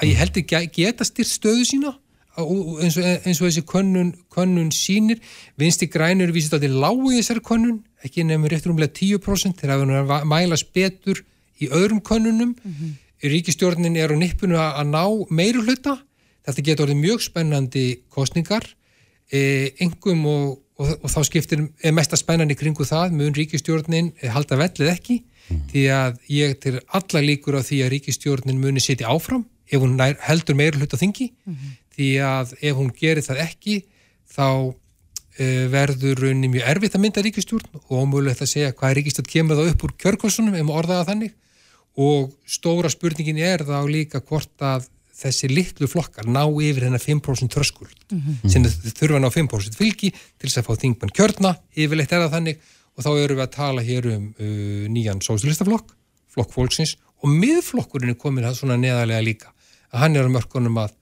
Að 0.00 0.08
ég 0.12 0.20
heldur 0.20 0.44
geta 0.72 1.04
styrt 1.04 1.32
stöðu 1.32 1.64
sína? 1.64 1.96
Eins 2.36 2.98
og, 3.00 3.04
eins 3.24 3.40
og 3.40 3.48
þessi 3.48 3.62
könnun, 3.64 4.12
könnun 4.28 4.68
sínir 4.70 5.22
vinsti 5.56 5.86
grænur 5.88 6.28
að 6.28 6.36
þetta 6.36 6.68
er 6.68 6.80
lágu 6.84 7.08
í 7.12 7.16
þessari 7.16 7.40
könnun 7.40 7.78
ekki 8.04 8.24
nefnir 8.24 8.52
réttur 8.52 8.74
umlega 8.74 8.92
10% 8.92 9.56
þegar 9.56 9.80
það 9.88 10.24
mælast 10.28 10.68
betur 10.76 11.24
í 11.56 11.70
öðrum 11.72 12.02
könnunum. 12.04 12.52
Mm 12.52 12.72
-hmm 12.72 13.05
ríkistjórnin 13.32 13.96
er 13.96 14.12
á 14.12 14.16
nippunu 14.16 14.58
að 14.60 14.92
ná 14.92 15.02
meiru 15.30 15.64
hluta 15.66 15.96
þetta 16.46 16.66
getur 16.68 16.86
orðið 16.86 17.02
mjög 17.02 17.24
spennandi 17.26 17.86
kostningar 18.12 18.66
e, 19.32 19.72
engum 19.82 20.22
og, 20.30 20.46
og, 20.78 20.92
og 21.00 21.10
þá 21.10 21.20
skiptir 21.28 21.64
mest 21.94 22.14
að 22.14 22.22
spennandi 22.22 22.56
kringu 22.58 22.86
það 22.86 23.16
mun 23.18 23.34
ríkistjórnin 23.36 24.12
halda 24.32 24.58
vellið 24.60 24.92
ekki 24.92 25.18
mm. 25.22 25.60
því 25.72 25.84
að 25.96 26.22
ég 26.36 26.56
til 26.62 26.78
alla 26.86 27.24
líkur 27.24 27.58
á 27.58 27.62
því 27.66 27.82
að 27.84 27.92
ríkistjórnin 27.96 28.62
muni 28.62 28.82
setja 28.82 29.10
áfram 29.10 29.46
ef 29.66 29.82
hún 29.82 29.96
nær, 29.98 30.16
heldur 30.22 30.58
meiru 30.58 30.78
hluta 30.80 30.98
þingi 30.98 31.30
mm 31.32 31.54
-hmm. 31.54 31.78
því 31.96 32.10
að 32.22 32.52
ef 32.60 32.76
hún 32.76 32.92
gerir 32.94 33.24
það 33.26 33.42
ekki 33.48 33.80
þá 34.30 34.74
e, 35.38 35.66
verður 35.72 36.22
rauninni 36.22 36.52
mjög 36.52 36.68
erfitt 36.70 36.94
að 36.94 37.02
mynda 37.02 37.24
ríkistjórn 37.26 37.66
og 37.74 37.90
ómögulegt 37.90 38.42
að 38.42 38.52
segja 38.52 38.72
hvað 38.72 38.94
ríkistjórn 39.00 39.32
kemur 39.32 39.58
það 39.58 39.70
upp 39.72 39.84
úr 39.84 39.96
kjörgóðsunum 40.02 40.54
ef 40.54 40.62
maður 40.62 40.80
orðaða 40.84 41.08
þannig 41.10 41.34
og 41.96 42.34
stóra 42.48 42.90
spurningin 42.92 43.40
er 43.40 43.64
þá 43.64 43.80
líka 43.88 44.20
hvort 44.20 44.52
að 44.60 44.88
þessi 45.16 45.48
litlu 45.48 45.88
flokkar 45.88 46.28
ná 46.28 46.42
yfir 46.44 46.86
hennar 46.86 47.00
5% 47.00 47.48
tröskuld 47.52 47.96
mm 48.12 48.20
-hmm. 48.20 48.48
sem 48.52 48.64
þurfa 48.64 49.20
ná 49.20 49.30
5% 49.32 49.76
fylgi 49.76 50.12
til 50.12 50.48
þess 50.48 50.60
að 50.60 50.66
fá 50.68 50.76
þingmann 50.76 51.14
kjörna. 51.16 51.56
Yfirleitt 51.72 52.12
er 52.12 52.26
það 52.26 52.34
þannig. 52.36 52.58
Og 52.96 53.04
þá 53.04 53.10
eru 53.20 53.34
við 53.34 53.44
að 53.44 53.56
tala 53.56 53.82
hér 53.82 54.06
um 54.06 54.34
uh, 54.40 54.88
nýjan 54.88 55.20
sósilistaflokk 55.20 55.92
flokk 56.32 56.52
fólksins. 56.52 56.96
Og 57.22 57.28
miðflokkurinn 57.28 58.12
er 58.12 58.20
komin 58.20 58.44
að 58.44 58.56
svona 58.60 58.76
neðarlega 58.76 59.24
líka. 59.24 59.52
Að 59.92 60.00
hann 60.00 60.16
er 60.16 60.28
á 60.28 60.30
mörkunum 60.32 60.76
að 60.80 60.92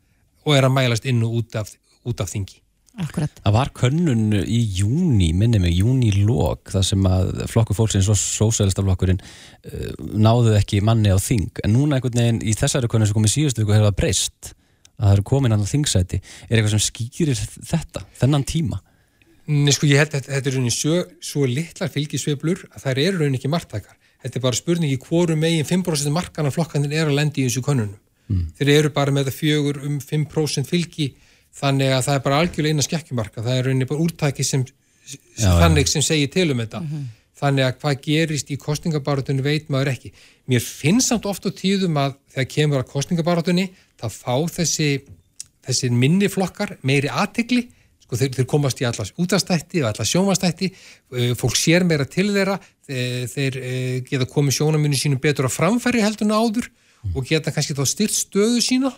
og 0.44 0.56
er 0.56 0.66
að 0.66 0.74
mælast 0.76 1.06
inn 1.08 1.22
og 1.22 1.40
út 1.40 1.56
af, 1.56 1.70
út 2.04 2.20
af 2.20 2.30
þingi 2.30 2.63
Akkurat. 3.02 3.40
Það 3.42 3.54
var 3.56 3.70
könnun 3.74 4.36
í 4.38 4.60
júni, 4.78 5.32
minni 5.34 5.58
mig, 5.58 5.74
júni 5.74 6.12
lók, 6.14 6.70
það 6.70 6.84
sem 6.92 7.06
að 7.10 7.30
flokku 7.50 7.74
fólksins 7.74 8.06
og 8.12 8.18
sósælistaflokkurinn 8.20 9.18
uh, 9.18 9.88
náðu 10.14 10.54
ekki 10.60 10.78
manni 10.84 11.10
á 11.10 11.18
þing. 11.18 11.50
En 11.66 11.74
núna 11.74 11.98
einhvern 11.98 12.20
veginn 12.20 12.38
í 12.46 12.54
þessari 12.54 12.90
könnun 12.90 13.10
sem 13.10 13.16
kom 13.18 13.26
í 13.26 13.32
síðustu 13.32 13.64
viku 13.64 13.74
hefur 13.74 13.88
það 13.88 13.98
breyst, 13.98 14.52
að 14.94 15.08
það 15.08 15.16
eru 15.16 15.26
komin 15.32 15.56
annar 15.56 15.72
þingsæti. 15.72 16.22
Er 16.46 16.60
eitthvað 16.60 16.76
sem 16.76 16.84
skýrir 16.86 17.42
þetta, 17.42 18.04
þennan 18.22 18.46
tíma? 18.46 18.78
Nei 19.50 19.74
sko, 19.74 19.90
ég 19.90 20.00
held 20.00 20.14
að 20.14 20.30
þetta 20.30 20.50
er 20.52 20.56
rauninni 20.56 20.72
svo, 20.72 21.02
svo 21.20 21.44
litlar 21.50 21.90
fylgisveiflur 21.92 22.64
að 22.70 22.86
það 22.86 23.04
eru 23.08 23.20
rauninni 23.24 23.42
ekki 23.42 23.50
margtakar. 23.52 23.98
Þetta 24.22 24.38
er 24.38 24.46
bara 24.46 24.56
spurningi 24.56 25.02
hvoru 25.02 25.34
megin 25.36 25.66
5% 25.68 26.14
markan 26.14 26.46
af 26.48 26.54
flokkanir 26.56 26.94
er 26.94 27.10
að 27.10 27.18
lendi 27.18 27.42
í 27.42 27.50
þessu 27.50 27.60
könnunum. 27.66 27.98
þeir 28.56 28.70
eru 28.78 28.90
bara 28.94 29.12
með 29.12 29.28
það 29.28 29.34
fjögur 29.36 29.78
um 29.84 29.98
5% 30.00 30.70
fylgi 30.70 31.10
þannig 31.54 31.92
að 31.94 32.06
það 32.06 32.16
er 32.18 32.24
bara 32.24 32.38
algjörlega 32.42 32.76
innan 32.76 32.88
skekkjumarka 32.88 33.44
það 33.44 33.58
er 33.58 33.68
rauninni 33.68 33.90
bara 33.90 34.04
úrtæki 34.04 34.46
sem, 34.46 34.64
Já, 35.38 35.50
þannig 35.60 35.90
sem 35.90 36.02
segir 36.04 36.32
til 36.32 36.48
um 36.54 36.62
þetta. 36.64 36.80
Þannig 37.34 37.66
að 37.66 37.78
hvað 37.82 37.98
gerist 38.04 38.50
í 38.54 38.56
kostningabarátunni 38.62 39.42
veit 39.44 39.66
maður 39.72 39.90
ekki. 39.90 40.12
Mér 40.48 40.62
finnst 40.64 41.10
samt 41.10 41.26
oft 41.28 41.44
á 41.44 41.50
tíðum 41.52 41.98
að 42.00 42.14
þegar 42.32 42.50
kemur 42.54 42.80
að 42.80 42.90
kostningabarátunni 42.92 43.66
þá 44.00 44.06
fá 44.14 44.34
þessi 44.54 44.88
þessi 45.64 45.90
minni 45.92 46.28
flokkar 46.32 46.76
meiri 46.86 47.10
aðtegli 47.10 47.64
sko 48.04 48.18
þeir, 48.20 48.32
þeir 48.36 48.48
komast 48.50 48.80
í 48.82 48.86
allas 48.88 49.12
útastætti 49.20 49.80
og 49.82 49.90
allas 49.90 50.10
sjómanstætti, 50.12 50.70
fólk 51.40 51.56
sér 51.56 51.86
meira 51.88 52.04
til 52.08 52.28
þeirra, 52.34 52.58
þeir, 52.84 53.28
þeir 53.32 53.58
eh, 53.62 53.98
geta 54.08 54.28
komið 54.28 54.58
sjónamunni 54.58 54.98
sínum 55.00 55.22
betur 55.22 55.48
á 55.48 55.52
framfæri 55.52 56.04
heldur 56.04 56.28
en 56.28 56.36
áður 56.36 56.68
og 57.14 57.24
geta 57.28 57.52
kannski 57.54 57.76
þá 57.76 57.84
styrt 57.88 58.16
stöðu 58.16 58.60
sína. 58.64 58.92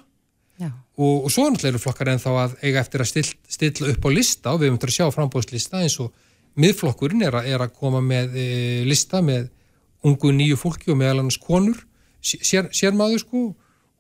Og, 0.97 1.27
og 1.27 1.33
svo 1.33 1.47
náttúrulega 1.51 1.75
eru 1.75 1.83
flokkar 1.83 2.13
en 2.13 2.23
þá 2.23 2.31
að 2.33 2.55
eiga 2.63 2.81
eftir 2.81 3.05
að 3.05 3.11
still, 3.11 3.27
stilla 3.57 3.93
upp 3.93 4.09
á 4.09 4.11
lista 4.13 4.55
og 4.55 4.63
við 4.63 4.71
höfum 4.71 4.81
til 4.83 4.91
að 4.91 4.97
sjá 4.97 5.07
frambóðslista 5.15 5.83
eins 5.83 5.99
og 6.01 6.13
miðflokkurinn 6.57 7.27
er 7.27 7.37
að, 7.37 7.51
er 7.53 7.65
að 7.67 7.75
koma 7.77 8.01
með 8.05 8.39
e, 8.41 8.47
lista 8.89 9.21
með 9.25 9.51
ungu 10.07 10.33
nýju 10.33 10.59
fólki 10.61 10.93
og 10.93 11.01
meðal 11.01 11.21
annars 11.21 11.39
konur 11.43 11.83
sér, 12.25 12.71
sérmaður 12.73 13.23
sko 13.25 13.43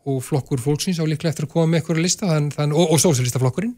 og 0.06 0.22
flokkur 0.22 0.62
fólksins 0.62 1.00
á 1.02 1.04
líklega 1.04 1.34
eftir 1.34 1.48
að 1.48 1.52
koma 1.56 1.72
með 1.72 1.82
eitthvað 1.82 2.04
lista 2.04 2.30
þann, 2.30 2.48
þann, 2.54 2.72
og, 2.72 2.94
og 2.94 3.02
sósélistaflokkurinn 3.02 3.76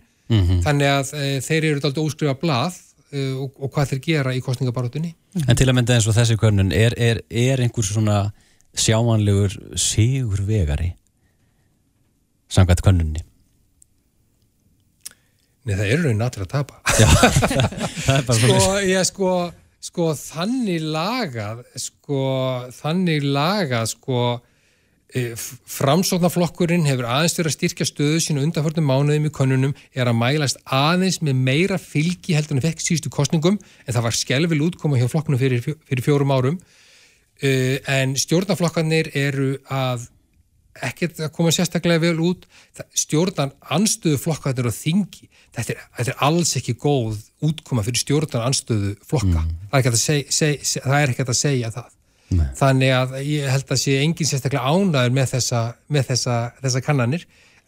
þannig 0.67 0.93
að 0.93 1.14
e, 1.17 1.29
þeir 1.41 1.64
eru 1.64 1.81
alltaf 1.81 2.05
óskrifa 2.05 2.37
blað 2.38 2.77
e, 3.11 3.31
og, 3.33 3.51
og 3.57 3.73
hvað 3.73 3.95
þeir 3.95 4.03
gera 4.05 4.35
í 4.37 4.43
kostningabarátunni 4.45 5.14
En 5.49 5.57
til 5.57 5.67
að 5.67 5.79
mynda 5.79 5.97
eins 5.97 6.07
og 6.07 6.14
þessi 6.17 6.37
könnun, 6.38 6.71
er, 6.77 6.95
er, 7.01 7.23
er 7.31 7.64
einhver 7.64 7.87
svona 7.87 8.29
sjáanlegur 8.79 9.57
sigur 9.81 10.45
vegari 10.47 10.93
samkvæmt 12.53 12.85
könnunni? 12.85 13.25
Nei, 15.69 15.75
það 15.77 15.89
eru 15.93 16.05
raunin 16.07 16.25
allir 16.25 16.45
að 16.47 16.53
tapa. 16.55 16.79
Já, 16.97 17.09
það 18.07 18.21
bara 18.29 18.37
sko, 18.41 18.77
ég 18.89 19.09
sko, 19.09 19.33
sko 19.85 20.07
þannig 20.17 20.87
lagað 20.95 21.65
sko, 21.83 22.21
þannig 22.79 23.27
lagað 23.27 23.91
sko 23.93 24.23
e, 25.13 25.27
framsóknarflokkurinn 25.75 26.89
hefur 26.89 27.11
aðeins 27.11 27.37
verið 27.37 27.53
að 27.53 27.57
styrkja 27.59 27.89
stöðu 27.91 28.25
sína 28.25 28.47
undanförnum 28.47 28.89
mánuðum 28.89 29.29
í 29.29 29.35
konunum 29.35 29.77
er 29.93 30.09
að 30.09 30.21
mælast 30.23 30.63
aðeins 30.65 31.21
með 31.21 31.45
meira 31.51 31.81
fylgi 31.83 32.39
heldur 32.39 32.57
en 32.57 32.65
fekk 32.65 32.85
síðustu 32.85 33.13
kostningum 33.13 33.61
en 33.61 33.93
það 33.93 34.07
var 34.09 34.17
skelvil 34.17 34.65
útkoma 34.71 35.01
hjá 35.01 35.09
flokkunum 35.13 35.43
fyrir, 35.43 35.61
fyrir 35.85 36.07
fjórum 36.07 36.33
árum. 36.33 36.61
Uh, 37.39 37.77
en 37.87 38.17
stjórnarflokkarnir 38.19 39.13
eru 39.15 39.53
að 39.71 40.09
ekkert 40.87 41.21
að 41.27 41.33
koma 41.37 41.53
sérstaklega 41.55 42.03
vel 42.07 42.23
út. 42.25 42.47
Stjórnan 42.97 43.53
anstöðu 43.75 44.21
flokkarnir 44.23 44.71
á 44.71 44.73
þingi 44.75 45.29
þetta 45.57 45.75
er, 45.75 45.85
þetta 45.99 46.14
er 46.14 46.25
alls 46.29 46.55
ekki 46.61 46.75
góð 46.79 47.21
útkoma 47.49 47.85
fyrir 47.87 48.03
stjórnan 48.03 48.49
anstöðu 48.49 48.95
flokka. 49.09 49.45
Það, 49.45 49.71
er 49.73 49.81
ekki 49.81 49.93
að 49.93 50.01
seg, 50.03 50.33
seg, 50.35 50.67
seg, 50.67 50.87
það 50.87 51.05
er 51.05 51.14
ekki 51.14 51.27
að 51.29 51.38
segja 51.43 51.73
það. 51.77 51.95
Nei. 52.29 52.45
þannig 52.59 52.91
að 52.93 53.12
ég 53.25 53.47
held 53.49 53.71
að 53.73 53.79
sé 53.81 53.93
engin 54.03 54.29
sérstaklega 54.29 54.69
ánæður 54.69 55.14
með 55.17 55.31
þessa, 55.31 55.61
með 55.88 56.11
þessa, 56.11 56.35
þessa 56.61 56.83
kannanir 56.85 57.23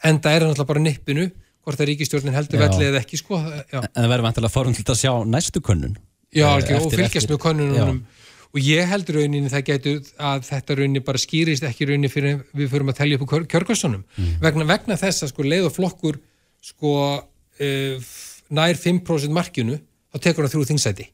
en 0.05 0.19
það 0.21 0.35
er 0.35 0.45
náttúrulega 0.45 0.69
bara 0.69 0.83
nippinu 0.85 1.25
hvort 1.65 1.81
að 1.81 1.89
ríkistjórnin 1.89 2.37
heldur 2.37 2.61
Já. 2.61 2.65
velli 2.67 2.89
eða 2.91 3.01
ekki 3.01 3.23
sko, 3.23 3.39
já, 3.41 3.79
En 3.81 4.03
það 4.03 4.11
verður 4.13 4.27
vantilega 4.27 4.53
forundilt 4.53 4.93
að 4.93 5.01
sjá 5.01 5.15
næstu 5.25 5.63
könnun. 5.65 5.97
Já 5.97 6.45
Eh, 6.45 6.47
algjör, 6.47 6.85
og 6.85 6.93
fylgjast 6.95 7.31
með 7.31 7.41
konunum 7.43 8.03
og 8.51 8.59
ég 8.67 8.89
held 8.91 9.11
rauninni 9.15 9.51
það 9.53 9.67
getur 9.69 10.01
að 10.19 10.47
þetta 10.49 10.77
rauninni 10.79 11.03
bara 11.07 11.21
skýrist 11.23 11.67
ekki 11.69 11.87
rauninni 11.87 12.11
fyrir 12.11 12.41
við 12.57 12.71
förum 12.73 12.91
að 12.91 12.99
telja 12.99 13.19
upp 13.19 13.27
úr 13.27 13.47
kjörgassunum 13.47 14.03
vegna, 14.43 14.67
vegna 14.67 14.97
þess 14.99 15.23
að 15.23 15.31
sko 15.33 15.47
leið 15.47 15.69
og 15.69 15.77
flokkur 15.77 16.19
sko 16.61 16.95
uh, 17.21 18.09
nær 18.51 18.75
5% 18.75 19.31
markinu 19.35 19.79
þá 20.11 20.19
tekur 20.25 20.45
hann 20.45 20.51
þrjú 20.51 20.67
þingsæti. 20.73 21.07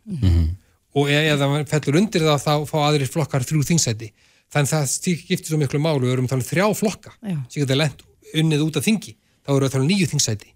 Og 0.97 1.11
e- 1.13 1.27
ef 1.29 1.39
það 1.43 1.67
fellur 1.69 1.99
undir 2.01 2.23
það 2.25 2.41
þá 2.47 2.53
fá 2.71 2.77
aðrir 2.87 3.11
flokkar 3.13 3.45
þrjú 3.45 3.65
þingsæti. 3.69 4.09
Þannig 4.55 4.71
það 4.71 4.87
skiptir 4.95 5.51
svo 5.51 5.59
miklu 5.61 5.81
málu 5.83 6.07
við 6.07 6.15
erum 6.15 6.29
talað 6.31 6.47
um 6.47 6.49
þrjá 6.49 6.67
flokka. 6.79 7.13
Sem 7.51 7.61
geta 7.61 7.77
lent 7.77 8.01
unnið 8.33 8.65
út 8.65 8.79
af 8.81 8.87
þingi 8.87 9.13
þá 9.45 9.53
erum 9.53 9.67
við 9.67 9.75
talað 9.75 9.85
um 9.85 9.91
nýju 9.91 10.09
þingsæti. 10.15 10.55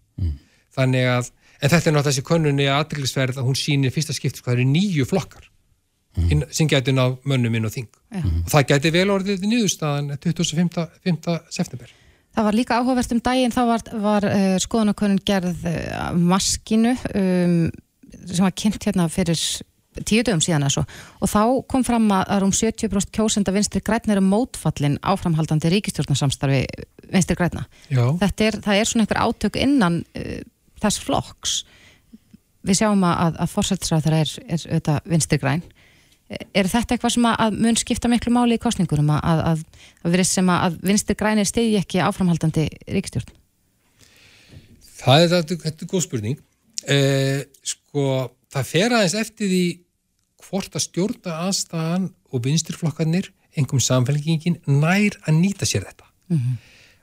Þannig 0.79 1.11
að, 1.13 1.31
en 1.61 1.69
þetta 1.69 1.91
er 1.91 1.95
náttúrulega 1.95 2.09
þessi 2.09 2.25
könnunni 2.31 2.67
aðrillisverð 2.73 3.39
að 3.43 3.49
hún 3.51 3.59
sýnir 3.59 3.93
fyrsta 3.93 4.17
skipti 4.17 4.41
hvað 4.41 4.55
það 4.55 4.61
eru 4.61 4.71
nýju 4.71 5.05
flokkar 5.11 5.50
inn, 6.19 6.45
sem 6.51 6.69
gæti 6.71 6.95
ná 6.95 7.05
mönnum 7.29 7.55
inn 7.55 7.69
á 7.69 7.71
þing 7.71 7.89
Já. 7.89 8.23
og 8.25 8.51
það 8.51 8.69
gæti 8.73 8.93
vel 8.95 9.09
orðið 9.15 9.47
niðurstaðan 9.47 10.15
25. 10.19 10.87
5. 11.07 11.39
september 11.51 11.97
Það 12.31 12.47
var 12.47 12.55
líka 12.55 12.77
áhugavert 12.79 13.13
um 13.15 13.21
daginn, 13.27 13.51
þá 13.51 13.63
var, 13.67 13.83
var 14.05 14.27
uh, 14.29 14.57
skoðanakönnun 14.63 15.23
gerð 15.27 15.65
uh, 15.67 16.13
maskinu 16.15 16.93
um, 17.11 17.57
sem 18.23 18.45
var 18.45 18.55
kynnt 18.55 18.87
hérna 18.87 19.09
fyrir 19.11 19.41
tíu 20.07 20.23
dögum 20.23 20.43
síðan 20.43 20.63
eða 20.63 20.75
svo 20.77 20.85
og 21.19 21.31
þá 21.31 21.43
kom 21.73 21.85
fram 21.87 22.07
að, 22.15 22.37
rúm 22.45 22.53
70% 22.55 23.11
kjósenda 23.17 23.55
vinstri 23.55 23.83
grætna 23.83 24.15
eru 24.15 24.23
mótfallin 24.23 25.01
áframhaldandi 25.03 25.73
ríkistjórnarsamstarfi 25.75 26.63
vinstri 27.11 27.37
grætna. 27.39 27.67
Er, 27.91 28.61
það 28.63 28.77
er 28.77 28.87
svona 28.89 29.05
einhver 29.05 29.23
átök 29.25 29.59
innan 29.59 30.01
uh, 30.15 30.39
þess 30.83 31.03
flokks. 31.03 31.59
Við 32.67 32.83
sjáum 32.83 33.03
að, 33.09 33.41
að, 33.41 33.53
fórsættisráð 33.55 34.07
þeirra 34.07 34.23
er, 34.23 34.33
er 34.47 34.65
auðvitað 34.69 35.11
vinstri 35.11 35.41
græn. 35.43 35.63
Er 36.31 36.69
þetta 36.71 36.95
eitthvað 36.95 37.15
sem 37.17 37.25
að, 37.27 37.57
mun 37.59 37.79
skipta 37.81 38.09
miklu 38.11 38.31
máli 38.31 38.55
í 38.55 38.63
kostningurum 38.63 39.09
að, 39.17 39.23
að, 39.27 39.41
að, 39.51 39.87
verið 40.13 40.29
sem 40.31 40.51
að, 40.55 40.77
vinstri 40.87 41.17
grænir 41.19 41.49
stiði 41.49 41.81
ekki 41.81 42.03
áframhaldandi 42.07 42.69
ríkistjórn? 42.87 43.33
það 45.01 45.25
er, 45.25 45.33
þetta, 45.35 45.59
þetta 45.65 45.85
er 45.85 45.91
góð 45.91 46.05
spurning. 46.07 46.41
Eh, 46.91 47.43
sko, 47.67 48.05
það 48.53 48.69
fer 48.71 48.97
aðeins 48.97 49.17
eftir 49.21 49.51
því 49.51 49.65
hvort 50.47 50.77
að 50.77 50.87
stjórna 50.87 51.37
aðstæðan 51.47 52.09
og 52.31 52.45
vinstirflokkarnir 52.47 53.31
einhverjum 53.57 53.85
samfélgingin 53.85 54.61
nær 54.71 55.19
að 55.27 55.41
nýta 55.41 55.69
sér 55.69 55.89
þetta. 55.89 56.07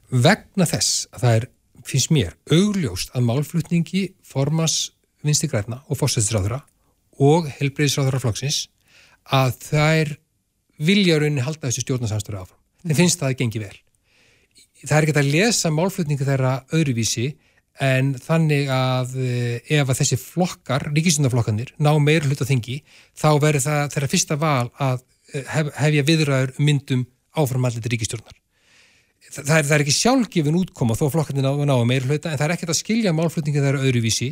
Vegna 0.07 0.67
þess 0.69 1.07
að 1.11 1.23
það 1.23 1.37
er 1.37 1.49
finnst 1.87 2.13
mér 2.15 2.33
augljóst 2.51 3.13
að 3.15 3.27
málflutningi 3.27 4.03
formas 4.25 4.77
vinstigrætna 5.25 5.81
og 5.87 5.99
fórsættisráðura 5.99 6.61
og 7.23 7.47
helbreyðisráðura 7.57 8.21
flokksins 8.23 8.65
að 9.33 9.57
þær 9.65 10.13
vilja 10.77 11.17
rauninni 11.19 11.43
halda 11.45 11.67
þessu 11.67 11.83
stjórnarsamstöru 11.83 12.39
áfram. 12.41 12.59
Þeim 12.85 12.99
finnst 13.01 13.21
það 13.21 13.31
að 13.31 13.37
gengi 13.41 13.61
vel. 13.63 13.75
Það 14.83 14.97
er 14.97 15.07
ekki 15.07 15.17
að 15.17 15.31
lesa 15.33 15.73
málflutningu 15.73 16.27
þeirra 16.27 16.53
öðruvísi 16.77 17.27
en 17.83 18.13
þannig 18.21 18.71
að 18.73 19.13
eh, 19.21 19.75
ef 19.77 19.89
að 19.89 19.99
þessi 19.99 20.17
flokkar, 20.21 20.87
ríkisundaflokkanir, 20.95 21.73
ná 21.81 21.91
meira 22.01 22.25
hlut 22.25 22.41
á 22.41 22.49
þingi, 22.49 22.79
þá 23.17 23.29
verður 23.41 23.65
það 23.67 23.93
þeirra 23.93 24.09
fyrsta 24.13 24.37
val 24.41 24.65
að 24.81 25.03
eh, 25.33 25.45
hef, 25.53 25.71
hefja 25.77 26.05
viðræður 26.07 26.53
um 26.55 26.69
myndum 26.69 27.05
áframalliti 27.37 27.93
ríkistjórnar. 27.93 28.37
Það, 29.27 29.43
það, 29.43 29.55
er, 29.57 29.67
það 29.67 29.75
er 29.75 29.83
ekki 29.83 29.97
sjálfgefin 29.97 30.57
útkoma 30.61 30.97
þó 30.97 31.07
flokkarnir 31.13 31.45
ná, 31.45 31.51
ná 31.67 31.75
meira 31.85 32.07
hluta 32.07 32.31
en 32.31 32.39
það 32.39 32.47
er 32.47 32.55
ekkert 32.55 32.73
að 32.73 32.79
skilja 32.79 33.13
málflutningu 33.17 33.61
þeirra 33.61 33.83
öðruvísi 33.83 34.29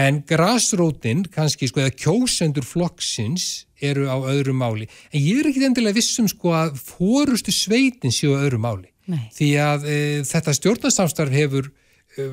en 0.00 0.20
grasrótin 0.26 1.24
kannski 1.32 1.68
sko 1.70 1.82
eða 1.84 1.94
kjósendur 1.94 2.66
flokksins 2.66 3.66
eru 3.82 4.06
á 4.10 4.16
öðru 4.20 4.54
máli. 4.56 4.88
En 5.12 5.20
ég 5.20 5.40
er 5.40 5.50
ekki 5.50 5.66
endilega 5.66 5.98
vissum 5.98 6.28
sko 6.30 6.54
að 6.56 6.78
fórustu 6.80 7.52
sveitin 7.54 8.14
séu 8.14 8.36
á 8.36 8.42
öðru 8.44 8.60
máli. 8.62 8.88
Nei. 9.10 9.26
því 9.34 9.46
að 9.58 9.86
e, 9.90 9.94
þetta 10.28 10.52
stjórnarsamstarf 10.54 11.32
hefur 11.34 11.66
e, 11.66 12.26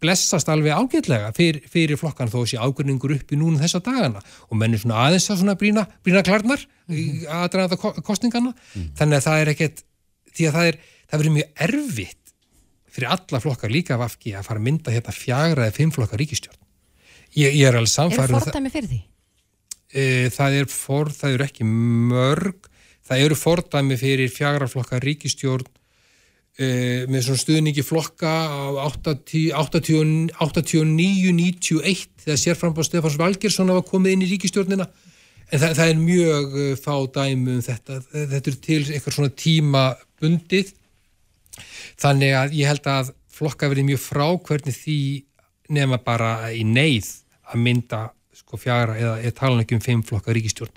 blessast 0.00 0.48
alveg 0.48 0.72
ágætlega 0.72 1.34
fyrir, 1.36 1.60
fyrir 1.68 2.00
flokkan 2.00 2.30
þó 2.32 2.38
sé 2.48 2.56
ágörningur 2.56 3.12
uppi 3.18 3.36
núna 3.36 3.60
þessa 3.60 3.82
dagana. 3.84 4.22
Og 4.48 4.56
menn 4.56 4.72
er 4.72 4.80
svona 4.80 5.02
aðeins 5.04 5.28
að 5.28 5.42
svona 5.42 5.56
brína, 5.60 5.84
brína 6.06 6.24
klarnar 6.24 6.64
mm 6.64 6.96
-hmm. 6.96 7.26
aðdraðanda 7.42 7.80
ko- 7.80 7.94
kosningana 8.06 8.54
þannig 8.96 9.20
að 9.20 9.26
það 9.28 9.40
er 9.40 9.52
ekkert 9.52 9.84
því 10.34 10.48
að 10.48 10.56
það 10.58 10.68
er, 10.70 10.78
það 11.10 11.18
verður 11.18 11.36
mjög 11.36 11.64
erfitt 11.68 12.34
fyrir 12.94 13.08
alla 13.10 13.40
flokkar 13.40 13.70
líka 13.70 13.96
af 13.96 14.06
afgi 14.08 14.34
að 14.34 14.46
fara 14.48 14.60
að 14.60 14.66
mynda 14.68 14.94
hérna 14.94 15.12
fjagra 15.12 15.66
eða 15.66 15.76
fimm 15.76 15.92
flokkar 15.94 16.20
ríkistjórn 16.22 16.60
ég, 17.34 17.54
ég 17.54 17.66
er 17.68 17.74
alveg 17.74 17.90
Er 17.90 17.94
samfærið 17.94 18.38
fordæmi 18.38 18.70
fyrir 18.70 18.88
því? 18.88 19.00
E, 19.94 20.28
það 20.34 20.58
er 20.60 20.68
for, 20.72 21.12
það 21.14 21.38
eru 21.38 21.46
ekki 21.46 21.68
mörg 21.68 22.68
það 23.04 23.24
eru 23.28 23.38
fordæmi 23.38 23.98
fyrir 24.00 24.32
fjagra 24.32 24.68
flokkar 24.70 25.04
ríkistjórn 25.04 25.66
e, 26.58 26.68
með 27.08 27.28
svona 27.28 27.42
stuðningi 27.44 27.86
flokka 27.86 28.34
á 28.50 28.90
80 28.90 29.54
80 29.62 30.34
89, 30.40 31.32
91 31.38 32.06
þegar 32.24 32.40
sérframbáð 32.40 32.90
Stefáns 32.90 33.18
Valgersson 33.20 33.72
hafa 33.72 33.86
komið 33.88 34.16
inn 34.16 34.26
í 34.26 34.30
ríkistjórnina 34.34 34.88
en 35.50 35.60
það, 35.60 35.76
það 35.78 35.90
er 35.90 36.00
mjög 36.00 36.56
eh, 36.60 36.72
fá 36.80 36.94
dæmi 37.14 37.58
um 37.58 37.62
þetta. 37.64 38.00
Þetta 38.14 38.50
er 38.50 38.58
til 38.64 38.80
eitthvað 38.86 39.18
svona 39.18 39.36
tíma 39.38 39.84
bundið 40.22 40.72
þannig 42.00 42.34
að 42.38 42.56
ég 42.58 42.70
held 42.72 42.88
að 42.90 43.12
flokka 43.34 43.70
verið 43.70 43.88
mjög 43.90 44.02
frá 44.02 44.26
hvernig 44.48 44.76
því 44.78 44.98
nema 45.74 45.98
bara 46.02 46.50
í 46.54 46.64
neyð 46.66 47.10
að 47.50 47.62
mynda 47.62 48.00
sko 48.54 48.62
fjara 48.62 48.94
eða, 48.94 49.18
eða 49.20 49.36
tala 49.40 49.64
ekki 49.64 49.78
um 49.78 49.84
fimm 49.84 50.06
flokka 50.06 50.34
ríkistjórn 50.34 50.72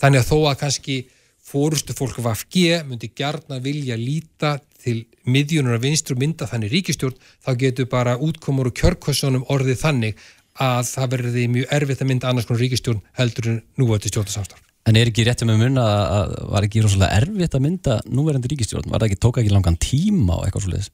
þannig 0.00 0.20
að 0.20 0.28
þó 0.28 0.38
að 0.50 0.58
kannski 0.66 0.96
fórustu 1.42 1.96
fólk 1.96 2.20
VFG 2.22 2.82
myndi 2.88 3.10
gjarna 3.16 3.58
vilja 3.62 3.96
líta 3.98 4.58
til 4.82 5.02
miðjunar 5.28 5.78
að 5.78 5.86
vinstru 5.86 6.16
mynda 6.18 6.48
þannig 6.50 6.72
ríkistjórn, 6.76 7.18
þá 7.42 7.50
getur 7.60 7.88
bara 7.90 8.18
útkomur 8.18 8.70
og 8.70 8.76
kjörkossunum 8.78 9.46
orðið 9.52 9.80
þannig 9.82 10.22
að 10.62 10.88
það 10.90 11.12
verði 11.14 11.46
mjög 11.52 11.74
erfitt 11.78 12.02
að 12.02 12.10
mynda 12.10 12.30
annars 12.30 12.48
konar 12.48 12.62
ríkistjórn 12.62 13.02
heldur 13.18 13.50
en 13.52 13.60
núvætti 13.80 14.12
stjórnarsamstarf. 14.12 14.64
En 14.90 14.98
er 14.98 15.08
ekki 15.08 15.24
rétt 15.26 15.44
um 15.44 15.52
að 15.54 15.60
munna 15.62 15.84
að 15.86 16.32
var 16.50 16.66
ekki 16.66 16.82
rosalega 16.82 17.20
erfitt 17.22 17.54
að 17.54 17.64
mynda 17.68 18.00
núverandi 18.10 18.50
ríkistjórn? 18.50 18.90
Var 18.90 18.98
það 18.98 19.08
ekki, 19.08 19.20
tók 19.22 19.38
ekki 19.42 19.54
langan 19.54 19.78
tíma 19.78 20.40
og 20.40 20.48
eitthvað 20.48 20.66
svolítið? 20.66 20.90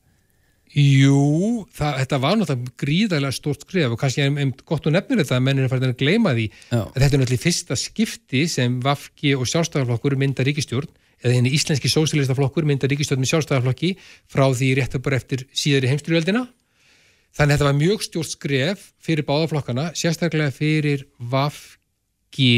Jú, 0.76 1.64
það, 1.72 1.94
þetta 2.02 2.20
var 2.20 2.36
náttúrulega 2.36 2.74
gríðarlega 2.82 3.36
stórt 3.36 3.64
skrif 3.64 3.94
og 3.94 4.00
kannski 4.00 4.24
einn 4.26 4.52
gott 4.68 4.84
og 4.88 4.92
nefnir 4.92 5.22
þetta 5.22 5.38
að 5.38 5.44
mennir 5.46 5.64
er 5.64 5.72
farin 5.72 5.88
að 5.88 6.00
gleyma 6.02 6.34
því. 6.36 6.46
Já. 6.68 6.80
að 6.82 6.98
þetta 6.98 7.08
er 7.08 7.22
náttúrulega 7.22 7.38
í 7.38 7.44
fyrsta 7.44 7.78
skipti 7.80 8.42
sem 8.52 8.76
Vafki 8.84 9.32
og 9.38 9.48
sjálfstæðarflokkur 9.48 10.18
mynda 10.20 10.44
ríkistjórn 10.44 10.90
eða 11.24 11.34
henni 11.34 11.54
íslenski 11.56 11.90
sósílistaflokkur 11.90 12.68
mynda 12.68 12.90
ríkistjórn 12.90 13.24
með 13.24 13.32
sjálfstæðarflokki 13.32 13.94
frá 14.30 14.44
því 14.52 14.68
rétt 14.78 14.98
bara 15.02 15.18
eftir 15.18 15.46
síðari 15.56 15.90
heimstyrjöldina 15.90 16.44
þannig 17.38 17.54
að 17.54 17.54
þetta 17.54 17.68
var 17.68 17.78
mjög 17.78 18.04
stjórt 18.06 18.32
skref 18.34 18.84
fyrir 19.02 19.26
báðaflokkana, 19.26 19.88
sérstaklega 19.98 20.54
fyrir 20.54 21.06
Vafki 21.18 22.52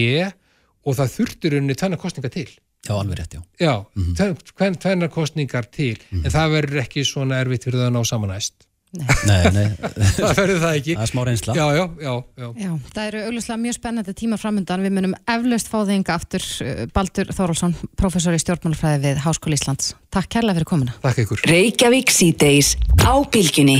og 0.84 0.98
það 0.98 1.14
þurftur 1.16 1.56
unni 1.60 1.78
tvenna 1.78 2.00
kostninga 2.00 2.32
til 2.32 2.48
Já, 2.90 2.96
alveg 2.96 3.20
rétt, 3.20 3.36
já. 3.38 3.42
Já, 3.60 3.74
mm 3.94 4.14
-hmm. 4.14 4.80
tvenna 4.82 5.08
kostningar 5.08 5.70
til 5.70 5.96
en 6.10 6.30
það 6.30 6.56
verður 6.56 6.82
ekki 6.82 7.06
svona 7.06 7.40
erfitt 7.40 7.64
fyrir 7.64 7.80
það 7.80 7.90
að 7.90 7.96
ná 7.98 8.04
samanæst 8.04 8.66
Nei, 8.90 9.44
nei, 9.54 9.66
það 10.18 10.32
verður 10.34 10.56
það 10.64 10.76
ekki 10.80 10.94
það 10.96 11.04
er 11.04 11.10
smá 11.12 11.20
reynsla. 11.28 11.54
já, 11.54 11.66
já, 11.76 11.82
já, 12.02 12.14
já. 12.42 12.48
Já, 12.58 12.70
það 12.90 13.04
eru 13.04 13.20
auglustlega 13.28 13.62
mjög 13.62 13.76
spennandi 13.76 14.14
tímar 14.18 14.40
framöndan. 14.42 14.82
Við 14.82 14.94
munum 14.96 15.14
eflaust 15.30 15.70
fá 15.70 15.76
þig 15.84 15.92
enga 15.94 16.16
aftur 16.18 16.46
uh, 16.64 16.80
Baldur 16.96 17.30
Þórólsson, 17.36 17.76
professor 18.00 18.34
í 18.34 18.40
stjórnmálafræði 18.42 19.04
við 19.04 19.22
Háskóli 19.22 19.60
Íslands. 19.60 19.92
Takk 20.10 20.32
kærlega 20.34 20.58
fyrir 20.58 20.70
komuna. 20.72 20.96
Takk 21.06 21.22
ykkur 21.22 21.46
Reykjavík 21.52 22.10
síðdeis 22.10 22.72
á 23.06 23.14
bylgjunni. 23.30 23.78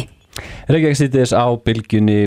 Reykjavík 0.70 1.00
sýttis 1.02 1.34
á 1.34 1.46
bylgjunni, 1.58 2.20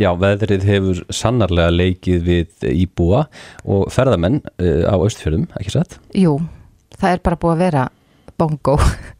já, 0.00 0.08
veðrið 0.18 0.66
hefur 0.68 1.04
sannarlega 1.14 1.74
leikið 1.74 2.26
við 2.26 2.66
íbúa 2.72 3.26
og 3.66 3.86
ferðamenn 3.94 4.40
uh, 4.44 4.88
á 4.88 4.94
Östfjörðum, 4.96 5.48
ekki 5.60 5.74
satt? 5.74 5.98
Jú, 6.16 6.38
það 6.98 7.16
er 7.16 7.24
bara 7.28 7.40
búið 7.40 7.56
að 7.56 7.64
vera 7.66 7.86
bongo. 8.38 8.78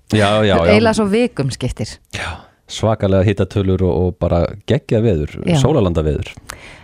Já, 0.09 0.41
já, 0.41 0.55
já. 0.55 0.57
Eila 0.73 0.95
svo 0.97 1.05
vikum 1.11 1.51
skiptir. 1.53 1.99
já. 2.17 2.31
Svakalega 2.69 3.25
hittatölur 3.25 3.81
og, 3.81 3.93
og 3.97 4.17
bara 4.21 4.43
geggja 4.69 4.99
veður, 5.01 5.31
sólalanda 5.57 6.03
veður. 6.05 6.35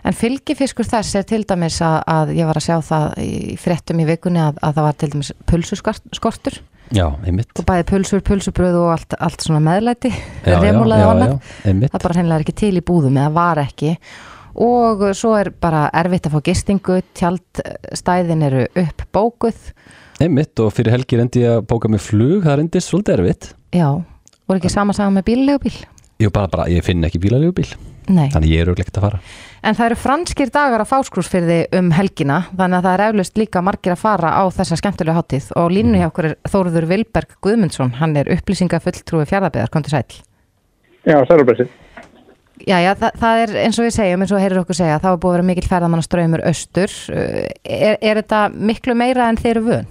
En 0.00 0.16
fylgifiskur 0.16 0.86
þess 0.88 1.18
er 1.20 1.26
til 1.28 1.42
dæmis 1.44 1.76
að, 1.84 1.98
að 2.08 2.32
ég 2.38 2.48
var 2.48 2.56
að 2.56 2.64
sjá 2.64 2.78
það 2.86 3.18
í 3.20 3.56
fréttum 3.60 4.00
í 4.00 4.06
vikunni 4.08 4.40
að, 4.40 4.62
að 4.64 4.78
það 4.78 4.86
var 4.86 4.96
til 5.02 5.10
dæmis 5.12 5.32
pulsuskortur 5.50 6.56
Já, 6.94 7.08
einmitt. 7.26 7.50
og 7.58 7.66
bæði 7.66 7.86
pulsur, 7.90 8.22
pulsubröð 8.24 8.78
og 8.78 8.92
allt, 8.94 9.16
allt 9.18 9.42
svona 9.44 9.62
meðlæti, 9.64 10.12
remulaði 10.46 11.06
og 11.06 11.12
annað. 11.14 11.34
það 11.64 12.04
bara 12.04 12.16
hreinlega 12.18 12.38
er 12.38 12.46
ekki 12.46 12.56
til 12.62 12.72
í 12.78 12.84
búðum 12.86 13.18
eða 13.18 13.34
var 13.34 13.60
ekki 13.64 13.96
og 14.64 15.02
svo 15.18 15.32
er 15.34 15.50
bara 15.50 15.88
erfitt 15.98 16.28
að 16.28 16.36
fá 16.36 16.44
gistingu, 16.46 17.00
tjaldstæðin 17.18 18.46
eru 18.46 18.66
upp 18.84 19.06
bókuð 19.14 19.70
Einmitt 20.22 20.60
og 20.62 20.70
fyrir 20.70 20.94
helgi 20.94 21.18
reyndi 21.18 21.42
ég 21.42 21.56
að 21.58 21.64
bóka 21.72 21.90
mig 21.90 22.02
flug, 22.04 22.44
það 22.44 22.60
reyndi 22.60 22.84
svolítið 22.84 23.16
erfitt. 23.18 23.50
já, 23.74 23.88
voru 24.46 24.62
ekki 24.62 24.70
sama 24.70 24.94
saga 24.94 25.10
með 25.16 25.26
bíllegubíl 25.32 25.74
Jú, 26.22 26.30
bara, 26.30 26.46
bara, 26.48 26.68
ég 26.70 26.84
finn 26.86 27.02
ekki 27.04 27.18
bílalegu 27.18 27.52
bíl, 27.56 27.66
Nei, 28.08 28.28
þannig 28.30 28.52
ég 28.52 28.60
er 28.62 28.68
auðvitað 28.70 29.00
að 29.00 29.04
fara. 29.06 29.18
en 29.64 29.74
það 29.74 29.86
eru 29.88 29.96
franskir 29.98 30.50
dagar 30.54 30.84
á 30.84 30.86
fáskrúsfyrði 30.86 31.56
um 31.78 31.88
helgina 31.96 32.36
þannig 32.54 32.78
að 32.78 32.84
það 32.86 32.94
er 32.94 33.04
eflaust 33.08 33.38
líka 33.40 33.62
margir 33.64 33.94
að 33.96 34.02
fara 34.04 34.30
á 34.38 34.42
þessa 34.54 34.78
skemmtilega 34.78 35.16
hátíð 35.18 35.48
og 35.58 35.70
línu 35.74 35.98
hjá 35.98 36.06
okkur 36.12 36.28
er 36.30 36.36
Þóruður 36.52 36.86
Vilberg 36.92 37.34
Guðmundsson, 37.42 37.96
hann 37.98 38.14
er 38.20 38.30
upplýsingafulltrúi 38.36 39.26
fjárðabeðar, 39.26 39.72
kom 39.74 39.82
til 39.82 39.96
sæl 39.96 40.20
Já, 41.04 41.18
sælubræsir. 41.28 41.68
Já, 42.64 42.78
já, 42.80 42.94
það, 42.96 43.16
það 43.20 43.40
er 43.42 43.50
eins 43.64 43.78
og 43.80 43.84
við 43.84 43.92
segjum, 43.98 44.22
eins 44.24 44.30
og 44.32 44.40
heyrir 44.40 44.60
okkur 44.62 44.76
segja, 44.78 45.00
það 45.02 45.10
var 45.16 45.18
búið 45.24 45.32
að 45.32 45.36
vera 45.40 45.46
mikil 45.50 45.66
ferðamanna 45.68 46.04
ströymur 46.06 46.44
austur. 46.48 46.92
Uh, 47.10 47.42
Er, 47.66 47.98
er 48.00 48.20
þetta 48.22 48.38
miklu 48.54 48.94
meira 48.96 49.26
en 49.28 49.36
þeir 49.36 49.56
eru 49.58 49.64
vön? 49.66 49.88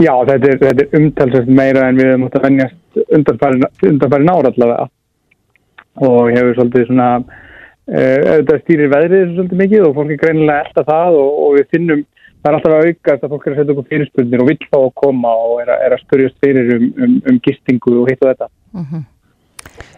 Já, 0.00 0.14
þetta 0.26 0.48
er, 0.48 0.58
þetta 0.64 0.86
er 0.86 0.96
umtalsvægt 0.96 1.52
meira 1.60 1.84
en 1.90 2.00
við 2.00 2.08
höfum 2.08 2.24
átt 2.30 2.38
að 2.40 2.46
vennjast 2.48 2.79
undanfærin 2.98 4.32
ára 4.32 4.50
allavega. 4.52 4.88
Og 6.00 6.30
hefur 6.32 6.56
svolítið 6.56 6.88
svona, 6.88 7.10
uh, 7.90 8.18
auðvitað 8.32 8.62
stýrir 8.64 8.90
veðrið 8.94 9.36
svolítið 9.36 9.62
mikið 9.64 9.86
og 9.88 9.94
fólk 9.98 10.14
er 10.14 10.20
greinilega 10.24 10.64
elda 10.66 10.86
það 10.88 11.20
og, 11.20 11.30
og 11.44 11.54
við 11.58 11.70
finnum, 11.76 12.02
það 12.40 12.50
er 12.50 12.58
alltaf 12.58 12.76
að 12.76 12.90
aukast 12.90 13.24
að 13.24 13.32
fólk 13.34 13.46
er 13.46 13.54
að 13.54 13.62
setja 13.62 13.74
upp 13.74 13.80
á 13.80 13.90
fyrirspurnir 13.92 14.44
og 14.44 14.50
vill 14.50 14.60
fá 14.66 14.78
að 14.80 14.92
koma 15.02 15.32
og 15.46 15.56
er 15.64 15.72
að, 15.74 15.86
er 15.86 15.96
að 15.96 16.04
spurjast 16.04 16.44
fyrir 16.44 16.76
um, 16.76 16.92
um, 17.06 17.16
um 17.32 17.40
gistingu 17.46 17.96
og 18.02 18.12
hitt 18.12 18.22
og 18.24 18.30
þetta. 18.32 18.52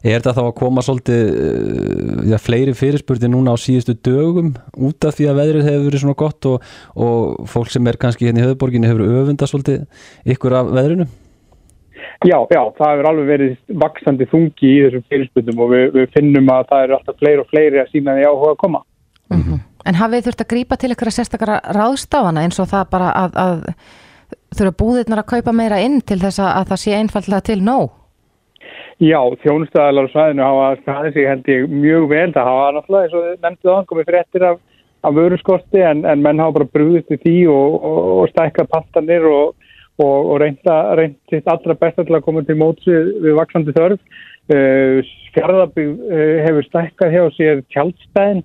Er 0.03 0.19
þetta 0.19 0.35
þá 0.35 0.43
að 0.43 0.57
koma 0.59 0.83
svolítið, 0.83 1.29
uh, 1.31 2.23
já, 2.33 2.37
fleiri 2.43 2.75
fyrirspurði 2.75 3.31
núna 3.31 3.55
á 3.55 3.57
síðustu 3.63 3.95
dögum 3.95 4.55
út 4.75 5.07
af 5.07 5.19
því 5.19 5.29
að 5.31 5.39
veðrið 5.39 5.69
hefur 5.69 5.85
verið 5.87 6.03
svona 6.03 6.19
gott 6.25 6.49
og, 6.51 6.71
og 6.99 7.47
fólk 7.53 7.71
sem 7.71 7.87
er 7.87 8.01
kannski 8.01 8.27
hérna 8.27 8.43
í 8.43 8.49
höfuborginni 8.49 8.91
hefur 8.91 9.21
öfunda 9.23 9.47
svolítið 9.47 9.85
ykkur 10.35 10.59
af 10.59 10.73
veðrinu? 10.75 11.07
Já, 12.23 12.39
já, 12.53 12.63
það 12.79 12.93
hefur 12.93 13.09
alveg 13.11 13.29
verið 13.33 13.77
vaksandi 13.83 14.29
þungi 14.31 14.69
í 14.69 14.81
þessum 14.85 15.05
fyrirspurnum 15.11 15.63
og 15.65 15.73
við, 15.73 15.85
við 15.97 16.09
finnum 16.17 16.51
að 16.55 16.69
það 16.71 16.87
eru 16.87 16.97
alltaf 16.99 17.19
fleiri 17.23 17.43
og 17.43 17.51
fleiri 17.51 17.83
að 17.83 17.93
sína 17.95 18.17
því 18.19 18.29
áhuga 18.29 18.55
að 18.55 18.61
koma. 18.63 18.83
En 19.83 19.99
hafið 19.99 20.29
þurft 20.29 20.45
að 20.45 20.51
grípa 20.53 20.79
til 20.79 20.93
ykkur 20.95 21.11
að 21.11 21.17
sérstakara 21.17 21.59
ráðstafana 21.75 22.45
eins 22.47 22.61
og 22.63 22.69
það 22.71 22.91
bara 22.93 23.09
að, 23.19 23.39
að 23.43 23.65
þurfa 24.59 24.77
búðirnar 24.83 25.23
að 25.23 25.31
kaupa 25.33 25.55
meira 25.57 25.81
inn 25.83 26.01
til 26.07 26.21
þess 26.23 26.43
að, 26.43 26.53
að 26.61 26.69
það 26.71 26.83
sé 26.85 26.95
einfallega 26.99 27.47
til 27.49 27.59
nóg? 27.65 27.89
Já, 29.03 29.19
þjónustæðalar 29.43 30.07
á 30.07 30.13
svæðinu 30.13 30.45
hafa 30.47 30.67
staðið 30.83 31.17
sig 31.17 31.27
held 31.27 31.49
ég 31.51 31.73
mjög 31.73 32.05
vel. 32.13 32.29
Það 32.35 32.51
hafa 32.51 32.69
náttúrulega 32.77 33.09
eins 33.09 33.17
og 33.19 33.43
nefndu 33.47 33.71
það 33.71 33.89
komið 33.91 34.09
fréttir 34.13 34.45
af, 34.47 34.61
af 35.03 35.17
vöruskorti 35.17 35.83
en, 35.83 36.05
en 36.07 36.23
menn 36.23 36.43
hafa 36.43 36.57
bara 36.61 36.71
brúðist 36.77 37.11
í 37.11 37.19
því 37.25 37.37
og, 37.51 37.75
og, 37.89 37.99
og 38.21 38.31
stækka 38.31 38.69
pantanir 38.71 39.27
og, 39.27 39.57
og, 40.01 40.31
og 40.33 40.41
reynda, 40.43 40.79
reynd 40.99 41.19
sitt 41.31 41.49
allra 41.51 41.77
besta 41.79 42.07
til 42.07 42.17
að 42.17 42.25
koma 42.27 42.45
til 42.47 42.59
móts 42.61 42.89
við, 42.89 43.33
vaksandi 43.39 43.75
þörf. 43.77 44.01
Uh, 44.53 45.13
Fjarðabíð 45.33 45.93
uh, 45.93 46.35
hefur 46.47 46.67
stækkað 46.69 47.15
hjá 47.15 47.23
sér 47.37 47.63
tjaldstæðin. 47.75 48.43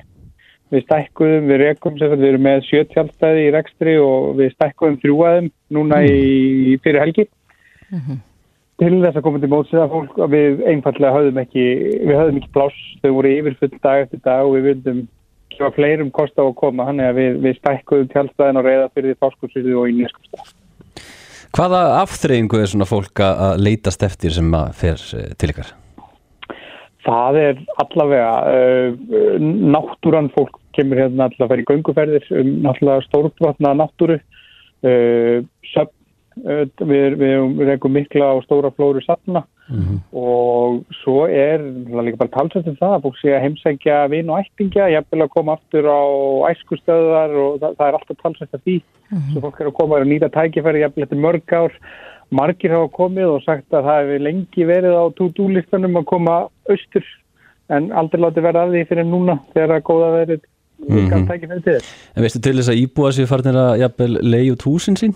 Við 0.67 0.83
stækkuðum, 0.83 1.45
við 1.47 1.61
rekum, 1.63 1.95
við 1.95 2.23
erum 2.27 2.43
með 2.43 2.65
sjö 2.67 2.83
tjaldstæði 2.91 3.45
í 3.47 3.51
rekstri 3.55 3.93
og 4.03 4.33
við 4.35 4.51
stækkuðum 4.57 4.97
þrjúaðum 5.03 5.51
núna 5.77 6.01
í, 6.03 6.75
fyrir 6.83 7.05
helgi 7.05 7.29
til 8.77 8.97
þess 9.01 9.17
að 9.17 9.23
koma 9.25 9.41
til 9.41 9.49
mótsið 9.51 9.81
að 9.81 9.93
fólk 9.93 10.17
að 10.21 10.33
við 10.35 10.59
einfallega 10.69 11.13
höfðum 11.15 11.39
ekki, 11.41 11.65
við 12.03 12.19
höfðum 12.19 12.39
ekki 12.41 12.53
pláss, 12.53 12.81
þau 13.01 13.09
voru 13.15 13.31
yfirfull 13.33 13.71
dag 13.81 14.03
eftir 14.03 14.21
dag 14.27 14.45
og 14.45 14.53
við 14.57 14.67
vildum 14.67 14.99
gefa 15.53 15.71
fleirum 15.73 16.13
kost 16.13 16.37
á 16.37 16.45
að 16.45 16.53
koma, 16.59 16.85
hann 16.85 17.01
er 17.01 17.13
að 17.13 17.21
við, 17.21 17.39
við 17.45 17.57
stækkuðum 17.61 18.11
tjálstæðin 18.13 18.61
og 18.61 18.67
reyða 18.67 18.89
fyrir 18.93 19.13
því 19.13 19.21
fáskursýrði 19.23 19.77
og 19.79 19.89
í 19.89 19.95
nýjaskapstæð. 19.97 20.51
Hvaða 21.55 21.81
afþreyingu 22.03 22.59
er 22.61 22.69
svona 22.71 22.87
fólk 22.89 23.21
að 23.23 23.61
leitast 23.63 24.03
eftir 24.05 24.33
sem 24.35 24.47
að 24.55 24.71
fer 24.77 25.03
eh, 25.17 25.29
til 25.39 25.51
ykkar? 25.53 25.73
Það 27.07 27.37
er 27.39 27.59
allavega 27.79 28.31
uh, 28.51 29.35
náttúran, 29.71 30.27
fólk 30.33 30.57
kemur 30.75 30.99
hérna 30.99 31.29
allavega 31.29 31.55
að 31.55 31.61
í 31.63 31.67
gönguferðir 31.69 32.25
um 32.41 32.49
náttúrulega 32.65 33.05
stórbrotna 33.05 33.71
náttúru, 33.79 34.17
söfn, 34.83 35.93
uh, 36.43 36.65
við, 36.83 37.15
við, 37.15 37.37
við 37.61 37.71
rekum 37.71 37.95
mikla 37.95 38.33
og 38.35 38.43
stóra 38.43 38.73
flóru 38.75 38.99
safna 39.05 39.45
og 40.13 40.83
svo 41.03 41.25
er 41.27 41.59
líka 42.05 42.17
bara 42.21 42.33
talsvægt 42.35 42.69
um 42.71 42.77
það 42.79 42.93
að 42.95 43.05
fólk 43.05 43.17
sé 43.19 43.33
að 43.35 43.43
heimsækja 43.43 43.97
vin 44.13 44.29
og 44.31 44.39
ættingja, 44.39 44.87
jafnvel 44.93 45.25
að 45.25 45.33
koma 45.33 45.57
aftur 45.57 45.89
á 45.91 46.01
æskustöðar 46.51 47.35
og 47.35 47.59
það, 47.59 47.75
það 47.77 47.87
er 47.87 47.97
alltaf 47.99 48.21
talsvægt 48.21 48.55
af 48.55 48.61
því 48.63 48.77
svo 49.33 49.43
fólk 49.43 49.61
er 49.61 49.71
að 49.71 49.77
koma 49.79 49.99
að 49.99 50.09
nýta 50.11 50.31
tækifæri 50.31 50.83
jafnvel 50.85 51.07
eftir 51.07 51.23
mörg 51.25 51.55
ár 51.59 51.79
margir 52.29 52.75
hafa 52.75 52.91
komið 52.95 53.31
og 53.37 53.43
sagt 53.43 53.71
að 53.71 53.87
það 53.87 54.01
hefur 54.01 54.25
lengi 54.27 54.67
verið 54.67 54.99
á 54.99 55.03
to-do-listanum 55.19 55.99
að 55.99 56.09
koma 56.11 56.35
austur 56.71 57.07
en 57.71 57.91
aldrei 57.91 58.21
látið 58.23 58.47
verða 58.47 58.67
af 58.67 58.73
því 58.73 58.83
fyrir 58.89 59.07
núna 59.07 59.39
þegar 59.53 59.77
að 59.77 59.87
góða 59.89 60.11
verið 60.15 60.41
mm 60.87 61.07
-hmm. 61.07 61.27
tækifæri 61.27 61.61
til 61.61 61.73
þess 61.73 61.95
En 62.15 62.23
veistu 62.23 62.39
til 62.39 62.55
þess 62.55 62.71
að 62.71 62.81
íbúa 62.83 63.11
sér 63.11 63.27
farnir 63.27 63.55
að 63.55 63.79
jafnvel 63.83 64.13
leið 64.21 64.51
út 64.51 64.63
húsin 64.67 64.95
sín? 64.95 65.15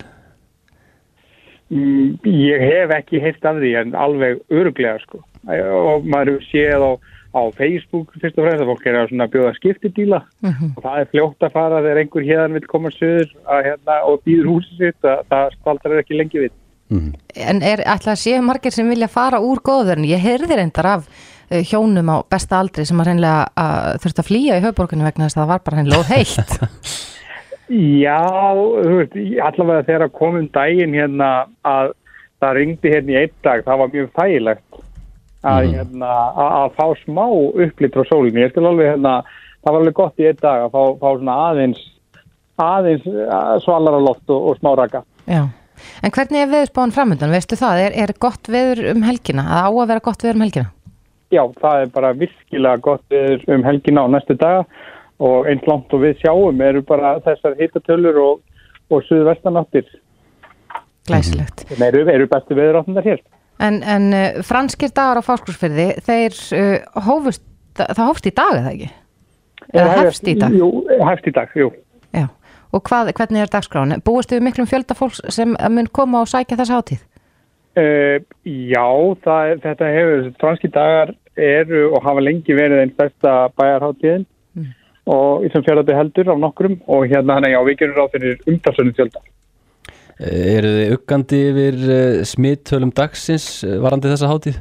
Mm, 1.72 2.18
Ég 2.28 2.60
hef 2.60 2.92
ekki 2.98 3.20
heilt 3.22 3.44
af 3.48 3.56
því 3.56 3.72
en 3.80 3.94
alveg 3.96 4.42
öruglega 4.52 4.98
sko 5.06 5.22
og 5.48 6.04
maður 6.06 6.36
hefur 6.36 6.44
séð 6.50 6.84
á, 6.84 6.92
á 7.34 7.42
Facebook 7.56 8.12
fyrst 8.20 8.36
og 8.38 8.44
fremst 8.46 8.62
að 8.62 8.68
fólk 8.70 8.84
er 8.86 8.98
að 9.00 9.08
svona 9.10 9.26
bjóða 9.32 9.52
skiptidíla 9.56 10.20
og 10.44 10.82
það 10.84 10.98
er 11.00 11.08
fljótt 11.14 11.46
að 11.46 11.54
fara 11.56 11.80
þegar 11.82 12.00
einhver 12.02 12.26
hérðan 12.28 12.58
vil 12.58 12.66
koma 12.70 12.92
söður 12.94 13.32
að, 13.48 13.62
hérna, 13.66 13.96
og 14.06 14.20
býður 14.26 14.50
húsið 14.52 14.84
sitt 14.84 15.08
að 15.08 15.24
það 15.32 15.56
staldar 15.56 16.02
ekki 16.02 16.18
lengi 16.20 16.44
við. 16.44 16.58
En 16.92 17.62
er 17.64 17.82
alltaf 17.88 18.20
séu 18.20 18.42
margir 18.44 18.74
sem 18.74 18.88
vilja 18.92 19.08
fara 19.08 19.40
úr 19.40 19.62
góðverðin? 19.64 20.10
Ég 20.12 20.20
heyrði 20.20 20.58
reyndar 20.60 20.90
af 20.90 21.06
uh, 21.08 21.62
hjónum 21.64 22.12
á 22.12 22.16
besta 22.28 22.60
aldri 22.60 22.84
sem 22.84 23.00
að 23.00 23.08
reynlega 23.08 23.48
uh, 23.56 23.94
þurft 24.02 24.20
að 24.20 24.28
flýja 24.28 24.60
í 24.60 24.64
höfborginu 24.66 25.08
vegna 25.08 25.30
þess 25.30 25.38
að 25.38 25.42
það 25.42 25.52
var 25.54 25.64
bara 25.64 25.80
reynlega 25.80 26.10
heitt. 26.12 27.08
Já, 27.70 28.18
þú 28.58 28.96
veist, 28.98 29.18
allavega 29.46 29.86
þegar 29.86 30.06
að 30.08 30.16
komum 30.18 30.48
daginn 30.52 30.96
hérna 30.96 31.28
að 31.66 31.92
það 32.42 32.56
ringdi 32.58 32.92
hérna 32.92 33.14
í 33.14 33.20
einn 33.20 33.36
dag, 33.46 33.62
það 33.66 33.80
var 33.82 33.92
mjög 33.92 34.10
þægilegt 34.18 34.82
að, 35.42 35.68
hérna, 35.76 36.10
að, 36.10 36.50
að 36.58 36.76
fá 36.78 36.86
smá 37.04 37.24
upplýtt 37.66 37.96
frá 37.96 38.08
sólinni. 38.10 38.42
Ég 38.42 38.52
skil 38.52 38.66
alveg 38.66 38.92
hérna, 38.92 39.14
það 39.62 39.70
var 39.70 39.80
alveg 39.80 39.98
gott 39.98 40.22
í 40.22 40.28
einn 40.28 40.42
dag 40.42 40.66
að 40.66 40.74
fá, 40.74 40.82
fá 41.00 41.08
svona 41.08 41.38
aðeins, 41.48 41.82
aðeins 42.66 43.08
svalara 43.64 44.02
loft 44.02 44.34
og, 44.34 44.50
og 44.50 44.60
smá 44.60 44.72
raka. 44.78 45.04
Já. 45.30 45.44
En 46.02 46.14
hvernig 46.14 46.44
er 46.44 46.50
veðurspáin 46.50 46.94
framöndan, 46.94 47.32
veistu 47.34 47.58
það? 47.58 47.86
Er, 47.86 47.98
er 48.04 48.14
gott 48.22 48.50
veður 48.50 48.84
um 48.92 49.02
helgina? 49.06 49.46
Það 49.48 49.66
á 49.66 49.70
að 49.70 49.92
vera 49.92 50.04
gott 50.04 50.24
veður 50.24 50.38
um 50.38 50.44
helgina? 50.46 50.72
Já, 51.32 51.42
það 51.62 51.82
er 51.82 51.92
bara 51.94 52.12
virkilega 52.20 52.82
gott 52.84 53.04
veður 53.10 53.46
um 53.54 53.64
helgina 53.66 54.04
á 54.04 54.06
næstu 54.12 54.36
daga 54.38 54.66
og 55.22 55.46
eins 55.50 55.66
langt 55.70 55.92
og 55.94 56.02
við 56.02 56.22
sjáum 56.22 56.62
eru 56.64 56.82
bara 56.86 57.14
þessar 57.24 57.54
hitatölur 57.60 58.18
og, 58.22 58.40
og 58.90 59.04
suðvestanáttir. 59.06 59.86
Glæsilegt. 61.06 61.64
sem 61.68 61.82
eru, 61.86 62.02
eru 62.10 62.26
bestu 62.30 62.56
veðuráttunar 62.58 63.06
hér. 63.06 63.22
En, 63.62 63.80
en 63.82 64.10
uh, 64.14 64.42
franskir 64.46 64.90
dagar 64.94 65.18
á 65.18 65.22
fáskursfyrði, 65.26 65.88
þeir 66.06 66.36
uh, 66.58 67.00
hófust, 67.06 67.44
það 67.78 68.04
hófst 68.06 68.28
í 68.30 68.34
dag 68.34 68.58
eða 68.58 68.74
ekki? 68.74 68.90
Eða 69.72 69.96
hefst 70.00 70.28
í 70.28 70.36
dag? 70.38 70.54
Jú, 70.58 70.70
hefst 71.06 71.26
í 71.30 71.34
dag, 71.34 71.54
jú. 71.58 71.70
Já. 72.14 72.26
Og 72.72 72.82
hvað, 72.88 73.12
hvernig 73.18 73.44
er 73.44 73.50
dagskráin? 73.52 74.00
Búist 74.04 74.32
við 74.32 74.44
miklum 74.46 74.68
fjölda 74.68 74.96
fólks 74.96 75.20
sem 75.34 75.54
mun 75.70 75.90
koma 75.92 76.22
og 76.24 76.30
sækja 76.30 76.58
þessa 76.60 76.80
hátíð? 76.80 77.02
Uh, 77.78 78.18
já, 78.44 78.86
það, 79.24 79.54
þetta 79.62 79.92
hefur, 79.96 80.26
franski 80.42 80.70
dagar 80.72 81.14
eru 81.38 81.86
og 81.94 82.02
hafa 82.04 82.20
lengi 82.24 82.56
verið 82.56 82.82
einn 82.82 82.94
stærsta 82.96 83.36
bæjarháttíðin 83.56 84.26
og 85.10 85.46
sem 85.52 85.64
fjörðandi 85.66 85.96
heldur 85.98 86.32
af 86.32 86.42
nokkrum 86.42 86.76
og 86.86 87.06
hérna 87.10 87.38
hann 87.38 87.50
já, 87.50 87.58
við 87.66 87.78
gerum 87.80 87.96
ráð 87.98 88.12
fyrir 88.16 88.42
umtalsönum 88.46 88.96
fjölda. 88.98 89.22
Eru 90.22 90.74
þið 90.76 90.92
uggandi 90.96 91.40
yfir 91.48 91.80
uh, 91.88 92.20
smittölum 92.28 92.92
dagsins 92.94 93.46
uh, 93.66 93.80
varandi 93.82 94.12
þessa 94.12 94.30
hátíð? 94.30 94.60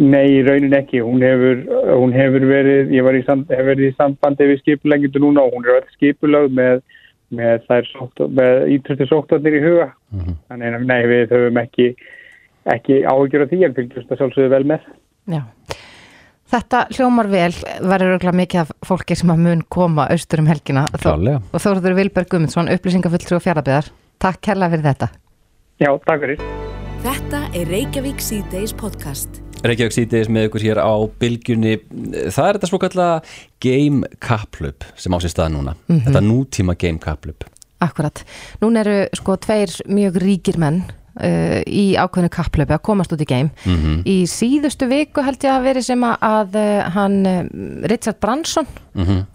Nei, 0.00 0.38
í 0.38 0.40
raunin 0.46 0.72
ekki. 0.76 1.02
Hún 1.04 1.20
hefur, 1.24 1.64
hún 1.98 2.14
hefur 2.16 2.46
verið, 2.48 2.92
ég 2.94 3.04
var 3.04 3.16
í, 3.18 3.24
sand, 3.26 3.50
hef 3.52 3.66
verið 3.66 3.90
í 3.90 3.96
sambandi 3.98 4.48
við 4.48 4.62
skipulengjundu 4.62 5.20
núna 5.20 5.44
og 5.44 5.56
hún 5.56 5.66
er 5.66 5.80
öll 5.82 5.96
skipulögð 5.96 6.54
með, 6.56 6.80
með 7.34 7.66
þær 7.66 7.90
sótt, 7.90 8.22
með 8.38 8.72
ítrusti 8.76 9.08
sóttarnir 9.10 9.58
í 9.58 9.64
huga. 9.66 9.90
Þannig 10.48 10.78
að 10.78 10.86
nei, 10.88 11.00
við 11.10 11.34
höfum 11.36 11.60
ekki, 11.60 11.88
ekki 12.72 13.02
áhyggjur 13.04 13.44
af 13.44 13.52
því 13.52 13.60
en 13.68 13.76
fylgjast 13.80 14.08
það 14.08 14.22
sjálfsögðu 14.22 14.54
vel 14.54 14.64
með. 14.72 14.88
Já. 15.34 15.42
Þetta 16.52 16.82
hljómar 16.92 17.30
vel, 17.32 17.52
verður 17.80 18.18
örgulega 18.18 18.36
mikið 18.42 18.58
af 18.60 18.72
fólki 18.84 19.16
sem 19.16 19.30
að 19.32 19.38
mun 19.46 19.62
koma 19.72 20.04
austur 20.12 20.42
um 20.42 20.50
helgina. 20.50 20.82
Klárlega. 21.00 21.40
Og 21.48 21.62
Þóruður 21.64 21.96
Vilberg 21.96 22.28
Gumundsson, 22.28 22.68
upplýsingafulltrú 22.74 23.38
og 23.38 23.44
fjaraðbyðar. 23.46 23.88
Takk 24.20 24.42
kærlega 24.44 24.74
fyrir 24.74 24.84
þetta. 24.90 25.08
Já, 25.80 25.88
takk 26.04 26.26
fyrir. 26.26 26.44
Þetta 27.06 27.40
er 27.56 27.72
Reykjavík 27.72 28.20
C-Days 28.20 28.76
podcast. 28.76 29.40
Reykjavík 29.64 29.96
síðdeis 29.96 30.28
með 30.28 30.50
ykkur 30.50 30.66
hér 30.66 30.82
á 30.84 30.92
bylgjunni 31.22 31.74
það 32.34 32.46
er 32.50 32.58
þetta 32.58 32.68
svo 32.68 32.82
kallega 32.82 33.18
game 33.62 34.12
kapplöp 34.20 34.84
sem 34.98 35.14
á 35.14 35.18
sér 35.22 35.32
stað 35.32 35.52
núna 35.54 35.76
þetta 35.86 36.22
nútíma 36.26 36.74
game 36.74 36.98
kapplöp 36.98 37.46
Akkurat. 37.82 38.20
Nún 38.62 38.78
eru 38.78 39.04
sko 39.18 39.34
tveir 39.42 39.70
mjög 39.90 40.18
ríkir 40.22 40.58
menn 40.62 40.84
uh, 41.20 41.60
í 41.66 41.92
ákveðinu 41.98 42.30
kapplöpi 42.32 42.76
að 42.76 42.84
komast 42.86 43.12
út 43.14 43.22
í 43.24 43.28
geim. 43.28 43.50
Í 44.08 44.22
síðustu 44.30 44.88
viku 44.90 45.24
held 45.24 45.42
ég 45.44 45.52
að 45.52 45.66
veri 45.68 45.82
sem 45.84 46.06
að, 46.06 46.16
að 46.28 46.56
uh, 46.60 46.70
hann 46.96 47.18
uh, 47.28 47.42
Richard 47.90 48.20
Branson 48.22 48.68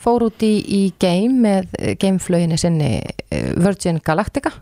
fór 0.02 0.28
út 0.28 0.44
í, 0.46 0.54
í 0.62 0.82
geim 1.02 1.40
með 1.46 1.70
uh, 1.80 1.94
geimflöginni 2.00 2.58
sinni 2.62 2.92
Virgin 3.58 4.02
Galactica. 4.04 4.54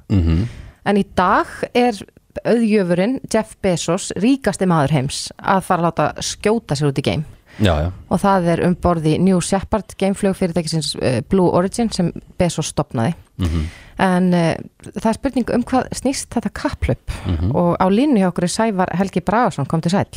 En 0.86 1.00
í 1.00 1.06
dag 1.18 1.50
er 1.74 1.98
auðjöfurinn 2.46 3.22
Jeff 3.32 3.56
Bezos, 3.64 4.12
ríkasti 4.20 4.68
maður 4.68 4.98
heims, 4.98 5.30
að 5.40 5.64
fara 5.66 5.82
að 5.82 5.88
láta 5.88 6.26
skjóta 6.26 6.76
sér 6.76 6.92
út 6.92 7.00
í 7.00 7.06
geim. 7.06 7.24
Já, 7.56 7.72
já, 7.80 7.86
og 8.12 8.20
það 8.20 8.48
er 8.52 8.62
um 8.68 8.74
borði 8.84 9.14
New 9.24 9.38
Shepard 9.40 9.94
geimflög 9.96 10.36
fyrirtækisins 10.36 10.90
Blue 11.32 11.54
Origin 11.56 11.88
sem 11.88 12.10
Bezos 12.36 12.74
stopnaði 12.74 13.14
en 13.40 14.32
uh, 14.34 14.54
það 14.96 15.10
er 15.12 15.18
spurning 15.20 15.52
um 15.56 15.64
hvað 15.68 15.90
snýst 15.96 16.34
þetta 16.36 16.52
kapplöp 16.56 17.16
og 17.54 17.76
á 17.80 17.86
línu 17.92 18.20
hjá 18.20 18.30
okkur 18.32 18.48
er 18.48 18.54
Sævar 18.56 18.92
Helgi 18.96 19.24
Bragarsson 19.26 19.70
kom 19.70 19.82
til 19.82 19.92
sæl 19.92 20.10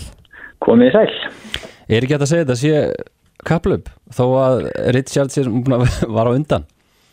Komið 0.58 0.90
í 0.90 0.94
sæl. 0.96 1.12
er 1.88 2.02
ekki 2.02 2.16
hægt 2.16 2.26
að 2.26 2.32
segja 2.32 2.44
þetta 2.46 2.58
sé 2.58 2.72
kapplöp 3.46 3.92
þó 4.10 4.24
að 4.42 4.66
Richard 4.96 5.30
sé 5.30 5.44
búinn 5.46 5.78
að 5.78 5.86
var 6.16 6.30
á 6.30 6.32
undan? 6.34 6.66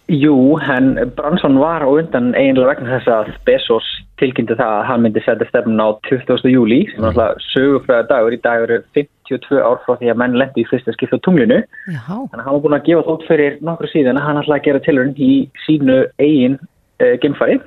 Jú, 0.10 0.58
en 0.62 0.94
Branson 1.18 1.58
var 1.58 1.82
á 1.82 1.90
undan 1.90 2.34
eiginlega 2.38 2.76
vegna 2.76 2.98
þess 3.00 3.10
að 3.10 3.32
Bezos 3.48 3.88
tilkynnti 4.22 4.56
það 4.56 4.74
að 4.78 4.86
hann 4.90 5.04
myndi 5.04 5.24
setja 5.26 5.48
stefnun 5.50 5.84
á 5.84 5.88
20. 6.08 6.48
júli 6.52 6.80
sem 6.92 7.04
er 7.04 7.10
alltaf 7.12 7.42
sögufræða 7.50 8.08
dagur 8.12 8.36
í 8.36 8.40
dag 8.44 8.64
eru 8.64 8.78
52 8.96 9.60
ár 9.60 9.82
frá 9.84 9.98
því 10.00 10.12
að 10.14 10.22
menn 10.22 10.38
lendi 10.40 10.64
í 10.64 10.68
fyrsta 10.70 10.94
skipt 10.96 11.18
á 11.18 11.20
tunglinu. 11.26 11.60
Já, 11.92 12.00
Þannig 12.08 12.40
að 12.40 12.46
hann 12.46 12.56
var 12.56 12.64
búin 12.64 12.78
að 12.78 12.88
gefa 12.88 13.06
þótt 13.10 13.28
fyrir 13.28 13.58
nokkru 13.68 13.92
síðan 13.92 14.22
að 14.22 14.28
hann 14.30 14.42
að 14.46 14.64
gera 14.68 14.84
tilhörun 14.86 15.14
í 15.20 15.34
sínu 15.66 15.98
eigin 16.22 16.58
uh, 17.04 17.16
geimfari. 17.24 17.60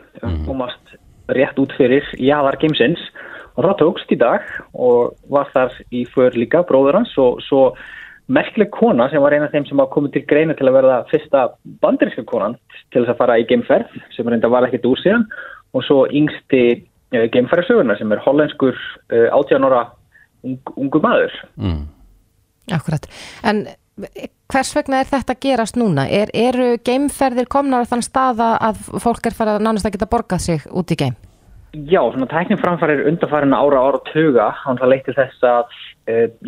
Komast 0.47 0.97
rétt 1.37 1.61
út 1.61 1.75
fyrir 1.77 2.09
jaðar 2.17 2.57
geimsins 2.63 3.03
og 3.59 3.67
það 3.67 3.79
tókst 3.83 4.15
í 4.15 4.21
dag 4.21 4.49
og 4.73 5.15
var 5.29 5.51
þar 5.53 5.77
í 5.93 6.07
för 6.15 6.37
líka 6.39 6.65
bróður 6.65 7.03
hans. 7.03 7.13
Og 7.21 7.43
svo 7.45 7.75
merkileg 8.33 8.73
kona 8.73 9.11
sem 9.13 9.21
var 9.25 9.37
eina 9.37 9.49
af 9.49 9.53
þeim 9.53 9.69
sem 9.69 9.81
var 9.81 9.93
komið 9.93 10.17
til 10.17 10.25
greina 10.31 10.57
til 10.57 10.69
að 10.69 10.79
verða 10.81 10.99
fyrsta 11.13 11.45
bandaríska 11.83 12.25
konan 12.29 12.57
til 12.93 13.03
þess 13.03 13.15
að 13.15 13.21
fara 13.21 13.39
í 13.41 13.47
geimferð 13.49 13.95
sem 14.17 14.29
reynda 14.29 14.51
var 14.53 14.67
ekkert 14.69 14.89
úr 14.89 15.01
síðan 15.01 15.25
og 15.79 15.87
svo 15.87 16.05
yngsti 16.07 16.63
uh, 16.75 17.27
geimfæri 17.33 17.67
sögurnar 17.69 18.01
sem 18.01 18.13
er 18.15 18.25
hollenskur 18.25 18.75
uh, 18.75 19.29
18 19.31 19.69
ára 19.69 19.85
ung, 20.47 20.59
ungu 20.77 21.03
maður 21.05 21.35
mm. 21.57 21.85
akkurat 22.77 23.09
en 23.49 23.67
hvers 24.53 24.75
vegna 24.77 25.01
er 25.03 25.09
þetta 25.11 25.35
gerast 25.43 25.79
núna? 25.79 26.05
Er, 26.07 26.31
eru 26.35 26.77
geimferðir 26.87 27.49
komnar 27.51 27.83
á 27.83 27.91
þann 27.91 28.05
staða 28.07 28.53
að 28.63 28.85
fólk 29.03 29.27
er 29.27 29.35
farið 29.37 29.59
að 29.59 29.65
nánast 29.67 29.89
að 29.89 29.97
geta 29.97 30.11
borgað 30.13 30.45
sig 30.45 30.69
út 30.71 30.95
í 30.95 30.99
geim? 31.01 31.17
Já, 31.75 32.01
svona 32.01 32.29
tæknin 32.31 32.61
framfærir 32.63 33.03
undarfærin 33.11 33.53
ára 33.53 33.81
ára 33.85 33.99
tuga, 34.07 34.47
hann 34.63 34.79
það 34.81 34.93
leitt 34.93 35.05
til 35.05 35.17
þess 35.19 35.43
að 35.45 35.75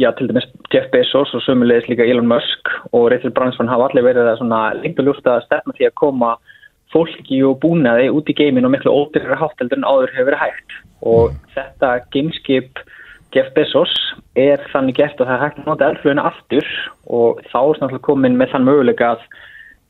já, 0.01 0.09
til 0.17 0.31
dæmis 0.31 0.47
Jeff 0.73 0.89
Bezos 0.95 1.35
og 1.37 1.43
sömulegis 1.45 1.91
líka 1.91 2.07
Elon 2.09 2.31
Musk 2.31 2.71
og 2.97 3.11
Rachel 3.13 3.35
Branson 3.37 3.69
hafa 3.69 3.91
allir 3.91 4.07
verið 4.07 4.31
að 4.31 4.41
svona 4.41 4.61
lengt 4.79 5.03
og 5.03 5.11
ljústa 5.11 5.37
að 5.37 5.45
stefna 5.45 5.77
því 5.77 5.91
að 5.91 5.99
koma 6.01 6.31
fólki 6.93 7.43
og 7.47 7.61
búnaði 7.63 8.09
út 8.13 8.31
í 8.31 8.37
geimin 8.37 8.67
og 8.67 8.75
miklu 8.75 8.93
ódyrra 8.93 9.39
hátteldur 9.39 9.79
en 9.79 9.87
áður 9.87 10.15
hefur 10.15 10.31
verið 10.31 10.43
hægt. 10.45 10.79
Og 11.07 11.37
þetta 11.55 11.93
gameskip 12.15 12.83
Jeff 13.35 13.53
Bezos 13.55 13.93
er 14.39 14.63
þannig 14.73 14.99
gert 14.99 15.21
að 15.21 15.29
það 15.29 15.37
er 15.37 15.45
hægt 15.45 15.61
að 15.61 15.69
nota 15.71 15.89
eldflugina 15.91 16.27
aftur 16.27 16.71
og 17.07 17.43
þá 17.53 17.61
er 17.61 17.79
náttúrulega 17.79 18.07
komin 18.09 18.39
með 18.39 18.55
þann 18.55 18.67
möguleika 18.67 19.13
að 19.15 19.27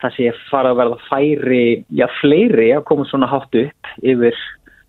það 0.01 0.17
sé 0.17 0.33
fara 0.49 0.73
að 0.73 0.81
verða 0.81 0.99
færi, 1.09 1.65
já 1.93 2.07
fleiri 2.21 2.69
að 2.77 2.85
koma 2.89 3.07
svona 3.09 3.29
hátt 3.31 3.57
upp 3.63 3.95
yfir 4.01 4.37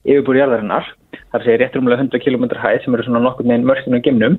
yfirbúri 0.08 0.42
jarðarinnar, 0.42 0.88
þar 1.32 1.46
sé 1.46 1.56
rétt 1.60 1.76
rúmlega 1.78 2.04
100 2.04 2.24
km 2.24 2.48
hæð 2.58 2.84
sem 2.84 2.96
eru 2.96 3.08
svona 3.08 3.24
nokkur 3.24 3.48
með 3.48 3.68
mörgum 3.70 3.98
og 3.98 4.06
gemnum. 4.06 4.38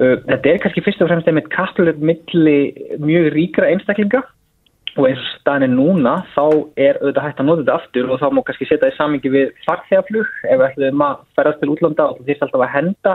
Uh, 0.00 0.16
Þetta 0.26 0.48
er 0.48 0.62
kannski 0.62 0.84
fyrst 0.84 1.04
og 1.04 1.10
fremst 1.10 1.28
einmitt 1.28 1.50
kapluleg 1.52 2.00
milli 2.00 2.56
mjög 3.00 3.28
ríkra 3.36 3.68
einstaklinga 3.68 4.24
og 4.96 5.06
eins 5.08 5.20
og 5.20 5.28
staðin 5.40 5.64
er 5.66 5.72
núna 5.72 6.14
þá 6.34 6.42
er 6.76 6.98
auðvitað 7.00 7.24
hægt 7.26 7.38
að 7.40 7.46
nota 7.48 7.62
þetta 7.62 7.76
aftur 7.78 8.10
og 8.12 8.18
þá 8.20 8.26
má 8.28 8.40
kannski 8.44 8.66
setja 8.68 8.82
það 8.82 8.92
í 8.92 8.96
samingi 8.98 9.32
við 9.32 9.52
farþegaflug. 9.66 10.32
Ef 10.44 10.58
við 10.58 10.66
ætlum 10.68 11.04
að 11.06 11.22
ferðast 11.38 11.62
til 11.62 11.70
útlanda 11.72 12.08
og 12.10 12.20
því 12.20 12.36
alltaf 12.40 12.66
að 12.66 12.74
henda 12.76 13.14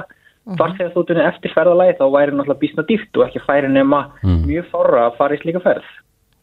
farþegaþótunni 0.57 1.27
eftir 1.27 1.53
ferðalagi 1.53 1.97
þá 1.99 2.05
væri 2.15 2.33
náttúrulega 2.33 2.61
bísna 2.63 2.87
dýrt 2.87 3.19
og 3.19 3.25
ekki 3.27 3.43
færi 3.45 3.69
nema 3.69 4.01
mjög 4.23 4.69
fára 4.71 5.05
að 5.05 5.17
fara 5.19 5.35
í 5.35 5.41
slíka 5.43 5.61
ferð. 5.65 5.87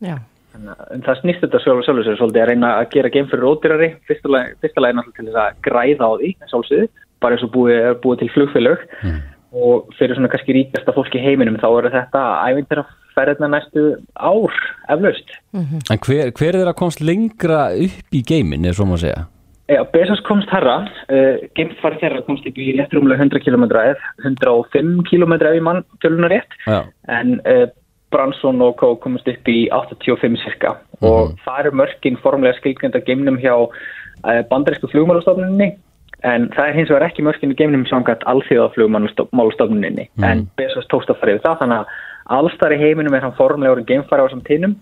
Já. 0.04 0.16
Þannig 0.54 0.70
að- 0.70 0.92
En 0.94 1.02
það 1.02 1.20
snýst 1.20 1.40
þetta 1.42 1.60
sjálfur 1.64 1.84
sjálfur 1.84 2.04
sér 2.04 2.18
svolítið 2.20 2.42
að 2.42 2.48
reyna 2.48 2.68
að 2.78 2.90
gera 2.90 3.10
geim 3.10 3.26
fyrir 3.26 3.48
ódýrari. 3.50 3.88
Fyrsta 4.06 4.28
lagi, 4.28 4.54
náttúrulega 4.62 5.16
til 5.16 5.26
þess 5.26 5.42
að 5.42 5.56
græða 5.66 6.04
á 6.04 6.10
því 6.14 6.30
sjálfsögðu, 6.50 6.88
bara 7.20 7.34
eins 7.34 7.42
og 7.42 7.50
búið, 7.50 7.94
búið 8.04 8.18
til 8.18 8.28
flugfélög. 8.28 8.78
Og 9.54 9.88
fyrir 9.98 10.14
svona 10.14 10.28
kannski 10.30 10.54
ríkasta 10.54 10.94
fólk 10.94 11.14
í 11.14 11.22
heiminum 11.24 11.56
þá 11.58 11.68
eru 11.78 11.90
þetta 11.90 12.22
ævindir 12.50 12.78
að 12.82 12.86
ferðina 13.14 13.50
næstu 13.56 13.84
ár 14.14 14.58
eflaust. 14.92 15.36
en 15.54 16.02
hver, 16.06 16.32
hver 16.32 16.50
er 16.50 16.60
þeirra 16.60 16.74
komst 16.78 17.00
lengra 17.00 17.68
upp 17.74 18.18
í 18.18 18.24
geimin, 18.26 18.66
er 18.66 18.76
svo 18.76 18.88
maður 18.88 19.00
að 19.00 19.06
segja? 19.06 19.22
Já, 19.64 19.80
Bezos 19.88 20.20
komst 20.26 20.50
herra, 20.52 20.82
uh, 21.08 21.38
geimfari 21.56 21.96
þeirra 22.02 22.24
komst 22.26 22.44
upp 22.44 22.58
í 22.60 22.74
rétt 22.76 22.92
rúmlega 22.92 23.24
100 23.24 23.40
km 23.46 23.64
eða 23.70 23.94
105 24.20 24.98
km 25.08 25.38
ef 25.38 25.54
ég 25.56 25.64
mann 25.64 25.80
töluna 26.04 26.28
rétt 26.28 26.52
já, 26.66 26.82
en 27.08 27.38
uh, 27.48 27.64
Branson 28.12 28.60
og 28.62 28.76
Co. 28.76 28.92
komast 29.00 29.28
upp 29.30 29.48
í 29.48 29.64
85 29.72 30.36
cirka 30.44 30.76
og 31.00 31.32
það 31.46 31.62
eru 31.62 31.72
mörkin 31.80 32.20
formlega 32.20 32.58
skilgjönda 32.60 33.00
geimnum 33.08 33.40
hjá 33.40 33.54
uh, 33.56 34.42
bandarísku 34.50 34.92
flugmálastofnuninni. 34.92 35.74
En 36.24 36.46
það 36.54 36.68
er 36.68 36.76
hins 36.78 36.88
vegar 36.92 37.04
ekki 37.08 37.24
mörkin 37.24 37.52
í 37.52 37.56
geimnum 37.58 37.82
samkvæmt 37.88 38.22
alþjóða 38.30 38.70
flugmálastofnuninni 38.76 40.06
en 40.24 40.46
Bezos 40.56 40.86
tókst 40.92 41.10
að 41.12 41.18
fara 41.20 41.34
yfir 41.34 41.44
það 41.44 41.58
þannig 41.64 41.82
að 41.82 41.96
allstar 42.32 42.72
í 42.72 42.80
heiminum 42.80 43.14
er 43.14 43.26
hann 43.26 43.36
formlega 43.36 43.74
orðin 43.74 43.88
geimfari 43.88 44.24
á 44.24 44.26
þessum 44.26 44.44
tinnum. 44.46 44.74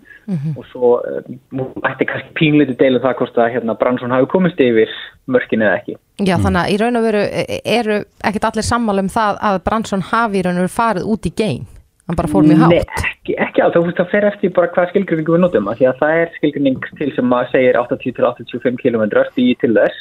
Og 0.57 0.65
svo 0.71 0.95
uh, 1.03 1.65
ætti 1.89 2.07
kannski 2.07 2.35
pínlítið 2.39 2.79
deilu 2.79 3.03
það 3.03 3.17
hvort 3.19 3.39
að 3.43 3.53
hérna, 3.57 3.75
Bransson 3.79 4.15
hafi 4.15 4.29
komist 4.31 4.61
yfir 4.63 4.91
mörkinu 5.27 5.67
eða 5.67 5.81
ekki. 5.81 5.97
Já, 6.23 6.37
þannig 6.39 6.61
að 6.63 6.73
í 6.73 6.81
raun 6.83 7.01
og 7.01 7.07
veru 7.09 7.23
e- 7.27 7.61
eru 7.79 8.01
ekkit 8.31 8.47
allir 8.51 8.67
sammála 8.67 9.03
um 9.03 9.11
það 9.13 9.41
að 9.51 9.63
Bransson 9.67 10.05
hafi 10.13 10.39
í 10.39 10.45
raun 10.47 10.61
og 10.61 10.67
veru 10.67 10.77
farið 10.77 11.09
út 11.15 11.27
í 11.27 11.35
geim. 11.43 11.65
Hann 12.07 12.19
bara 12.19 12.31
fór 12.31 12.47
mjög 12.47 12.63
hátt. 12.65 12.73
Nei, 12.75 13.03
ekki, 13.09 13.35
ekki 13.39 13.63
alveg, 13.63 13.77
þú 13.77 13.83
veist 13.87 13.99
það 14.01 14.09
fer 14.13 14.25
eftir 14.27 14.55
bara 14.55 14.71
hvað 14.75 14.89
skilgrinningu 14.91 15.35
við 15.35 15.43
notum 15.45 15.69
að 15.71 15.77
því 15.79 15.87
að 15.89 16.01
það 16.01 16.23
er 16.23 16.33
skilgrinning 16.37 16.89
til 16.99 17.11
sem 17.15 17.29
maður 17.31 17.53
segir 17.53 17.79
80-85 17.79 18.81
km 18.83 19.05
stíði 19.31 19.55
til 19.63 19.71
þess. 19.77 20.01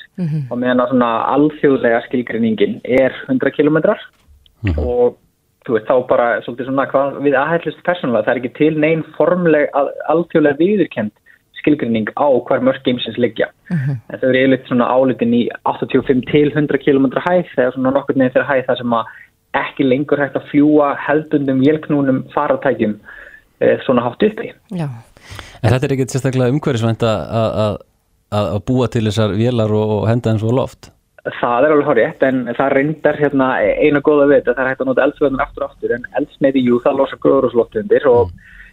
Og 0.49 0.55
meðan 0.57 0.81
að 0.81 0.93
svona 0.93 1.11
alþjóðlega 1.35 2.01
skilgrinningin 2.07 2.79
er 2.83 3.13
100 3.29 3.53
km 3.57 3.77
og 4.81 5.19
þú 5.65 5.77
veist 5.77 5.89
þá 5.89 5.95
bara 6.09 6.27
svolítið 6.45 6.69
svona 6.69 6.87
hvað 6.91 7.17
við 7.25 7.39
aðhællist 7.39 7.83
persónulega 7.87 8.27
það 8.27 8.33
er 8.33 8.41
ekki 8.41 8.53
til 8.59 8.71
neinn 8.81 9.03
formleg 9.17 9.67
að, 9.77 9.91
alþjóðlega 10.13 10.61
viðurkend 10.61 11.13
skilgrinning 11.61 12.09
á 12.17 12.27
hvar 12.47 12.63
mörg 12.65 12.81
geimsins 12.85 13.19
liggja 13.21 13.51
en 13.69 13.99
þau 14.09 14.29
eru 14.31 14.39
eiginlega 14.39 14.69
svona 14.69 14.87
álitin 14.89 15.35
í 15.37 15.43
85 15.69 16.23
til 16.31 16.47
100 16.49 16.81
km 16.81 17.11
hæð 17.21 17.51
þegar 17.53 17.75
svona 17.75 17.93
nokkur 17.97 18.17
þeirra 18.17 18.47
hæð 18.49 18.65
það 18.69 18.81
sem 18.81 18.95
að 18.97 19.11
ekki 19.57 19.85
lengur 19.85 20.21
hægt 20.21 20.37
að 20.39 20.47
fljúa 20.51 20.93
heldundum 21.05 21.61
vélknúnum 21.63 22.23
faratækjum 22.35 22.95
e, 23.59 23.75
svona 23.85 24.05
hátt 24.05 24.23
uppi. 24.27 24.51
Já. 24.71 24.87
En 25.61 25.73
þetta 25.73 25.87
er 25.87 25.95
ekkert 25.97 26.15
sérstaklega 26.15 26.53
umhverfisvænt 26.55 27.03
að, 27.05 27.23
að, 27.41 27.75
að, 28.31 28.49
að 28.55 28.63
búa 28.69 28.87
til 28.91 29.03
þessar 29.09 29.35
vélar 29.37 29.75
og, 29.75 29.95
og 29.99 30.07
henda 30.09 30.31
þeim 30.31 30.41
svo 30.41 30.55
á 30.55 30.59
loft? 30.61 30.91
Það 31.21 31.65
er 31.65 31.73
alveg 31.75 31.85
horrið, 31.85 32.23
en 32.25 32.39
það 32.57 32.71
reyndar 32.73 33.19
hérna, 33.19 33.51
eina 33.61 33.99
góða 34.01 34.29
við 34.31 34.39
þetta, 34.39 34.55
það 34.57 34.63
er 34.63 34.69
hægt 34.71 34.81
að 34.81 34.89
nota 34.89 35.03
eldsveðan 35.05 35.43
aftur 35.43 35.65
og 35.65 35.69
aftur, 35.69 35.93
en 35.93 36.07
eldsneiti, 36.17 36.63
jú, 36.65 36.79
það 36.81 36.97
losa 36.97 37.19
gróðurúsloftundir 37.21 38.07
og 38.09 38.31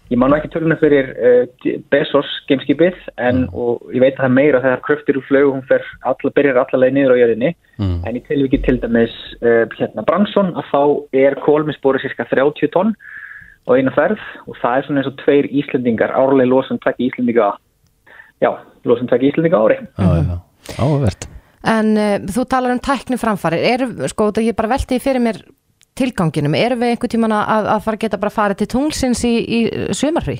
ég 0.09 0.17
man 0.17 0.33
nú 0.33 0.39
ekki 0.39 0.49
töluna 0.55 0.79
fyrir 0.81 1.11
uh, 1.13 1.75
Bezos 1.93 2.31
gameskipið, 2.49 2.97
en 3.21 3.43
og 3.53 3.93
ég 3.93 4.01
veit 4.01 4.15
að 4.15 4.23
það 4.23 4.31
er 4.31 4.37
meira 4.39 4.63
þegar 4.65 4.85
kröftir 4.87 5.21
úr 5.21 5.29
flögu, 5.29 5.53
hún 5.59 5.69
fer 5.69 5.85
alla, 6.09 6.33
byrjar 6.41 6.63
allavega 6.65 6.97
niður 6.97 7.17
á 7.17 7.21
jörðinni, 7.21 7.55
Mm. 7.79 8.01
en 8.09 8.17
í 8.19 8.25
tilviki 8.27 8.59
til 8.65 8.81
dæmis 8.83 9.13
uh, 9.39 9.69
hérna 9.79 10.03
Bransson, 10.03 10.49
að 10.59 10.65
þá 10.73 10.81
er 11.21 11.37
kólminsbóri 11.45 12.01
cirka 12.03 12.27
30 12.27 12.73
tonn 12.75 12.91
og 13.69 13.77
eina 13.77 13.93
ferð 13.95 14.19
og 14.49 14.59
það 14.59 14.75
er 14.81 14.89
svona 14.89 15.05
eins 15.05 15.13
og 15.13 15.19
tveir 15.23 15.47
Íslendingar, 15.61 16.11
árlega 16.11 16.51
losun 16.51 16.83
tvekki 16.83 17.13
Íslendinga, 17.13 17.53
já, 18.43 18.51
losun 18.83 19.07
tvekki 19.07 19.31
Íslendinga 19.31 19.63
ári. 19.63 19.79
Áverð. 20.01 21.38
En 21.67 21.95
uh, 21.99 22.19
þú 22.31 22.45
talar 22.51 22.75
um 22.75 22.83
tækni 22.83 23.19
framfari, 23.19 23.63
eru, 23.73 23.91
sko, 24.11 24.31
ég 24.43 24.57
bara 24.59 24.77
velti 24.77 25.01
fyrir 25.03 25.23
mér 25.25 25.41
tilganginum, 25.99 26.55
eru 26.55 26.79
við 26.79 26.93
einhvern 26.93 27.15
tíman 27.15 27.35
að, 27.35 27.73
að 27.75 27.83
fara 27.87 27.99
að 27.99 28.05
geta 28.05 28.21
bara 28.23 28.35
farið 28.35 28.61
til 28.61 28.71
tunglsins 28.75 29.25
í, 29.27 29.35
í 29.43 29.59
sumarfrí? 29.97 30.39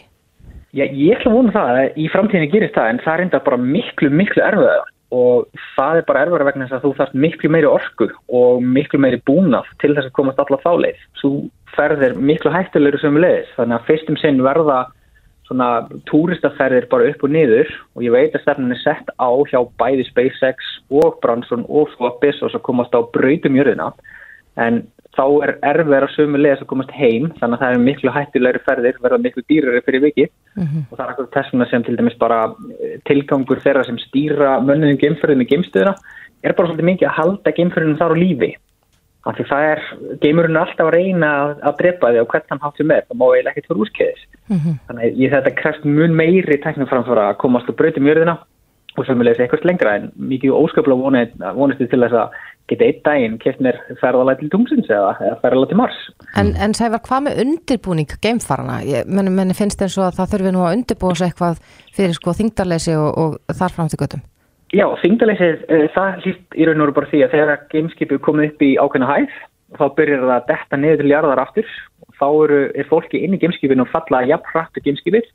Já, 0.77 0.85
ég 0.85 1.17
ætla 1.17 1.33
að 1.33 1.37
vona 1.39 1.55
það 1.55 1.71
að 1.73 1.99
í 1.99 2.07
framtíðinni 2.13 2.53
gerist 2.53 2.77
það 2.77 2.93
en 2.93 3.03
það 3.03 3.15
er 3.15 3.25
enda 3.25 3.43
bara 3.47 3.59
miklu, 3.63 4.11
miklu 4.13 4.45
erfiðar 4.45 4.91
og 5.17 5.47
það 5.75 6.01
er 6.01 6.07
bara 6.11 6.23
erfiðar 6.27 6.45
vegna 6.51 6.67
þess 6.69 6.77
að 6.77 6.85
þú 6.85 6.91
þarft 6.99 7.15
miklu 7.25 7.51
meiri 7.55 7.71
orku 7.71 8.09
og 8.41 8.67
miklu 8.77 9.01
meiri 9.01 9.21
búnað 9.25 9.71
til 9.81 9.95
þess 9.95 10.11
að 10.11 10.17
komast 10.19 10.43
alla 10.43 10.61
þá 10.61 10.71
leið. 10.85 11.01
Þú 11.23 11.31
ferðir 11.73 12.19
miklu 12.31 12.53
hættulegur 12.53 13.01
sem 13.01 13.17
við 13.17 13.25
leiðis 13.25 13.55
þannig 13.57 13.79
að 13.79 13.89
fyrstum 13.89 14.21
sinn 14.21 14.45
verða 14.45 14.79
svona 15.49 15.89
túristaferðir 16.09 16.89
bara 16.93 17.09
upp 17.09 17.25
og 17.25 17.33
niður 17.33 17.71
og 17.97 18.05
ég 18.05 18.15
veit 18.15 18.37
að 18.37 18.45
stefnin 18.45 18.75
er 18.75 18.83
sett 18.83 19.11
á 19.17 19.31
hjá 19.49 19.59
bæði 19.81 20.07
SpaceX 20.11 20.71
og 20.93 21.19
Branson 21.25 21.65
og 21.69 21.91
svo 21.95 22.11
að 22.11 22.21
Bezos 22.23 22.57
að 22.57 22.65
komast 22.69 22.95
á 22.95 23.01
brautum 23.01 23.57
jörðina. 23.57 23.91
En 24.61 24.85
þá 25.17 25.25
er 25.47 25.55
erfiðar 25.73 26.07
að 26.07 26.15
sömu 26.15 26.39
leiðis 26.39 26.63
að 26.63 26.71
komast 26.71 26.95
heim 26.95 27.31
þannig 27.41 27.57
að 27.57 27.65
það 27.65 27.75
er 27.75 27.85
miklu 27.87 28.15
hættulegri 28.15 28.63
ferðir 28.69 29.01
verða 29.03 29.21
miklu 29.25 29.45
dýrari 29.49 29.83
fyrir 29.87 30.05
vikið. 30.05 30.31
Og 30.91 30.95
það 30.95 31.05
er 31.07 31.13
akkur 31.15 31.33
þessuna 31.35 31.69
sem 31.71 31.85
til 31.87 31.97
dæmis 31.99 32.19
bara 32.21 32.39
eh, 32.79 32.97
tilgangur 33.09 33.63
þeirra 33.65 33.85
sem 33.89 33.99
stýra 34.05 34.59
mönnum 34.63 35.01
geimferðin 35.01 35.43
með 35.43 35.53
geimstöðuna 35.55 35.95
er 36.45 36.55
bara 36.55 36.71
svolítið 36.71 36.91
mikið 36.93 37.09
að 37.09 37.19
halda 37.19 37.55
geimferðinu 37.57 37.99
þar 37.99 38.15
á 38.15 38.21
lífi 38.21 38.51
af 39.27 39.35
því 39.37 39.45
það 39.51 39.65
er, 39.73 39.81
geimurinn 40.23 40.57
er 40.57 40.63
alltaf 40.63 40.87
að 40.89 40.95
reyna 40.95 41.31
að, 41.43 41.55
að 41.69 41.79
drepa 41.81 42.13
því 42.15 42.21
á 42.23 42.31
hvern 42.31 42.51
hann 42.53 42.63
hátt 42.63 42.79
sem 42.79 42.93
er 42.95 43.03
það 43.09 43.19
má 43.19 43.27
eiginlega 43.29 43.51
ekkert 43.55 43.67
fyrir 43.71 43.83
úrskeiðis 43.85 44.23
þannig 44.87 45.03
að 45.09 45.19
ég 45.25 45.35
þetta 45.35 45.57
krefst 45.59 45.89
mun 45.89 46.15
meiri 46.17 46.61
teknum 46.63 46.89
framfara 46.89 47.27
að 47.33 47.41
komast 47.43 47.69
og 47.73 47.77
breytum 47.81 48.07
jörðina 48.09 48.39
og 48.99 49.07
sömulegis 49.07 49.43
eitthvað 49.45 49.67
lengra 49.69 49.97
en 49.99 50.07
mikið 50.17 50.55
vonið, 51.03 51.35
vonist 51.55 51.83
til 51.83 52.01
þess 52.03 52.17
að 52.19 52.39
geta 52.69 52.85
einn 52.89 53.03
daginn 53.05 53.37
keft 53.41 53.61
mér 53.65 53.77
ferðalæg 54.01 54.41
til 54.43 54.49
tungsins 54.53 54.89
eða, 54.93 55.13
eða 55.25 55.37
ferðalæg 55.43 55.71
til 55.71 55.79
Mars 55.79 56.01
En, 56.37 56.51
en 56.57 56.75
Sævar, 56.75 57.01
hvað 57.07 57.23
með 57.29 57.39
undirbúning 57.45 58.11
geimfarana? 58.25 58.81
Ég- 58.85 59.07
Menni, 59.09 59.55
finnst 59.57 59.81
eins 59.85 59.97
og 59.99 60.09
að 60.09 60.19
það 60.19 60.33
þurfi 60.35 60.53
nú 60.57 60.65
að 60.67 60.75
undirbúa 60.79 61.15
sig 61.17 61.31
eitthvað 61.31 61.63
fyrir 61.97 62.17
sko 62.19 62.35
þingdarleysi 62.41 62.97
og, 62.99 63.09
og 63.23 63.57
þar 63.61 63.77
fram 63.77 63.89
til 63.93 64.01
göttum. 64.03 64.25
Já, 64.77 64.85
þingdaleysið, 65.01 65.61
uh, 65.73 65.85
það 65.95 66.25
hlýst 66.25 66.57
í 66.57 66.67
raun 66.69 66.83
og 66.83 66.89
veru 66.89 66.97
bara 66.99 67.11
því 67.13 67.23
að 67.25 67.35
þegar 67.37 67.61
gameskipið 67.73 68.25
komið 68.25 68.51
upp 68.51 68.65
í 68.67 68.71
ákveðna 68.77 69.09
hæð, 69.09 69.37
þá 69.79 69.85
byrjar 69.97 70.25
það 70.25 70.35
að 70.35 70.49
detta 70.51 70.81
niður 70.81 71.03
til 71.03 71.13
jarðar 71.13 71.43
aftur. 71.45 71.77
Þá 72.19 72.27
eru, 72.29 72.59
er 72.75 72.89
fólki 72.91 73.21
inn 73.23 73.37
í 73.37 73.41
gameskipinu 73.41 73.85
og 73.85 73.93
falla 73.93 74.25
jafn 74.27 74.51
hratt 74.53 74.81
í 74.81 74.85
gameskipið 74.85 75.29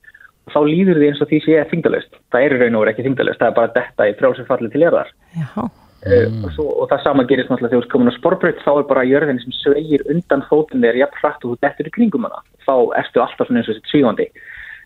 og 0.43 0.51
þá 0.51 0.59
líður 0.67 0.99
því 0.99 1.09
eins 1.09 1.21
og 1.23 1.29
því 1.29 1.39
sé 1.45 1.61
þingdalaust. 1.71 2.19
Það 2.34 2.45
er 2.45 2.55
í 2.55 2.59
raun 2.59 2.77
og 2.77 2.84
veru 2.84 2.93
ekki 2.93 3.05
þingdalaust, 3.07 3.39
það 3.39 3.49
er 3.49 3.57
bara 3.57 3.73
detta 3.77 4.09
í 4.09 4.15
frjálsum 4.19 4.49
falli 4.49 4.69
til 4.73 4.84
jarðar. 4.84 5.13
Já. 5.39 5.63
Uh, 6.03 6.27
og, 6.43 6.49
svo, 6.51 6.65
og 6.84 6.89
það 6.91 7.05
sama 7.05 7.23
gerist 7.29 7.47
náttúrulega 7.47 7.77
þegar 7.77 7.86
þú 7.86 7.91
komin 7.93 8.11
á 8.11 8.17
sporbreyt, 8.17 8.57
þá 8.65 8.71
er 8.73 8.88
bara 8.89 9.05
jörðin 9.07 9.39
sem 9.39 9.53
sveigir 9.55 10.03
undan 10.11 10.43
fótinn 10.49 10.84
þegar 10.84 10.99
jafn 10.99 11.21
hratt 11.21 11.45
og 11.45 11.53
þú 11.53 11.61
dettur 11.63 11.88
í 11.88 11.93
kringum 11.95 12.27
hana. 12.27 12.41
Þá 12.67 12.75
ertu 12.99 13.23
alltaf 13.23 13.47
svona 13.47 13.61
eins 13.61 13.69
og 13.71 13.77
þessi 13.77 13.93
svífandi. 13.93 14.27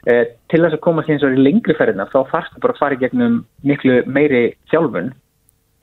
Eh, 0.07 0.23
til 0.47 0.61
þess 0.63 0.77
að 0.77 0.83
koma 0.85 1.03
síðan 1.03 1.19
svo 1.19 1.29
í 1.35 1.41
lengri 1.41 1.73
ferðina 1.75 2.05
þá 2.07 2.19
þarfstu 2.29 2.61
bara 2.63 2.75
að 2.75 2.79
fara 2.79 2.95
í 2.95 2.99
gegnum 3.01 3.41
miklu 3.67 3.97
meiri 4.07 4.43
þjálfun. 4.71 5.09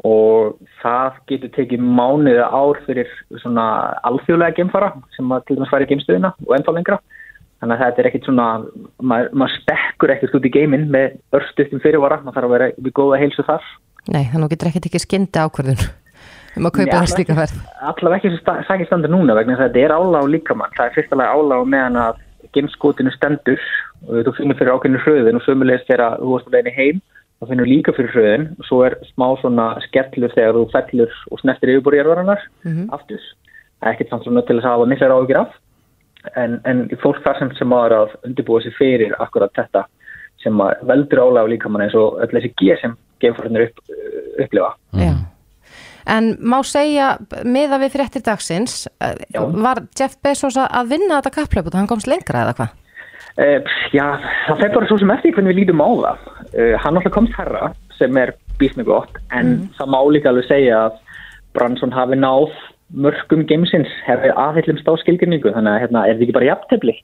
Og 0.05 0.55
það 0.83 1.19
getur 1.31 1.53
tekið 1.53 1.85
mánuða 1.85 2.47
ár 2.53 2.81
fyrir 2.87 3.11
svona 3.43 3.67
alþjóðlega 4.09 4.57
geimfara 4.59 4.91
sem 5.17 5.33
að 5.33 5.45
til 5.49 5.59
dæmis 5.59 5.73
fara 5.73 5.87
í 5.87 5.91
geimstöðina 5.93 6.33
og 6.45 6.57
ennþá 6.57 6.75
lengra. 6.77 6.99
Þannig 7.61 7.77
að 7.77 7.85
þetta 7.85 8.03
er 8.03 8.09
ekkit 8.11 8.29
svona 8.29 8.49
maður, 9.01 9.31
maður 9.33 9.55
stekkur 9.59 10.13
ekkert 10.13 10.37
út 10.37 10.49
í 10.49 10.53
geiminn 10.57 10.89
með 10.93 11.15
örstuttum 11.37 11.81
fyrirvara, 11.85 12.21
maður 12.25 12.39
þarf 12.39 12.49
að 12.49 12.57
vera 12.57 12.71
við 12.77 12.97
góða 12.97 13.21
heilsu 13.23 13.45
þar. 13.47 13.71
Nei, 14.09 14.25
þannig 14.29 14.41
að 14.41 14.45
þú 14.45 14.53
getur 14.55 14.71
ekkert 14.73 14.89
ekki 14.91 15.05
skyndi 15.05 15.45
ákvörðun 15.45 15.87
um 16.59 16.69
að 16.69 16.77
kaupa 16.81 17.01
þess 17.05 17.21
líka 17.21 17.39
ferð. 17.39 17.65
allavega 17.93 18.21
ekki 18.21 18.35
sem 18.35 18.69
sækir 18.69 18.89
standa 18.91 19.13
núna 19.13 19.37
vegna 19.37 19.57
þess 19.57 19.65
að 19.65 19.73
þetta 19.73 19.85
er 19.85 19.97
áláð 19.97 20.31
líkamann. 20.35 20.77
Það 20.77 20.91
er 20.91 20.97
fyrstulega 20.99 21.39
áláð 21.41 21.73
meðan 21.73 22.01
að 22.05 22.24
geimskotinu 22.55 23.13
stendur. 23.15 23.61
Og 24.05 24.25
þú 24.27 24.37
finnur 24.39 24.59
fyrir 24.59 24.75
ákveðinu 24.75 25.03
hröðin 25.05 25.41
og 25.41 25.45
sömulegist 25.47 25.89
þegar 25.89 26.19
þú 26.21 26.33
varst 26.35 26.49
að 26.51 26.57
leiðin 26.57 26.79
heim 26.79 27.03
þá 27.41 27.49
finnur 27.51 27.71
líka 27.71 27.95
fyrir 27.97 28.15
hröðin. 28.15 28.47
Og 28.59 28.69
svo 28.69 28.81
er 28.87 28.99
smá 29.13 29.27
svona 29.41 29.67
skellur 29.89 30.35
þegar 30.37 30.59
þú 30.59 30.65
fellur 30.75 31.19
og 31.31 31.43
snertir 31.43 31.75
yfirborðjarðarinnar 31.75 32.47
aftur. 32.97 33.29
Það 33.81 33.89
er 33.89 33.93
ekkert 33.95 34.15
samt 34.15 34.25
svona 34.29 34.45
til 34.47 34.59
þess 34.59 34.69
að 34.69 34.77
hafa 34.77 34.91
miklar 34.93 35.17
áhyggjur 35.17 35.41
af. 35.43 35.61
En, 36.41 36.61
en 36.65 36.87
fólk 37.03 37.21
þar 37.25 37.39
sem 37.39 37.51
sem 37.59 37.69
maður 37.69 37.99
að 37.99 38.17
undirbúa 38.25 38.63
sig 38.65 38.73
fyrir 38.79 39.13
akkurat 39.21 39.53
þetta 39.57 39.85
sem 40.41 40.61
að 40.61 40.87
veldur 40.89 41.21
áláð 41.21 41.51
líkamann 41.53 41.85
eins 41.85 41.97
og 41.99 42.21
öll 42.25 42.33
þessi 42.33 42.53
G 42.61 42.77
sem 42.81 42.97
geimfórnir 43.21 43.69
upp, 43.69 43.83
upplifa. 44.41 44.73
Já. 44.97 45.13
En 46.07 46.35
má 46.41 46.59
segja, 46.67 47.15
miða 47.45 47.79
við 47.81 47.95
fréttir 47.97 48.23
dagsins, 48.27 48.87
eh, 49.01 49.15
Já. 49.33 49.41
var 49.41 49.81
Jeff 49.99 50.17
Bezos 50.23 50.57
að- 50.57 50.71
að 50.71 50.89
vinna 50.89 51.21
þetta 51.23 51.35
kapplöp 51.39 51.67
og 51.67 51.75
hann 51.75 51.87
komst 51.89 52.07
lengra 52.07 52.45
eða 52.45 52.55
hvað? 52.59 52.69
Uh, 53.35 53.61
já, 53.93 54.21
það 54.47 54.61
fer 54.61 54.75
bara 54.75 54.87
svo 54.87 54.99
sem 55.01 55.11
eftir 55.11 55.33
hvernig 55.35 55.55
við 55.55 55.59
lítum 55.65 55.81
á 55.83 55.91
það. 55.91 56.19
Uh, 56.55 56.77
hann 56.79 56.97
alltaf 56.97 57.13
komst 57.13 57.33
herra 57.35 57.73
sem 57.99 58.17
er 58.17 58.35
býst 58.61 58.77
með 58.79 58.85
gott 58.85 59.17
en 59.33 59.71
það 59.79 59.89
má 59.91 59.99
líka 60.13 60.31
alveg 60.31 60.47
segja 60.47 60.77
að 60.87 61.01
Branson 61.55 61.91
hafi 61.91 62.15
náð 62.15 62.53
mörgum 62.95 63.43
geimsins 63.49 63.91
hefði 64.07 64.31
aðhyllumst 64.39 64.87
á 64.87 64.95
skilgrinningu 65.03 65.51
þannig 65.51 65.73
að 65.73 65.81
hérna, 65.83 66.05
er 66.07 66.15
þetta 66.15 66.27
ekki 66.29 66.37
bara 66.37 66.49
jafntefli? 66.53 66.95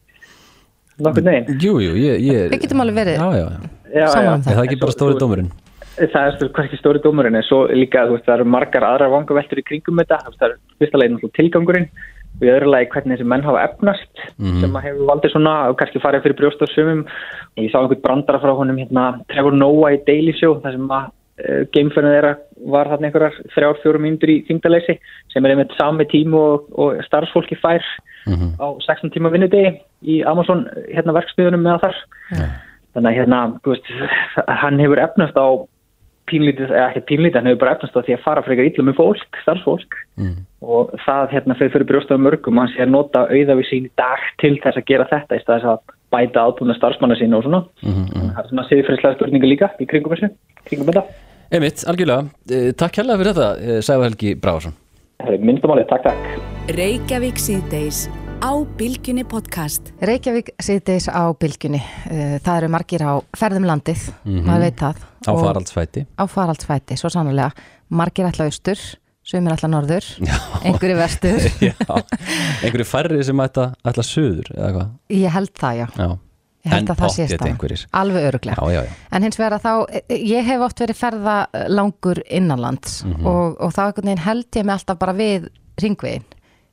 Nokkur 1.01 1.24
neginn? 1.24 1.59
Jú, 1.59 1.74
jú, 1.80 1.94
ég... 1.96 2.20
ég 2.20 2.51
Við 2.53 2.62
getum 2.66 2.82
alveg 2.84 2.98
verið 3.01 3.16
Já, 3.16 3.28
já, 3.32 3.46
já. 3.48 3.70
Já, 3.90 4.07
Sammála 4.12 4.34
um 4.36 4.42
Er 4.44 4.59
það 4.59 4.64
ekki 4.68 4.80
bara 4.84 4.94
stóri 4.94 5.18
dómurinn? 5.18 5.51
Það 6.01 6.22
er 6.26 6.38
svo- 6.38 6.53
kannski 6.57 6.78
stóri 6.80 7.03
dómurinn 7.05 7.36
en 7.36 7.44
svo 7.44 7.66
líka 7.68 8.07
veist, 8.09 8.24
það 8.24 8.38
eru 8.40 8.44
margar 8.48 8.86
aðrar 8.88 9.12
vangaveltur 9.12 9.61
í 9.61 9.66
kringum 9.68 10.01
þetta. 10.01 10.18
Það 10.38 10.46
er 10.48 10.57
fyrsta 10.80 10.98
leginn 11.03 11.34
tilgangurinn. 11.36 11.88
Og 12.40 12.46
í 12.46 12.51
öðru 12.55 12.70
lagi 12.70 12.86
hvernig 12.92 13.18
þessi 13.18 13.26
menn 13.28 13.42
hafa 13.44 13.64
efnast 13.66 14.20
sem 14.62 14.76
að 14.78 14.84
hefur 14.86 15.09
valdið 15.11 15.32
svona 15.34 15.55
og 15.68 15.76
kannski 15.76 16.01
farið 16.01 16.22
fyrir 16.24 16.36
brjóst 16.38 16.62
á 16.62 16.66
sumum. 16.72 17.01
Og 17.57 17.64
ég 17.64 17.72
sá 17.72 17.80
einhvern 17.82 18.01
brandara 18.01 18.40
frá 18.40 18.53
honum 18.57 18.78
hérna 18.78 19.20
Trevor 19.28 19.53
Noah 19.53 19.92
í 19.92 19.98
Daily 20.07 20.32
Show 20.38 20.61
þar 20.62 20.72
sem 20.72 20.86
að 20.88 21.11
uh, 21.11 21.64
gameferðin 21.74 22.14
þeirra 22.14 22.32
var 22.70 22.88
þarna 22.88 23.09
einhverjar 23.11 23.36
þrjár, 23.55 23.76
fjórum 23.82 24.03
mínútur 24.07 24.30
í 24.32 24.38
þingdaleysi 24.48 24.96
sem 25.32 25.44
er 25.44 25.51
einmitt 25.55 25.74
sami 25.76 26.05
tímu 26.09 26.38
og, 26.38 26.70
og 26.78 27.03
starfsfólki 27.05 27.59
fær 27.61 27.82
á 28.61 28.66
16 28.86 29.11
tíma 29.12 29.30
vinnudegi 29.32 29.74
í 30.05 30.22
Amazon 30.28 30.66
hérna 30.92 31.12
verksmiðunum 31.16 31.62
með 31.66 31.80
þar. 31.84 31.96
Þannig 32.94 33.11
að 33.11 33.18
hérna, 33.20 33.38
veist, 33.64 33.86
hann 34.48 34.78
hefur 34.80 34.98
efnast 35.03 35.36
á 35.36 35.46
pínlítið, 36.31 36.70
eða 36.72 36.89
ekki 36.91 37.03
pínlítið, 37.11 37.39
hann 37.41 37.49
hefur 37.51 37.61
bara 37.64 37.74
efnast 37.76 37.97
á 37.97 38.01
því 38.07 38.14
að 38.16 38.24
fara 38.24 38.43
frekar 38.47 38.68
illa 38.70 38.85
með 38.89 38.99
fólk, 39.01 39.41
starfsfólk 39.43 39.97
og 40.61 40.91
það 41.07 41.31
hérna 41.35 41.57
fyrir 41.59 41.72
fyrir 41.72 41.89
brjóstaðu 41.89 42.20
mörgum, 42.26 42.59
hann 42.61 42.68
sé 42.74 42.83
að 42.85 42.93
nota 42.95 43.26
auðavíð 43.31 43.68
sín 43.70 43.89
í 43.89 43.93
dag 43.97 44.20
til 44.43 44.55
þess 44.62 44.76
að 44.76 44.87
gera 44.91 45.09
þetta 45.11 45.37
í 45.39 45.43
staðis 45.45 45.64
að 45.72 45.97
bæta 46.11 46.45
ábúna 46.45 46.74
starfsmanna 46.76 47.16
sín 47.16 47.35
og 47.37 47.45
svona. 47.47 47.64
Mhm, 47.83 48.07
Það 48.35 48.45
er 48.45 48.49
svona 48.51 48.68
siðfyrslega 48.68 49.16
spurningu 49.16 49.47
líka 49.47 49.70
í 49.81 49.87
kringum 49.87 50.12
þessu, 50.14 50.31
kringum 50.68 50.87
þetta. 50.91 51.05
Einmitt, 51.51 51.85
algjörlega. 51.87 52.31
Eh, 52.51 52.72
Takk 52.72 53.01
hérlega 53.01 53.18
fyrir 53.18 53.35
þetta, 53.35 53.51
eh, 53.59 53.81
Sævar 53.81 54.09
Helgi 54.11 54.35
Bráðarsson. 54.35 54.74
Minnstumáli, 55.41 55.85
takk, 55.89 56.03
takk. 56.03 56.41
Á 58.41 58.53
Bilginni 58.78 59.22
podcast. 59.28 59.91
Reykjavík 60.01 60.55
síðdeis 60.62 61.07
á 61.12 61.28
bylgjunni. 61.36 61.80
Eh, 62.11 62.38
Það 62.41 62.57
eru 62.62 62.68
margir 62.72 63.03
á 63.05 63.12
ferðum 63.36 63.66
landið, 63.68 64.01
Mhm. 64.24 64.45
maður 64.47 64.61
veit 64.64 64.76
það. 64.76 64.97
Á 65.28 65.32
faraldsfæti. 65.36 66.07
Á 66.16 66.24
faraldsfæti, 66.26 66.97
svo 66.97 67.11
sannlega. 67.11 67.53
Margir 67.91 68.24
ætla 68.26 68.47
austur, 68.49 68.78
sumir 69.22 69.53
ætla 69.53 69.68
norður, 69.68 70.05
einhverju 70.64 70.97
vestur. 70.97 71.38
Já, 71.61 71.74
einhverju 72.64 72.86
færri 72.86 73.22
sem 73.24 73.36
suður, 74.03 74.49
eða 74.57 74.72
hvað? 74.72 74.91
Ég 75.11 75.30
held 75.30 75.53
það, 75.55 75.76
já. 75.76 75.86
Já. 75.97 76.18
Ég 76.64 76.72
held 76.72 76.80
En 76.82 76.86
að 76.86 76.97
það 76.97 77.09
sé 77.11 77.22
pottþétt 77.24 77.36
staðan. 77.38 77.49
einhverjir. 77.57 77.86
Alveg 77.93 78.24
öruglega. 78.32 78.57
Já, 78.57 78.72
já, 78.72 78.82
já. 78.84 78.91
En 79.12 79.22
hins 79.22 79.36
vegar 79.38 79.59
að 79.59 79.62
þá, 79.64 80.03
ég 80.11 80.45
hef 80.45 80.61
oft 80.61 80.78
verið 80.78 80.97
ferða 80.97 81.47
langur 81.68 82.22
innanlands 82.30 83.05
Mhm. 83.05 83.26
og, 83.26 83.57
og 83.61 83.72
þá 83.72 83.93
held 84.18 84.47
ég 84.53 84.64
mig 84.64 84.74
alltaf 84.78 84.99
bara 84.99 85.12
við 85.14 85.49
ringvegin. 85.80 86.24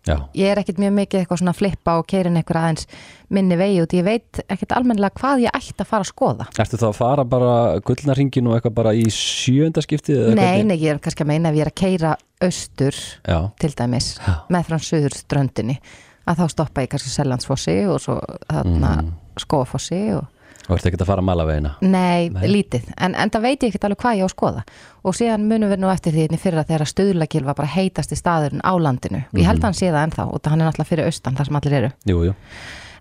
Já. 0.07 0.15
Ég 0.39 0.51
er 0.53 0.61
ekkert 0.61 0.79
mjög 0.81 0.93
mikið 0.97 1.19
eitthvað 1.21 1.41
svona 1.41 1.53
að 1.53 1.59
flippa 1.61 1.97
og 1.99 2.07
keirin 2.07 2.39
eitthvað 2.39 2.61
aðeins 2.63 2.87
minni 3.29 3.57
vegi 3.59 3.81
út. 3.83 3.93
Ég 3.97 4.05
veit 4.07 4.41
ekkert 4.47 4.75
almennilega 4.77 5.19
hvað 5.19 5.43
ég 5.45 5.57
ætti 5.59 5.83
að 5.83 5.89
fara 5.91 6.05
að 6.07 6.11
skoða. 6.13 6.47
Ertu 6.63 6.79
þá 6.79 6.87
að 6.89 6.97
fara 7.01 7.25
bara 7.27 7.53
gullnarringin 7.87 8.47
og 8.47 8.55
eitthvað 8.57 8.77
bara 8.79 8.93
í 8.95 9.05
sjöndaskiptið? 9.11 10.33
Nei, 10.37 10.63
nei, 10.67 10.77
ég 10.79 10.95
er 10.95 10.99
kannski 11.03 11.25
að 11.25 11.31
meina 11.33 11.51
ef 11.51 11.59
ég 11.59 11.65
er 11.67 11.71
að 11.71 11.79
keira 11.81 12.15
austur 12.43 12.97
Já. 13.27 13.39
til 13.59 13.71
dæmis 13.77 14.11
með 14.53 14.67
frá 14.69 14.77
söður 14.79 15.15
ströndinni 15.17 15.79
að 16.27 16.41
þá 16.43 16.45
stoppa 16.53 16.83
ég 16.85 16.91
kannski 16.91 17.13
Sellandsfossi 17.13 17.77
og 17.89 18.01
svo 18.03 18.17
þarna 18.49 18.91
Mhm. 19.01 19.13
Skóafossi 19.37 19.99
og 20.17 20.25
Og 20.67 20.75
ertu 20.75 20.89
ekki 20.89 20.99
að 20.99 21.07
fara 21.07 21.23
að 21.23 21.27
mala 21.29 21.45
vegina? 21.47 21.73
Nei, 21.81 22.27
Nei. 22.33 22.47
lítið, 22.51 22.89
en, 22.99 23.15
en 23.15 23.31
það 23.31 23.45
veit 23.45 23.63
ég 23.63 23.71
ekkert 23.71 23.87
alveg 23.87 24.01
hvað 24.03 24.17
ég 24.19 24.25
á 24.25 24.27
að 24.27 24.33
skoða. 24.33 24.63
Og 25.07 25.15
síðan 25.15 25.47
munum 25.47 25.71
við 25.71 25.79
nú 25.79 25.91
eftir 25.93 26.15
því 26.15 26.25
inni 26.27 26.39
fyrra 26.41 26.65
þegar 26.67 26.91
stöðlagil 26.91 27.43
var 27.47 27.55
bara 27.55 27.71
heitasti 27.71 28.17
staðurinn 28.19 28.65
á 28.67 28.73
landinu. 28.75 29.23
Og 29.31 29.39
ég 29.39 29.47
held 29.47 29.63
að 29.63 29.69
hann 29.69 29.79
sé 29.79 29.91
það 29.93 30.01
ennþá 30.09 30.27
og 30.27 30.41
það 30.41 30.53
hann 30.53 30.63
er 30.65 30.69
náttúrulega 30.69 30.91
fyrir 30.91 31.07
austan 31.11 31.39
þar 31.39 31.49
sem 31.49 31.59
allir 31.61 31.77
eru. 31.79 31.91
Jú, 32.11 32.23
jú. 32.27 32.35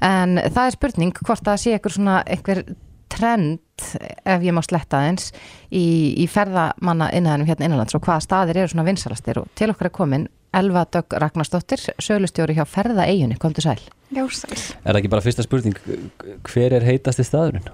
en 0.07 0.39
það 0.45 0.65
er 0.67 0.77
spurning 0.77 1.23
hvort 1.27 1.47
það 1.47 1.63
sé 1.63 1.75
einhver 1.75 1.97
svona 1.97 2.21
einhver 2.23 2.63
trend 3.13 3.61
ef 4.27 4.43
ég 4.45 4.55
má 4.55 4.63
sletta 4.65 5.03
eins 5.09 5.31
í, 5.71 6.15
í 6.23 6.27
ferðamanna 6.31 7.11
innæðinum 7.17 7.49
hérna 7.49 7.69
innanlands 7.69 7.97
og 7.97 8.05
hvaða 8.05 8.25
staðir 8.25 8.63
eru 8.63 8.73
svona 8.73 8.87
vinsalastir 8.89 9.41
og 9.43 9.51
til 9.59 9.71
okkar 9.73 9.91
er 9.91 9.95
komin 9.95 10.27
Elva 10.57 10.87
Dögg 10.89 11.17
Ragnarsdóttir 11.21 11.83
sölustjóri 12.01 12.57
hjá 12.57 12.65
ferða 12.69 13.07
eiginu, 13.09 13.37
komdu 13.41 13.65
sæl 13.65 13.81
Já, 14.15 14.23
sæl. 14.31 14.55
Er 14.85 14.93
það 14.95 15.01
ekki 15.01 15.11
bara 15.11 15.25
fyrsta 15.25 15.43
spurning, 15.43 15.75
hver 16.47 16.73
er 16.79 16.85
heitasti 16.87 17.25
staðurinn? 17.27 17.67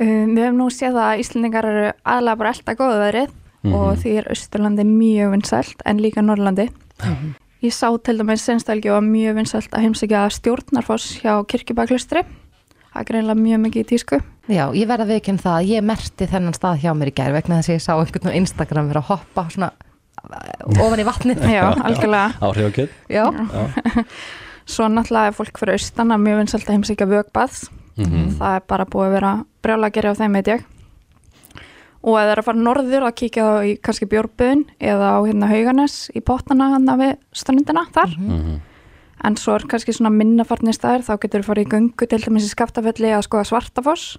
Um, 0.00 0.34
við 0.36 0.42
hefum 0.46 0.58
nú 0.60 0.68
séð 0.72 0.96
að 1.00 1.20
Íslandingar 1.22 1.64
eru 1.68 1.84
aðlega 2.04 2.38
bara 2.40 2.52
elda 2.54 2.74
góðu 2.76 3.02
veðrið 3.04 3.34
Mhm. 3.66 3.72
og 3.74 3.96
því 3.98 4.10
er 4.20 4.26
Austurlandi 4.30 4.84
mjög 4.86 5.30
vinsælt 5.32 5.80
en 5.86 5.98
líka 5.98 6.22
Norrlandi. 6.22 6.68
Ég 7.64 7.72
sá 7.74 7.88
til 8.04 8.18
dæmis 8.20 8.44
senstælgi 8.44 8.90
og 8.92 9.02
mjög 9.02 9.34
vinsælt 9.40 9.72
að 9.74 9.82
heimsækja 9.86 10.20
stjórnarfoss 10.30 11.20
hjá 11.22 11.40
Kirkjubæklustri. 11.48 12.22
Það 12.92 13.00
er 13.00 13.04
greinlega 13.08 13.40
mjög 13.40 13.60
mikið 13.64 13.82
í 13.82 13.88
tísku. 13.90 14.20
Já, 14.48 14.70
ég 14.72 14.86
verða 14.86 15.08
viðkynna 15.08 15.42
það 15.42 15.56
að 15.58 15.68
ég 15.72 15.82
merti 15.84 16.26
þennan 16.30 16.54
stað 16.54 16.78
hjá 16.84 16.92
mér 16.94 17.10
í 17.10 17.14
gær 17.16 17.32
vegna 17.34 17.58
þess 17.58 17.68
að 17.68 17.74
ég 17.74 17.82
sá 17.82 17.92
einhvern 17.98 18.30
á 18.30 18.38
Instagram 18.38 18.88
vera 18.92 19.00
að 19.02 19.08
hoppa 19.10 19.48
svona 19.50 19.72
uh, 19.72 20.84
ofan 20.86 21.02
í 21.02 21.08
vatnið. 21.08 21.42
Já, 21.56 21.64
algjörlega. 21.82 22.28
Áhrifakjöld? 22.40 22.90
Já. 23.10 23.24
Svo 24.66 24.88
náttúrulega 24.90 25.30
er 25.30 25.36
fólk 25.36 25.58
fyrir 25.60 25.78
austan 25.78 26.10
að 26.14 26.24
mjög 26.24 26.40
vinsælt 26.42 26.66
að 26.66 26.74
heimsækja 26.76 27.06
vögbaðs. 27.10 27.68
Mhm. 27.96 28.38
Það 28.38 28.56
er 28.56 28.64
bara 28.68 28.84
búið 28.84 29.06
að 29.06 29.14
vera 29.16 29.44
brjála 29.62 29.86
að 29.86 29.92
gera 29.92 30.10
á 30.12 30.18
þeim, 30.18 30.32
veit 30.32 30.46
ég. 30.46 30.64
Og 32.06 32.18
ef 32.18 32.26
það 32.26 32.32
er 32.32 32.38
að 32.38 32.44
fara 32.44 32.58
norður 32.58 33.06
að 33.06 33.16
kíkja 33.18 33.42
þá 33.42 33.54
í 33.66 33.80
kannski 33.82 34.06
bjórbuðin 34.06 34.64
eða 34.78 35.06
á 35.16 35.18
hérna 35.26 35.48
hauganes 35.50 36.10
í 36.14 36.20
potana 36.20 36.70
hann 36.70 36.86
við 36.86 37.16
strandina 37.32 37.86
þar. 37.90 38.16
Mhm. 38.18 38.60
En 39.24 39.34
svo 39.36 39.54
er 39.54 39.64
kannski 39.66 39.94
svona 39.96 40.12
minnafarnir 40.12 40.74
staðir, 40.76 41.02
þá 41.02 41.18
getur 41.20 41.42
þú 41.42 41.46
farið 41.46 41.66
í 41.66 41.70
göngu 41.72 42.06
til 42.08 42.18
dæmis 42.20 42.44
í 42.44 42.52
skaftafelli 42.52 43.10
að 43.16 43.24
skoða 43.26 43.46
svartafoss. 43.48 44.18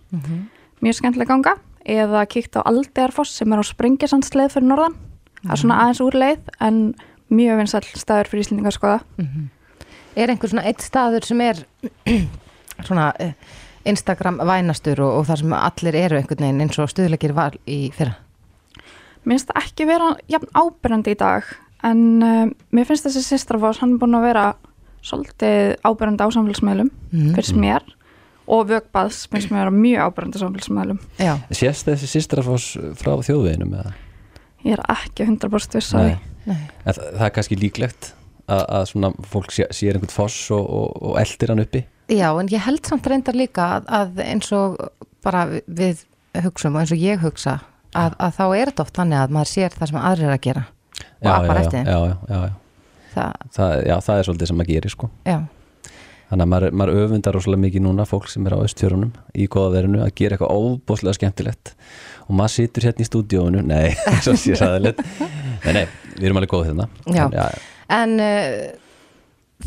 Mjög 0.81 0.95
skemmtileg 0.95 1.27
ganga. 1.27 1.53
Eða 1.85 2.25
kíkt 2.27 2.57
á 2.57 2.65
Aldegarfoss 2.65 3.31
sem 3.37 3.53
er 3.53 3.59
á 3.59 3.63
Sprengisandsleið 3.63 4.51
fyrir 4.51 4.67
norðan. 4.67 4.95
Það 5.45 5.51
er 5.51 5.61
svona 5.61 5.79
aðeins 5.83 6.01
úr 6.01 6.11
leið 6.17 6.39
en 6.59 6.95
mjög 7.29 7.57
vinsall 7.61 7.83
staður 7.93 8.27
fyrir 8.27 8.43
Íslendingar 8.43 8.73
að 8.73 8.79
skoða. 8.79 9.01
Er 10.17 10.31
einhver 10.33 10.49
svona 10.49 10.65
eitt 10.65 10.81
staður 10.81 11.25
sem 11.27 11.41
er 11.45 11.59
svona 12.87 13.11
eh, 13.21 13.33
Instagram 13.87 14.39
vænastur 14.47 14.99
og, 15.05 15.19
og 15.21 15.27
þar 15.29 15.41
sem 15.43 15.53
allir 15.57 15.97
eru 15.99 16.17
einhvern 16.19 16.43
veginn 16.47 16.63
eins 16.65 16.79
og 16.81 16.89
stuðleikir 16.91 17.35
var 17.37 17.55
í 17.69 17.87
fyrra? 17.95 18.15
Mér 19.27 19.35
finnst 19.37 19.51
það 19.51 19.61
ekki 19.65 19.87
vera 19.89 20.09
jafn 20.31 20.49
ábyrjandi 20.55 21.13
í 21.13 21.19
dag 21.19 21.47
en 21.87 22.01
uh, 22.23 22.47
mér 22.73 22.87
finnst 22.89 23.05
þessi 23.07 23.21
sýstrafás 23.27 23.81
hann 23.83 23.93
er 23.97 24.01
búin 24.01 24.17
að 24.17 24.25
vera 24.29 24.45
svolítið 25.05 25.75
ábyrjandi 25.85 26.25
á 26.25 26.29
samfélagsmeðlum 26.35 26.89
Mhm. 27.11 27.33
finnst 27.37 27.55
mér 27.59 27.85
og 28.47 28.65
vögbaðs 28.71 29.25
finnst 29.31 29.51
mér 29.51 29.65
vera 29.67 29.75
mjög 29.75 30.07
ábyrjandi 30.07 30.39
á 30.39 30.43
samfélagsmeðlum 30.43 30.99
Já. 31.21 31.33
Sést 31.51 31.85
þessi 31.91 32.09
sýstrafoss 32.15 32.69
frá 32.99 33.13
þjóðveginum 33.27 33.75
eða? 33.77 33.93
Ég 34.65 34.73
er 34.79 34.83
ekki 34.95 35.27
100% 35.27 35.77
viss 35.77 35.93
að 35.93 36.09
því 36.09 36.55
það, 36.87 37.01
það 37.19 37.25
er 37.29 37.35
kannski 37.37 37.59
líklegt 37.61 38.13
að, 38.55 38.83
svona 38.91 39.11
fólk 39.27 39.53
sé, 39.55 39.67
sér 39.75 39.97
einhvern 39.97 40.13
foss 40.13 40.51
og, 40.55 40.63
og, 40.63 40.99
og 41.11 41.17
eldir 41.21 41.53
hann 41.53 41.63
uppi? 41.63 41.83
Já, 42.07 42.29
en 42.39 42.51
ég 42.51 42.63
held 42.63 42.85
samt 42.87 43.07
reyndar 43.11 43.35
líka 43.35 43.65
að, 43.77 43.89
að 43.99 44.21
eins 44.23 44.51
og 44.55 44.77
bara 45.25 45.43
við 45.67 46.05
hugsum 46.45 46.77
og 46.77 46.83
eins 46.85 46.93
og 46.95 47.03
ég 47.03 47.19
hugsa 47.23 47.57
að, 47.97 48.15
að 48.15 48.37
þá 48.37 48.45
er 48.47 48.71
þetta 48.71 48.85
oft 48.85 49.01
þannig 49.01 49.19
að 49.23 49.35
maður 49.35 49.51
sér 49.51 49.75
það 49.75 49.91
sem 49.91 49.99
aðrir 49.99 50.29
eru 50.29 50.37
að 50.37 50.45
gera 50.47 50.63
og 50.67 51.27
já, 51.27 51.33
já, 51.33 51.59
eftir 51.61 51.91
já, 51.91 51.97
já, 51.97 52.15
já, 52.31 52.39
já. 52.47 52.55
Það, 53.17 53.45
Það, 53.57 53.75
já, 53.89 53.95
það 54.05 54.19
er 54.19 54.27
svolítið 54.27 54.49
sem 54.51 54.59
maður 54.59 54.75
gerir 54.75 54.93
sko. 54.93 55.07
Já, 55.25 55.37
Þannig 56.27 56.43
að 56.43 56.49
maður, 56.51 56.73
maður 56.75 56.99
öfundar 57.05 57.35
rosalega 57.37 57.63
mikið 57.63 57.83
núna 57.85 58.05
fólk 58.07 58.27
sem 58.27 58.47
er 58.49 58.55
á 58.59 58.59
östfjörunum 58.59 59.13
í 59.31 59.45
góða 59.47 59.69
verinu 59.77 60.01
að 60.03 60.11
gera 60.19 60.35
eitthvað 60.35 60.59
óbúslega 60.59 61.15
skemmtilegt. 61.15 61.71
Og 62.27 62.35
maður 62.35 62.53
situr 62.57 62.87
hérna 62.89 63.05
í 63.05 63.07
stúdíónu 63.07 63.61
nei, 63.63 63.95
svo 64.25 64.33
sé 64.35 64.57
sæðilegt 64.59 64.99
nei, 65.63 65.71
nei, 65.71 65.85
við 66.17 66.27
erum 66.27 66.41
alveg 66.41 66.51
góð 66.51 66.65
hérna. 66.67 66.89
Já. 67.07 67.23
En, 67.29 67.37
já, 67.39 67.45
en 67.93 68.19
uh, 68.19 68.67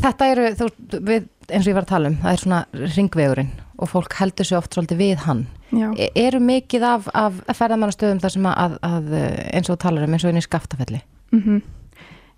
þetta 0.01 0.29
eru, 0.33 0.47
þú, 0.59 0.69
við, 0.99 1.27
eins 1.49 1.65
og 1.65 1.71
ég 1.71 1.77
var 1.79 1.87
að 1.87 1.93
tala 1.93 2.11
um, 2.11 2.21
það 2.21 2.31
er 2.35 2.43
svona 2.45 2.61
ringvegurinn 2.95 3.51
og 3.81 3.89
fólk 3.89 4.15
heldur 4.19 4.47
sér 4.47 4.61
oft 4.61 4.77
svolítið 4.77 5.01
við 5.01 5.25
hann. 5.25 5.45
E 5.71 6.11
eru 6.19 6.41
mikið 6.43 6.83
af, 6.85 7.07
af 7.15 7.37
ferðamannastöðum 7.57 8.19
þar 8.21 8.33
sem 8.35 8.47
að, 8.51 8.73
að 8.85 9.13
eh, 9.17 9.37
eins 9.57 9.71
og 9.71 9.79
talar 9.81 10.05
um 10.05 10.17
eins 10.17 10.25
og 10.27 10.35
í 10.37 10.43
skaftafelli? 10.45 11.01
mm 11.31 11.61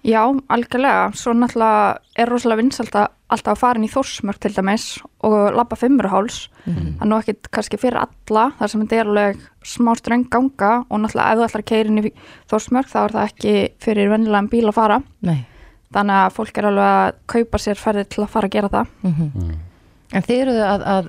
Já, 0.04 0.20
algjörlega. 0.52 1.14
Svo 1.16 1.32
náttúrulega 1.32 2.00
er 2.20 2.28
rosalega 2.28 2.60
vinsalt 2.60 2.96
að 3.00 3.06
alltaf 3.32 3.54
að 3.54 3.62
fara 3.62 3.80
inn 3.80 3.86
í 3.88 3.92
Þórsmörk 3.94 4.42
til 4.44 4.52
dæmis 4.52 4.88
og 5.24 5.56
labba 5.56 5.78
fimmurháls. 5.80 6.50
Mhm. 6.66 6.98
Það 6.98 7.06
er 7.06 7.08
nú 7.08 7.20
ekki 7.22 7.36
kannski 7.56 7.80
fyrir 7.80 8.02
alla 8.04 8.52
þar 8.60 8.68
sem 8.68 8.82
þetta 8.82 9.00
er 9.00 9.08
alveg 9.08 9.40
smá 9.64 9.96
ströng 9.96 10.28
ganga 10.30 10.84
og 10.90 11.00
náttúrulega 11.00 11.32
ef 11.32 11.40
þú 11.40 11.46
ætlar 11.48 11.64
að 11.64 11.70
keira 11.72 11.90
inn 11.90 12.04
í 12.04 12.12
Þórsmörk 12.52 12.92
þá 12.92 13.00
er 13.06 13.16
það 13.16 13.30
ekki 13.30 13.56
fyrir 13.80 14.12
vennilegan 14.12 14.50
bíl 14.52 14.68
að 14.68 14.76
fara. 14.76 15.02
Nei. 15.22 15.46
Þannig 15.94 16.20
að 16.24 16.34
fólk 16.38 16.58
er 16.58 16.68
alveg 16.72 16.90
að 16.90 17.14
kaupa 17.36 17.62
sér 17.62 17.80
ferði 17.80 18.04
til 18.10 18.24
að 18.26 18.32
fara 18.34 18.50
að 18.50 18.56
gera 18.58 18.70
það. 18.74 18.92
Mm 19.04 19.54
En 20.14 20.22
þið 20.22 20.40
eruðu 20.44 20.66
að, 20.70 20.84
að 20.94 21.08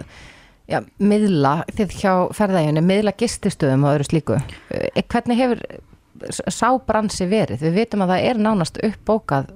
já, 0.73 0.79
miðla, 1.05 1.51
þið 1.77 1.91
hjá 2.01 2.13
ferðægjunni, 2.39 2.83
miðla 2.89 3.13
gististöðum 3.21 3.83
og 3.85 3.91
öðru 3.99 4.07
slíku. 4.09 4.39
Eh, 4.73 5.03
Hvernig 5.13 5.37
hefur 5.43 5.61
s- 6.33 6.41
sá 6.57 6.71
bransi 6.89 7.27
verið? 7.29 7.61
Við 7.67 7.75
vitum 7.83 8.01
að 8.07 8.15
það 8.15 8.25
er 8.31 8.41
nánast 8.47 8.81
uppbókað 8.81 9.51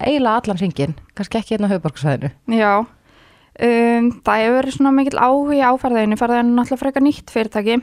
eiginlega 0.00 0.40
allan 0.40 0.56
hringin, 0.62 0.94
kannski 1.14 1.38
ekki 1.42 1.54
hérna 1.58 1.68
á 1.68 1.72
höfuborgsvæðinu. 1.74 2.30
Já, 2.56 2.72
um, 2.80 4.08
það 4.24 4.40
hefur 4.40 4.56
verið 4.62 4.76
svona 4.78 4.94
mikill 4.96 5.20
áhugi 5.20 5.60
á 5.60 5.70
ferðaðinu, 5.84 6.18
ferðaðinu 6.24 6.48
er 6.48 6.56
náttúrulega 6.56 6.82
frekar 6.86 7.04
nýtt 7.04 7.30
fyrirtæki 7.36 7.76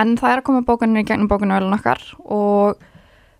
en 0.00 0.16
það 0.16 0.32
er 0.32 0.40
að 0.40 0.46
koma 0.48 0.64
bókunni 0.66 1.04
í 1.04 1.06
gegnum 1.06 1.28
bókunni 1.30 1.54
velun 1.60 1.76
okkar 1.76 2.00
og 2.24 2.80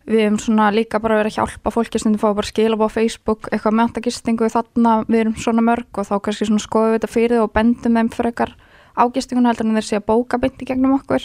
við 0.08 0.20
hefum 0.26 0.38
svona 0.42 0.68
líka 0.74 1.00
bara 1.00 1.18
verið 1.20 1.32
að 1.32 1.38
hjálpa 1.40 1.72
fólki 1.72 2.00
sem 2.00 2.12
þið 2.12 2.20
fá 2.20 2.28
bara 2.36 2.50
skila 2.50 2.76
á 2.76 2.88
Facebook 2.92 3.48
eitthvað 3.50 3.76
meðantagistingu 3.78 4.50
þarna 4.52 4.94
við 5.08 5.20
erum 5.22 5.36
svona 5.40 5.64
mörg 5.64 6.00
og 6.00 6.08
þá 6.10 6.14
kannski 6.26 6.48
svona 6.50 6.64
skoðum 6.64 6.92
við 6.92 6.98
þetta 6.98 7.12
fyrir 7.14 7.44
og 7.44 7.52
bendum 7.56 7.98
þeim 7.98 8.12
frekar 8.12 8.54
ágistinguna 8.94 9.50
heldur 9.50 9.70
en 9.70 9.80
þeir 9.80 9.88
sé 9.88 10.00
að 10.00 10.08
bóka 10.10 10.38
í 10.44 10.68
gegnum 10.68 10.98
okkur 10.98 11.24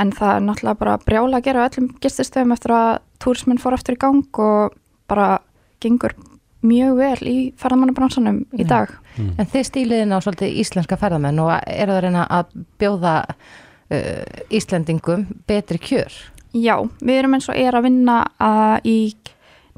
en 0.00 0.12
það 0.16 0.34
er 0.34 0.44
náttúrulega 0.46 0.80
bara 0.80 0.98
brjála 1.04 1.38
að 1.38 1.48
gera 1.48 1.68
öllum 1.68 1.88
gististöðum 2.00 2.54
eftir 2.56 2.74
að 2.76 2.92
túrismin 3.22 3.60
fór 3.60 3.76
aftur 3.76 3.98
í 3.98 4.00
gang 4.00 4.40
og 4.40 4.76
bara 5.10 5.38
gengur 5.82 6.14
mjög 6.62 6.96
vel 6.96 7.28
í 7.28 7.38
ferðamannabransanum 7.58 8.44
í 8.54 8.64
dag. 8.68 8.92
En 9.18 9.48
þið 9.50 9.64
stíliðin 9.66 10.14
á 10.14 10.22
svolítið 10.22 10.60
íslenska 10.62 10.98
ferðamenn 11.00 11.40
og 11.42 11.50
eru 11.66 11.90
það 11.90 11.98
að 11.98 12.04
reyna 12.06 12.26
að 12.38 12.52
bjóða 12.80 13.14
uh, 13.26 14.54
Íslendingum 14.54 15.26
betri 15.50 15.80
kjör? 15.82 16.14
Já, 16.52 16.76
við 17.00 17.18
erum 17.18 17.34
eins 17.38 17.48
og 17.48 17.56
er 17.56 17.72
að 17.78 17.86
vinna 17.86 18.16
að, 18.42 18.84
í 18.84 18.96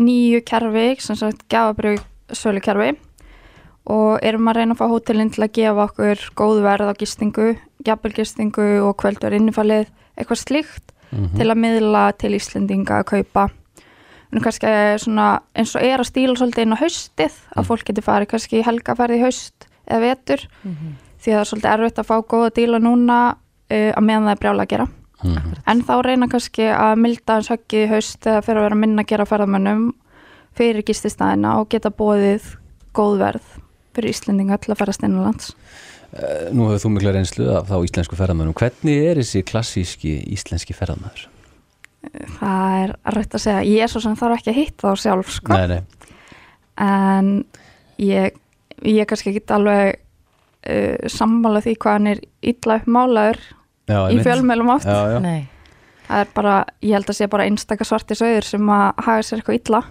nýju 0.03 0.41
kerfi, 0.49 0.87
sem 0.99 1.17
sagt 1.17 1.45
gafabrjög 1.53 2.01
sölu 2.35 2.61
kerfi 2.65 2.97
og 3.87 4.19
erum 4.25 4.49
að 4.49 4.57
reyna 4.57 4.75
að 4.75 4.81
fá 4.81 4.87
hótelinn 4.91 5.31
til 5.31 5.45
að 5.45 5.53
gefa 5.59 5.85
okkur 5.85 6.23
góð 6.41 6.63
verð 6.65 6.89
á 6.91 6.95
gistingu, 6.99 7.51
jafnvelgistingu 7.85 8.67
og 8.89 8.97
kvöldur 9.03 9.37
innifalið, 9.37 9.91
eitthvað 10.17 10.41
slíkt 10.41 10.91
Mhm. 11.15 11.37
til 11.37 11.47
að 11.47 11.61
miðla 11.63 12.01
til 12.19 12.33
Íslendinga 12.35 12.97
að 13.03 13.05
kaupa. 13.05 13.51
En 14.33 14.41
kannski 14.41 14.67
svona, 14.99 15.41
eins 15.55 15.77
og 15.77 15.83
er 15.83 15.99
að 16.01 16.09
stíla 16.11 16.35
svolítið 16.35 16.63
inn 16.65 16.75
á 16.75 16.83
haustið 16.83 17.33
að 17.57 17.67
fólk 17.69 17.85
getur 17.85 18.03
farið 18.03 18.29
kannski 18.33 18.63
helgaferði 18.67 19.19
í 19.21 19.23
haust 19.23 19.69
eða 19.87 20.01
vetur. 20.01 20.49
Því 21.23 21.31
að 21.31 21.37
það 21.37 21.41
er 21.41 21.51
svolítið 21.51 21.73
erfitt 21.75 21.99
að 22.03 22.09
fá 22.09 22.17
góða 22.27 22.51
díla 22.57 22.79
núna 22.83 23.19
uh, 23.71 23.93
að 23.95 24.03
meðan 24.03 24.25
það 24.27 24.35
er 24.35 24.41
brjála 24.43 24.63
að 24.67 24.69
gera 24.75 24.89
en 25.25 25.83
þá 25.87 25.95
reyna 26.05 26.29
kannski 26.33 26.67
að 26.71 26.99
milda 27.01 27.39
hans 27.39 27.49
höggið 27.53 27.87
í 27.87 27.91
haust 27.95 28.27
eða 28.27 28.43
fyrir 28.45 28.61
að 28.63 28.67
vera 28.69 28.81
minna 28.85 29.03
að 29.05 29.11
gera 29.15 29.27
ferðamönnum 29.29 29.85
fyrir 30.55 30.85
gististæðina 30.87 31.57
og 31.61 31.69
geta 31.73 31.91
bóðið 31.91 32.53
góð 32.95 33.19
verð 33.25 33.53
fyrir 33.95 34.11
Íslendinga 34.15 34.59
til 34.63 34.75
að 34.75 34.81
ferast 34.85 35.03
innanlands 35.07 35.55
Eh, 36.15 36.51
Nú 36.55 36.69
hefur 36.69 36.79
þú 36.85 36.91
mikla 36.95 37.11
reynslu 37.17 37.47
af 37.51 37.65
þá 37.67 37.75
íslensku 37.89 38.15
ferðamönnum. 38.15 38.55
Hvernig 38.55 39.01
er 39.03 39.19
þessi 39.19 39.41
klassíski 39.43 40.13
íslenski 40.31 40.77
ferðamöður? 40.77 41.25
það 42.39 42.75
er 42.85 42.93
rætt 43.17 43.35
að 43.35 43.43
segja, 43.43 43.63
ég 43.65 43.83
er 43.83 43.91
svo 43.91 44.03
sem 44.05 44.15
þarf 44.21 44.37
ekki 44.39 44.51
að 44.53 44.59
hitta 44.61 44.91
þá 44.93 45.01
sjálf 45.01 45.31
sko 45.33 45.57
Nei, 45.57 45.67
nei. 45.73 45.81
en 46.85 47.31
ég, 47.99 48.37
ég 48.85 49.09
kannski 49.09 49.33
ekki 49.33 49.43
alveg 49.57 49.97
uh, 50.69 51.09
sammála 51.11 51.63
því 51.65 51.75
hvað 51.81 51.97
hann 51.99 52.11
er 52.13 52.21
illa 52.53 52.77
uppmálaður 52.83 53.41
Já, 53.91 53.99
í 54.09 54.21
fjölmjölum 54.25 54.71
oft 54.77 54.89
Já, 54.89 55.15
já. 55.15 55.19
Nei. 55.21 55.49
það 56.07 56.23
er 56.23 56.31
bara, 56.37 56.55
ég 56.81 56.97
held 56.97 57.11
að 57.11 57.19
sé 57.19 57.29
bara 57.33 57.49
einstaka 57.49 57.85
svarti 57.85 58.17
sögur 58.17 58.47
sem 58.49 58.71
að 58.73 58.87
hafa 59.05 59.27
sér 59.27 59.43
eitthvað 59.43 59.61
illa 59.61 59.83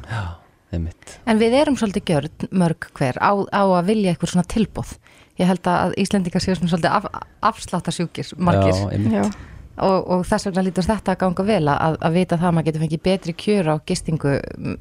Einmitt. 0.74 1.18
En 1.30 1.38
við 1.38 1.56
erum 1.60 1.76
svolítið 1.78 2.08
gjörn 2.10 2.48
mörg 2.58 2.88
hver 2.98 3.20
á, 3.22 3.32
á 3.54 3.62
að 3.62 3.90
vilja 3.92 4.14
eitthvað 4.14 4.32
svona 4.32 4.50
tilbóð. 4.50 4.96
Ég 5.38 5.50
held 5.50 5.68
að 5.70 5.96
Íslendingar 6.02 6.42
séu 6.44 6.56
svona 6.58 6.72
svolítið 6.72 6.96
af, 6.98 7.26
afsláttasjúkir 7.50 8.32
margir. 8.42 8.74
Já, 8.74 8.88
einmitt. 8.96 9.14
Já. 9.14 9.52
Og, 9.86 10.10
og 10.14 10.26
þess 10.30 10.48
vegna 10.50 10.64
lítur 10.68 10.86
þetta 10.86 11.16
að 11.16 11.22
ganga 11.24 11.46
vel 11.48 11.64
að, 11.74 11.96
að 12.06 12.18
vita 12.18 12.38
það 12.38 12.50
að 12.50 12.56
maður 12.58 12.68
getur 12.68 12.84
fengið 12.84 13.04
betri 13.08 13.34
kjör 13.44 13.70
á 13.74 13.76
gistingu 13.90 14.34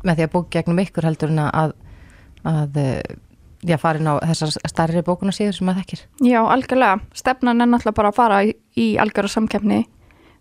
með 0.04 0.18
því 0.18 0.26
að 0.26 0.32
bók 0.34 0.50
gegnum 0.52 0.82
ykkur 0.82 1.08
heldur 1.08 1.32
en 1.32 1.44
að, 1.46 1.72
að 2.48 2.80
já, 3.66 3.76
farin 3.78 4.06
á 4.10 4.18
þessar 4.20 4.52
starri 4.68 5.02
bókuna 5.06 5.32
síður 5.32 5.54
sem 5.58 5.66
maður 5.66 5.82
þekkir. 5.84 6.00
Já, 6.28 6.40
algjörlega. 6.42 7.00
Stefnan 7.14 7.60
er 7.60 7.66
náttúrulega 7.70 7.94
bara 8.00 8.08
að 8.12 8.18
fara 8.18 8.38
í, 8.44 8.54
í 8.76 8.86
algjörða 8.98 9.28
samkeppni 9.36 9.80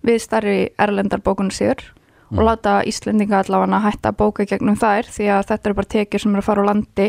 við 0.05 0.21
starri 0.23 0.69
erlendar 0.81 1.21
bókunar 1.21 1.53
síður 1.53 1.83
og 2.31 2.39
láta 2.47 2.77
Íslendinga 2.87 3.41
allavega 3.43 3.79
hætta 3.83 4.09
að 4.13 4.17
bóka 4.21 4.45
gegnum 4.47 4.77
þær 4.79 5.03
því 5.11 5.25
að 5.35 5.45
þetta 5.51 5.67
eru 5.69 5.75
bara 5.75 5.91
tekjur 5.91 6.21
sem 6.23 6.31
eru 6.31 6.41
að 6.41 6.47
fara 6.47 6.63
á 6.63 6.69
landi 6.71 7.07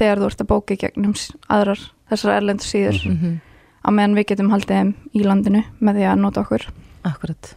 þegar 0.00 0.18
þú 0.22 0.26
ert 0.30 0.40
að 0.40 0.48
bóka 0.48 0.76
gegnum 0.80 1.14
aðrar 1.52 1.82
þessar 2.10 2.36
erlendur 2.38 2.66
síður 2.70 2.98
Mhm. 3.06 3.34
á 3.84 3.88
meðan 3.92 4.14
við 4.16 4.26
getum 4.32 4.50
haldið 4.50 4.76
þeim 4.80 4.94
í 5.14 5.22
landinu 5.28 5.62
með 5.80 5.94
því 6.00 6.06
að 6.08 6.18
nota 6.24 6.40
okkur. 6.40 6.66
Akkurat. 7.04 7.54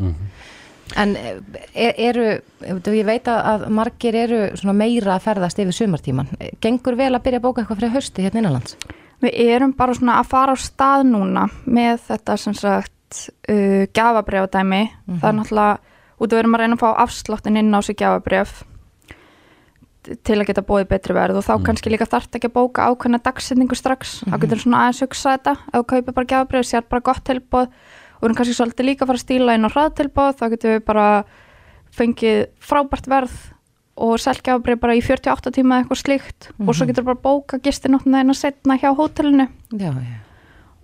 En 0.99 1.15
er, 1.17 1.93
eru, 1.97 2.25
ég 2.63 3.05
veit 3.07 3.29
að 3.29 3.39
að 3.53 3.63
margir 3.73 4.17
eru 4.17 4.73
meira 4.73 5.15
að 5.15 5.23
ferðast 5.27 5.61
yfir 5.61 5.77
sumartíman. 5.77 6.29
Gengur 6.61 6.97
vel 6.99 7.13
að 7.13 7.23
byrja 7.25 7.41
að 7.41 7.45
bóka 7.47 7.63
eitthvað 7.63 7.79
fyrir 7.79 7.95
hausti 7.95 8.25
hérna 8.25 8.43
innanlands? 8.43 8.77
Við 9.23 9.53
erum 9.55 9.73
bara 9.77 9.95
svona 9.95 10.19
að 10.19 10.29
fara 10.33 10.53
á 10.53 10.57
stað 10.59 11.07
núna 11.09 11.47
með 11.65 12.03
þetta 12.09 12.35
sem 12.41 12.57
sagt 12.57 13.23
uh, 13.47 13.85
gafabrefadæmi. 13.95 14.83
Það 15.07 15.29
er 15.29 15.39
náttúrulega, 15.39 15.97
út 16.19 16.27
af 16.27 16.35
við 16.35 16.43
erum 16.43 16.57
að 16.57 16.63
reyna 16.63 16.77
að 16.77 16.83
fá 16.83 17.01
afsláttin 17.05 17.59
inn 17.63 17.73
á 17.73 17.79
sig 17.81 17.97
gafabref 17.99 18.61
til 20.03 20.35
að 20.35 20.49
geta 20.49 20.65
bóðið 20.67 20.89
betri 20.91 21.15
verð 21.15 21.37
og 21.39 21.45
þá 21.47 21.53
kannski 21.63 21.91
líka 21.93 22.07
þarft 22.11 22.35
ekki 22.35 22.49
að 22.49 22.57
bóka 22.57 22.87
ákveðna 22.91 23.21
dagsetningu 23.23 23.77
strax. 23.79 24.17
Þá 24.27 24.35
getur 24.41 24.59
svona 24.59 24.81
aðeins 24.83 25.03
hugsa 25.05 25.35
þetta 25.37 25.53
ef 25.55 25.77
þú 25.77 25.83
kaupir 25.93 26.17
bara 26.17 26.29
gafabref, 26.33 26.67
sér 26.67 26.83
bara 26.91 27.05
gott 27.07 27.23
tilbóð 27.23 27.69
og 28.23 28.29
við 28.29 28.29
erum 28.29 28.37
kannski 28.39 28.55
svolítið 28.55 28.87
líka 28.87 29.03
að 29.03 29.09
fara 29.09 29.19
að 29.19 29.23
stíla 29.25 29.55
inn 29.57 29.67
á 29.67 29.73
hraðtilbóð, 29.73 30.35
þá 30.39 30.45
getum 30.53 30.71
við 30.71 30.83
bara 30.87 31.07
fengið 31.93 32.37
frábært 32.63 33.09
verð 33.11 33.33
og 33.93 34.13
selgjafabrið 34.23 34.79
bara 34.79 34.95
í 34.95 35.01
48 35.03 35.51
tíma 35.53 35.81
eitthvað 35.81 35.99
slíkt. 35.99 36.47
Og 36.63 36.71
svo 36.73 36.87
getur 36.87 37.05
bara 37.09 37.19
bóka 37.19 37.59
gistinóttina 37.61 38.23
eina 38.23 38.33
setna 38.33 38.77
hjá 38.79 38.93
hótelinu. 38.95 39.49
Já, 39.75 39.91
já. 39.91 40.15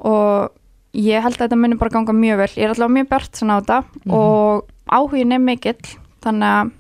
og 0.04 0.52
ég 0.94 1.24
held 1.24 1.38
að 1.38 1.46
þetta 1.46 1.62
muni 1.64 1.80
bara 1.80 1.96
ganga 1.96 2.14
mjög 2.18 2.44
vel. 2.44 2.52
Ég 2.58 2.68
er 2.68 2.76
alltaf 2.76 2.92
mjög 2.92 3.10
bjart 3.14 3.40
sem 3.40 3.50
á 3.50 3.56
þetta 3.58 3.80
og 4.20 4.70
áhugin 4.92 5.34
er 5.34 5.42
mikill 5.42 5.96
þannig 6.20 6.52
að 6.60 6.76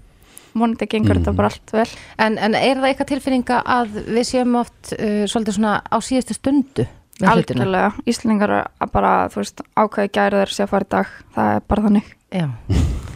vonandi 0.59 0.87
gengur 0.91 1.19
þetta 1.21 1.35
bara 1.39 1.53
allt 1.53 1.73
vel. 1.73 1.87
En, 2.19 2.37
en 2.37 2.57
er 2.57 2.81
það 2.81 2.91
eitthvað 2.91 3.11
tilfinninga 3.13 3.59
að 3.79 3.99
við 4.09 4.29
séum 4.33 4.59
oft 4.59 4.93
uh, 4.97 5.23
svolítið 5.29 5.59
svona 5.59 5.75
á 5.87 5.97
síðustu 6.03 6.35
stundu? 6.35 6.89
Algjörlega, 7.27 7.91
Íslingar 8.07 8.53
að 8.55 8.91
bara 8.93 9.11
þú 9.33 9.41
veist, 9.41 9.63
ákveði 9.75 10.11
gæri 10.15 10.41
þeir 10.41 10.53
sé 10.55 10.63
að 10.65 10.71
fara 10.73 10.87
í 10.87 10.91
dag. 10.95 11.07
Það 11.35 11.51
er 11.55 11.61
bara 11.67 11.85
þannig. 11.87 12.07
Já. 12.29 12.47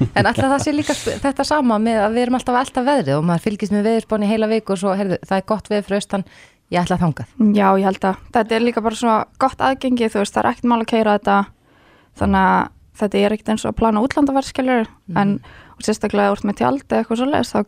En 0.03 0.25
alltaf 0.25 0.49
það 0.49 0.63
sé 0.63 0.73
líka 0.73 0.95
þetta 0.95 1.45
sama 1.47 1.77
með 1.79 1.99
að 2.03 2.15
við 2.15 2.25
erum 2.25 2.37
alltaf 2.39 2.55
að 2.57 2.63
elta 2.65 2.85
veðrið 2.87 3.17
og 3.17 3.27
maður 3.27 3.45
fylgist 3.45 3.73
með 3.75 3.87
veðurspáni 3.87 4.29
heila 4.31 4.49
viku 4.51 4.73
og 4.73 4.79
svo, 4.81 4.95
heyrðu, 4.97 5.19
það 5.23 5.37
er 5.37 5.45
gott 5.53 5.69
veður 5.71 5.85
fyrir 5.87 5.99
austan, 6.01 6.25
ég 6.73 6.81
ætla 6.81 6.97
að 6.97 7.03
þangað. 7.05 7.27
Já, 7.53 7.67
ég 7.79 7.85
held 7.87 8.07
að 8.09 8.15
þetta 8.33 8.57
er 8.57 8.65
líka 8.65 8.83
bara 8.83 8.99
svona 8.99 9.19
gott 9.39 9.59
aðgengi, 9.63 10.09
þú 10.09 10.19
veist, 10.23 10.33
það 10.33 10.43
er 10.43 10.49
ekkert 10.51 10.69
mál 10.71 10.81
að 10.81 10.91
keira 10.91 11.15
þetta. 11.19 11.37
Þannig 12.19 12.41
að 12.49 12.63
þetta 13.03 13.21
er 13.21 13.31
ekkert 13.37 13.53
eins 13.53 13.63
og 13.63 13.71
að 13.71 13.79
plana 13.79 14.03
útlandaverðskjölur 14.05 14.91
en 15.21 15.31
og 15.73 15.85
sérstaklega 15.85 16.33
úr 16.33 16.41
með 16.45 16.59
tjald 16.59 16.83
eða 16.85 16.99
eitthvað 17.01 17.19
svoleiðis 17.21 17.53
þá 17.53 17.59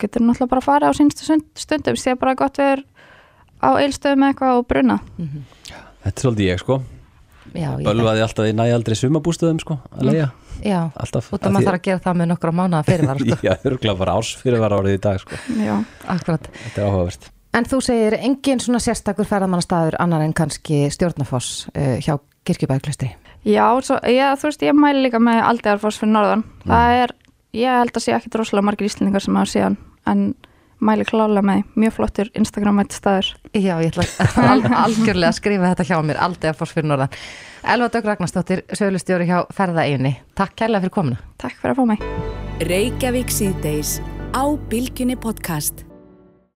getur 2.45 2.83
á 3.63 3.69
eilstöðum 3.79 4.25
eitthvað 4.27 4.59
og 4.59 4.67
bruna 4.69 4.97
Þetta 6.05 6.15
er 6.15 6.25
svolítið 6.27 6.49
ég 6.51 6.61
sko. 6.61 6.79
Já, 7.55 7.69
ég 7.79 7.85
Bölvaði 7.85 8.23
alltaf 8.25 8.49
í 8.49 8.55
næjaldri 8.57 8.97
sumabústöðum 8.99 9.61
sko 9.61 9.77
að 9.93 10.09
leiða 10.09 10.31
Já, 10.63 10.79
Alltaf 10.95 11.27
út 11.35 11.43
af 11.45 11.53
maður 11.53 11.67
þarf 11.69 11.79
að 11.79 11.85
gera 11.87 12.01
það 12.05 12.17
með 12.19 12.29
nokkra 12.31 12.51
mánuða 12.55 12.83
fyrirvara, 12.87 13.21
sko. 13.21 13.37
Já, 13.47 13.53
örgulega 13.67 13.99
bara 13.99 14.15
árs 14.19 14.31
fyrirvara 14.39 14.79
árið 14.79 14.95
í 14.95 15.01
dag 15.03 15.19
sko. 15.21 15.39
Já, 15.59 15.73
Akkurat. 16.13 16.47
Þetta 16.61 16.81
er 16.81 16.87
áhugavert. 16.87 17.27
En 17.55 17.67
þú 17.71 17.79
segir 17.83 18.15
engin 18.17 18.61
svona 18.63 18.81
sérstakur 18.83 19.27
ferðamannastæður 19.29 19.97
annar 20.03 20.23
en 20.25 20.33
kannski 20.35 20.85
stjórnafoss 20.95 21.67
uh, 21.71 21.97
hjá 22.03 22.17
Kirkjubæðklustri. 22.47 23.11
Já, 23.45 23.67
svo, 23.85 23.99
já, 24.09 24.27
þú 24.39 24.49
veist, 24.49 24.65
ég 24.65 24.75
mæli 24.77 25.05
líka 25.05 25.21
með 25.23 25.43
Aldegarfoss 25.45 26.01
fyrir 26.01 26.15
norðan. 26.15 26.43
Það 26.65 26.97
er, 27.03 27.15
ég 27.57 27.79
held 27.81 27.95
að 27.95 28.05
sé 28.05 28.15
ekki 28.17 28.33
droslega 28.33 28.65
margir 28.65 28.89
íslendingar 28.89 29.23
sem 29.23 29.39
hafa 29.39 29.51
síðan 29.51 29.77
en 30.11 30.27
mæli 30.83 31.05
klálega 31.07 31.43
með, 31.45 31.63
mjög 31.79 31.95
flottur 31.97 32.31
Instagram-mætt 32.35 32.95
staður 32.97 33.31
Já, 33.53 33.75
ég 33.79 33.93
ætla 33.93 34.05
al 34.51 34.61
algjörlega 34.85 35.31
að 35.31 35.39
skrifa 35.39 35.71
þetta 35.73 35.87
hjá 35.89 35.97
mér, 36.03 36.21
aldrei 36.27 36.53
foss 36.57 36.75
fyrir 36.75 36.89
norðan. 36.91 37.15
Elva 37.65 37.89
Dögg 37.93 38.11
Ragnarsdóttir, 38.11 38.65
sögulustjóri 38.77 39.29
hjá 39.29 39.39
Ferðaeginni. 39.55 40.13
Takk 40.37 40.53
kærlega 40.59 40.85
fyrir 40.85 40.95
komuna. 40.99 41.17
Takk 41.41 41.57
fyrir 41.61 41.73
að 41.73 41.81
fá 41.81 41.85
mig. 41.95 41.99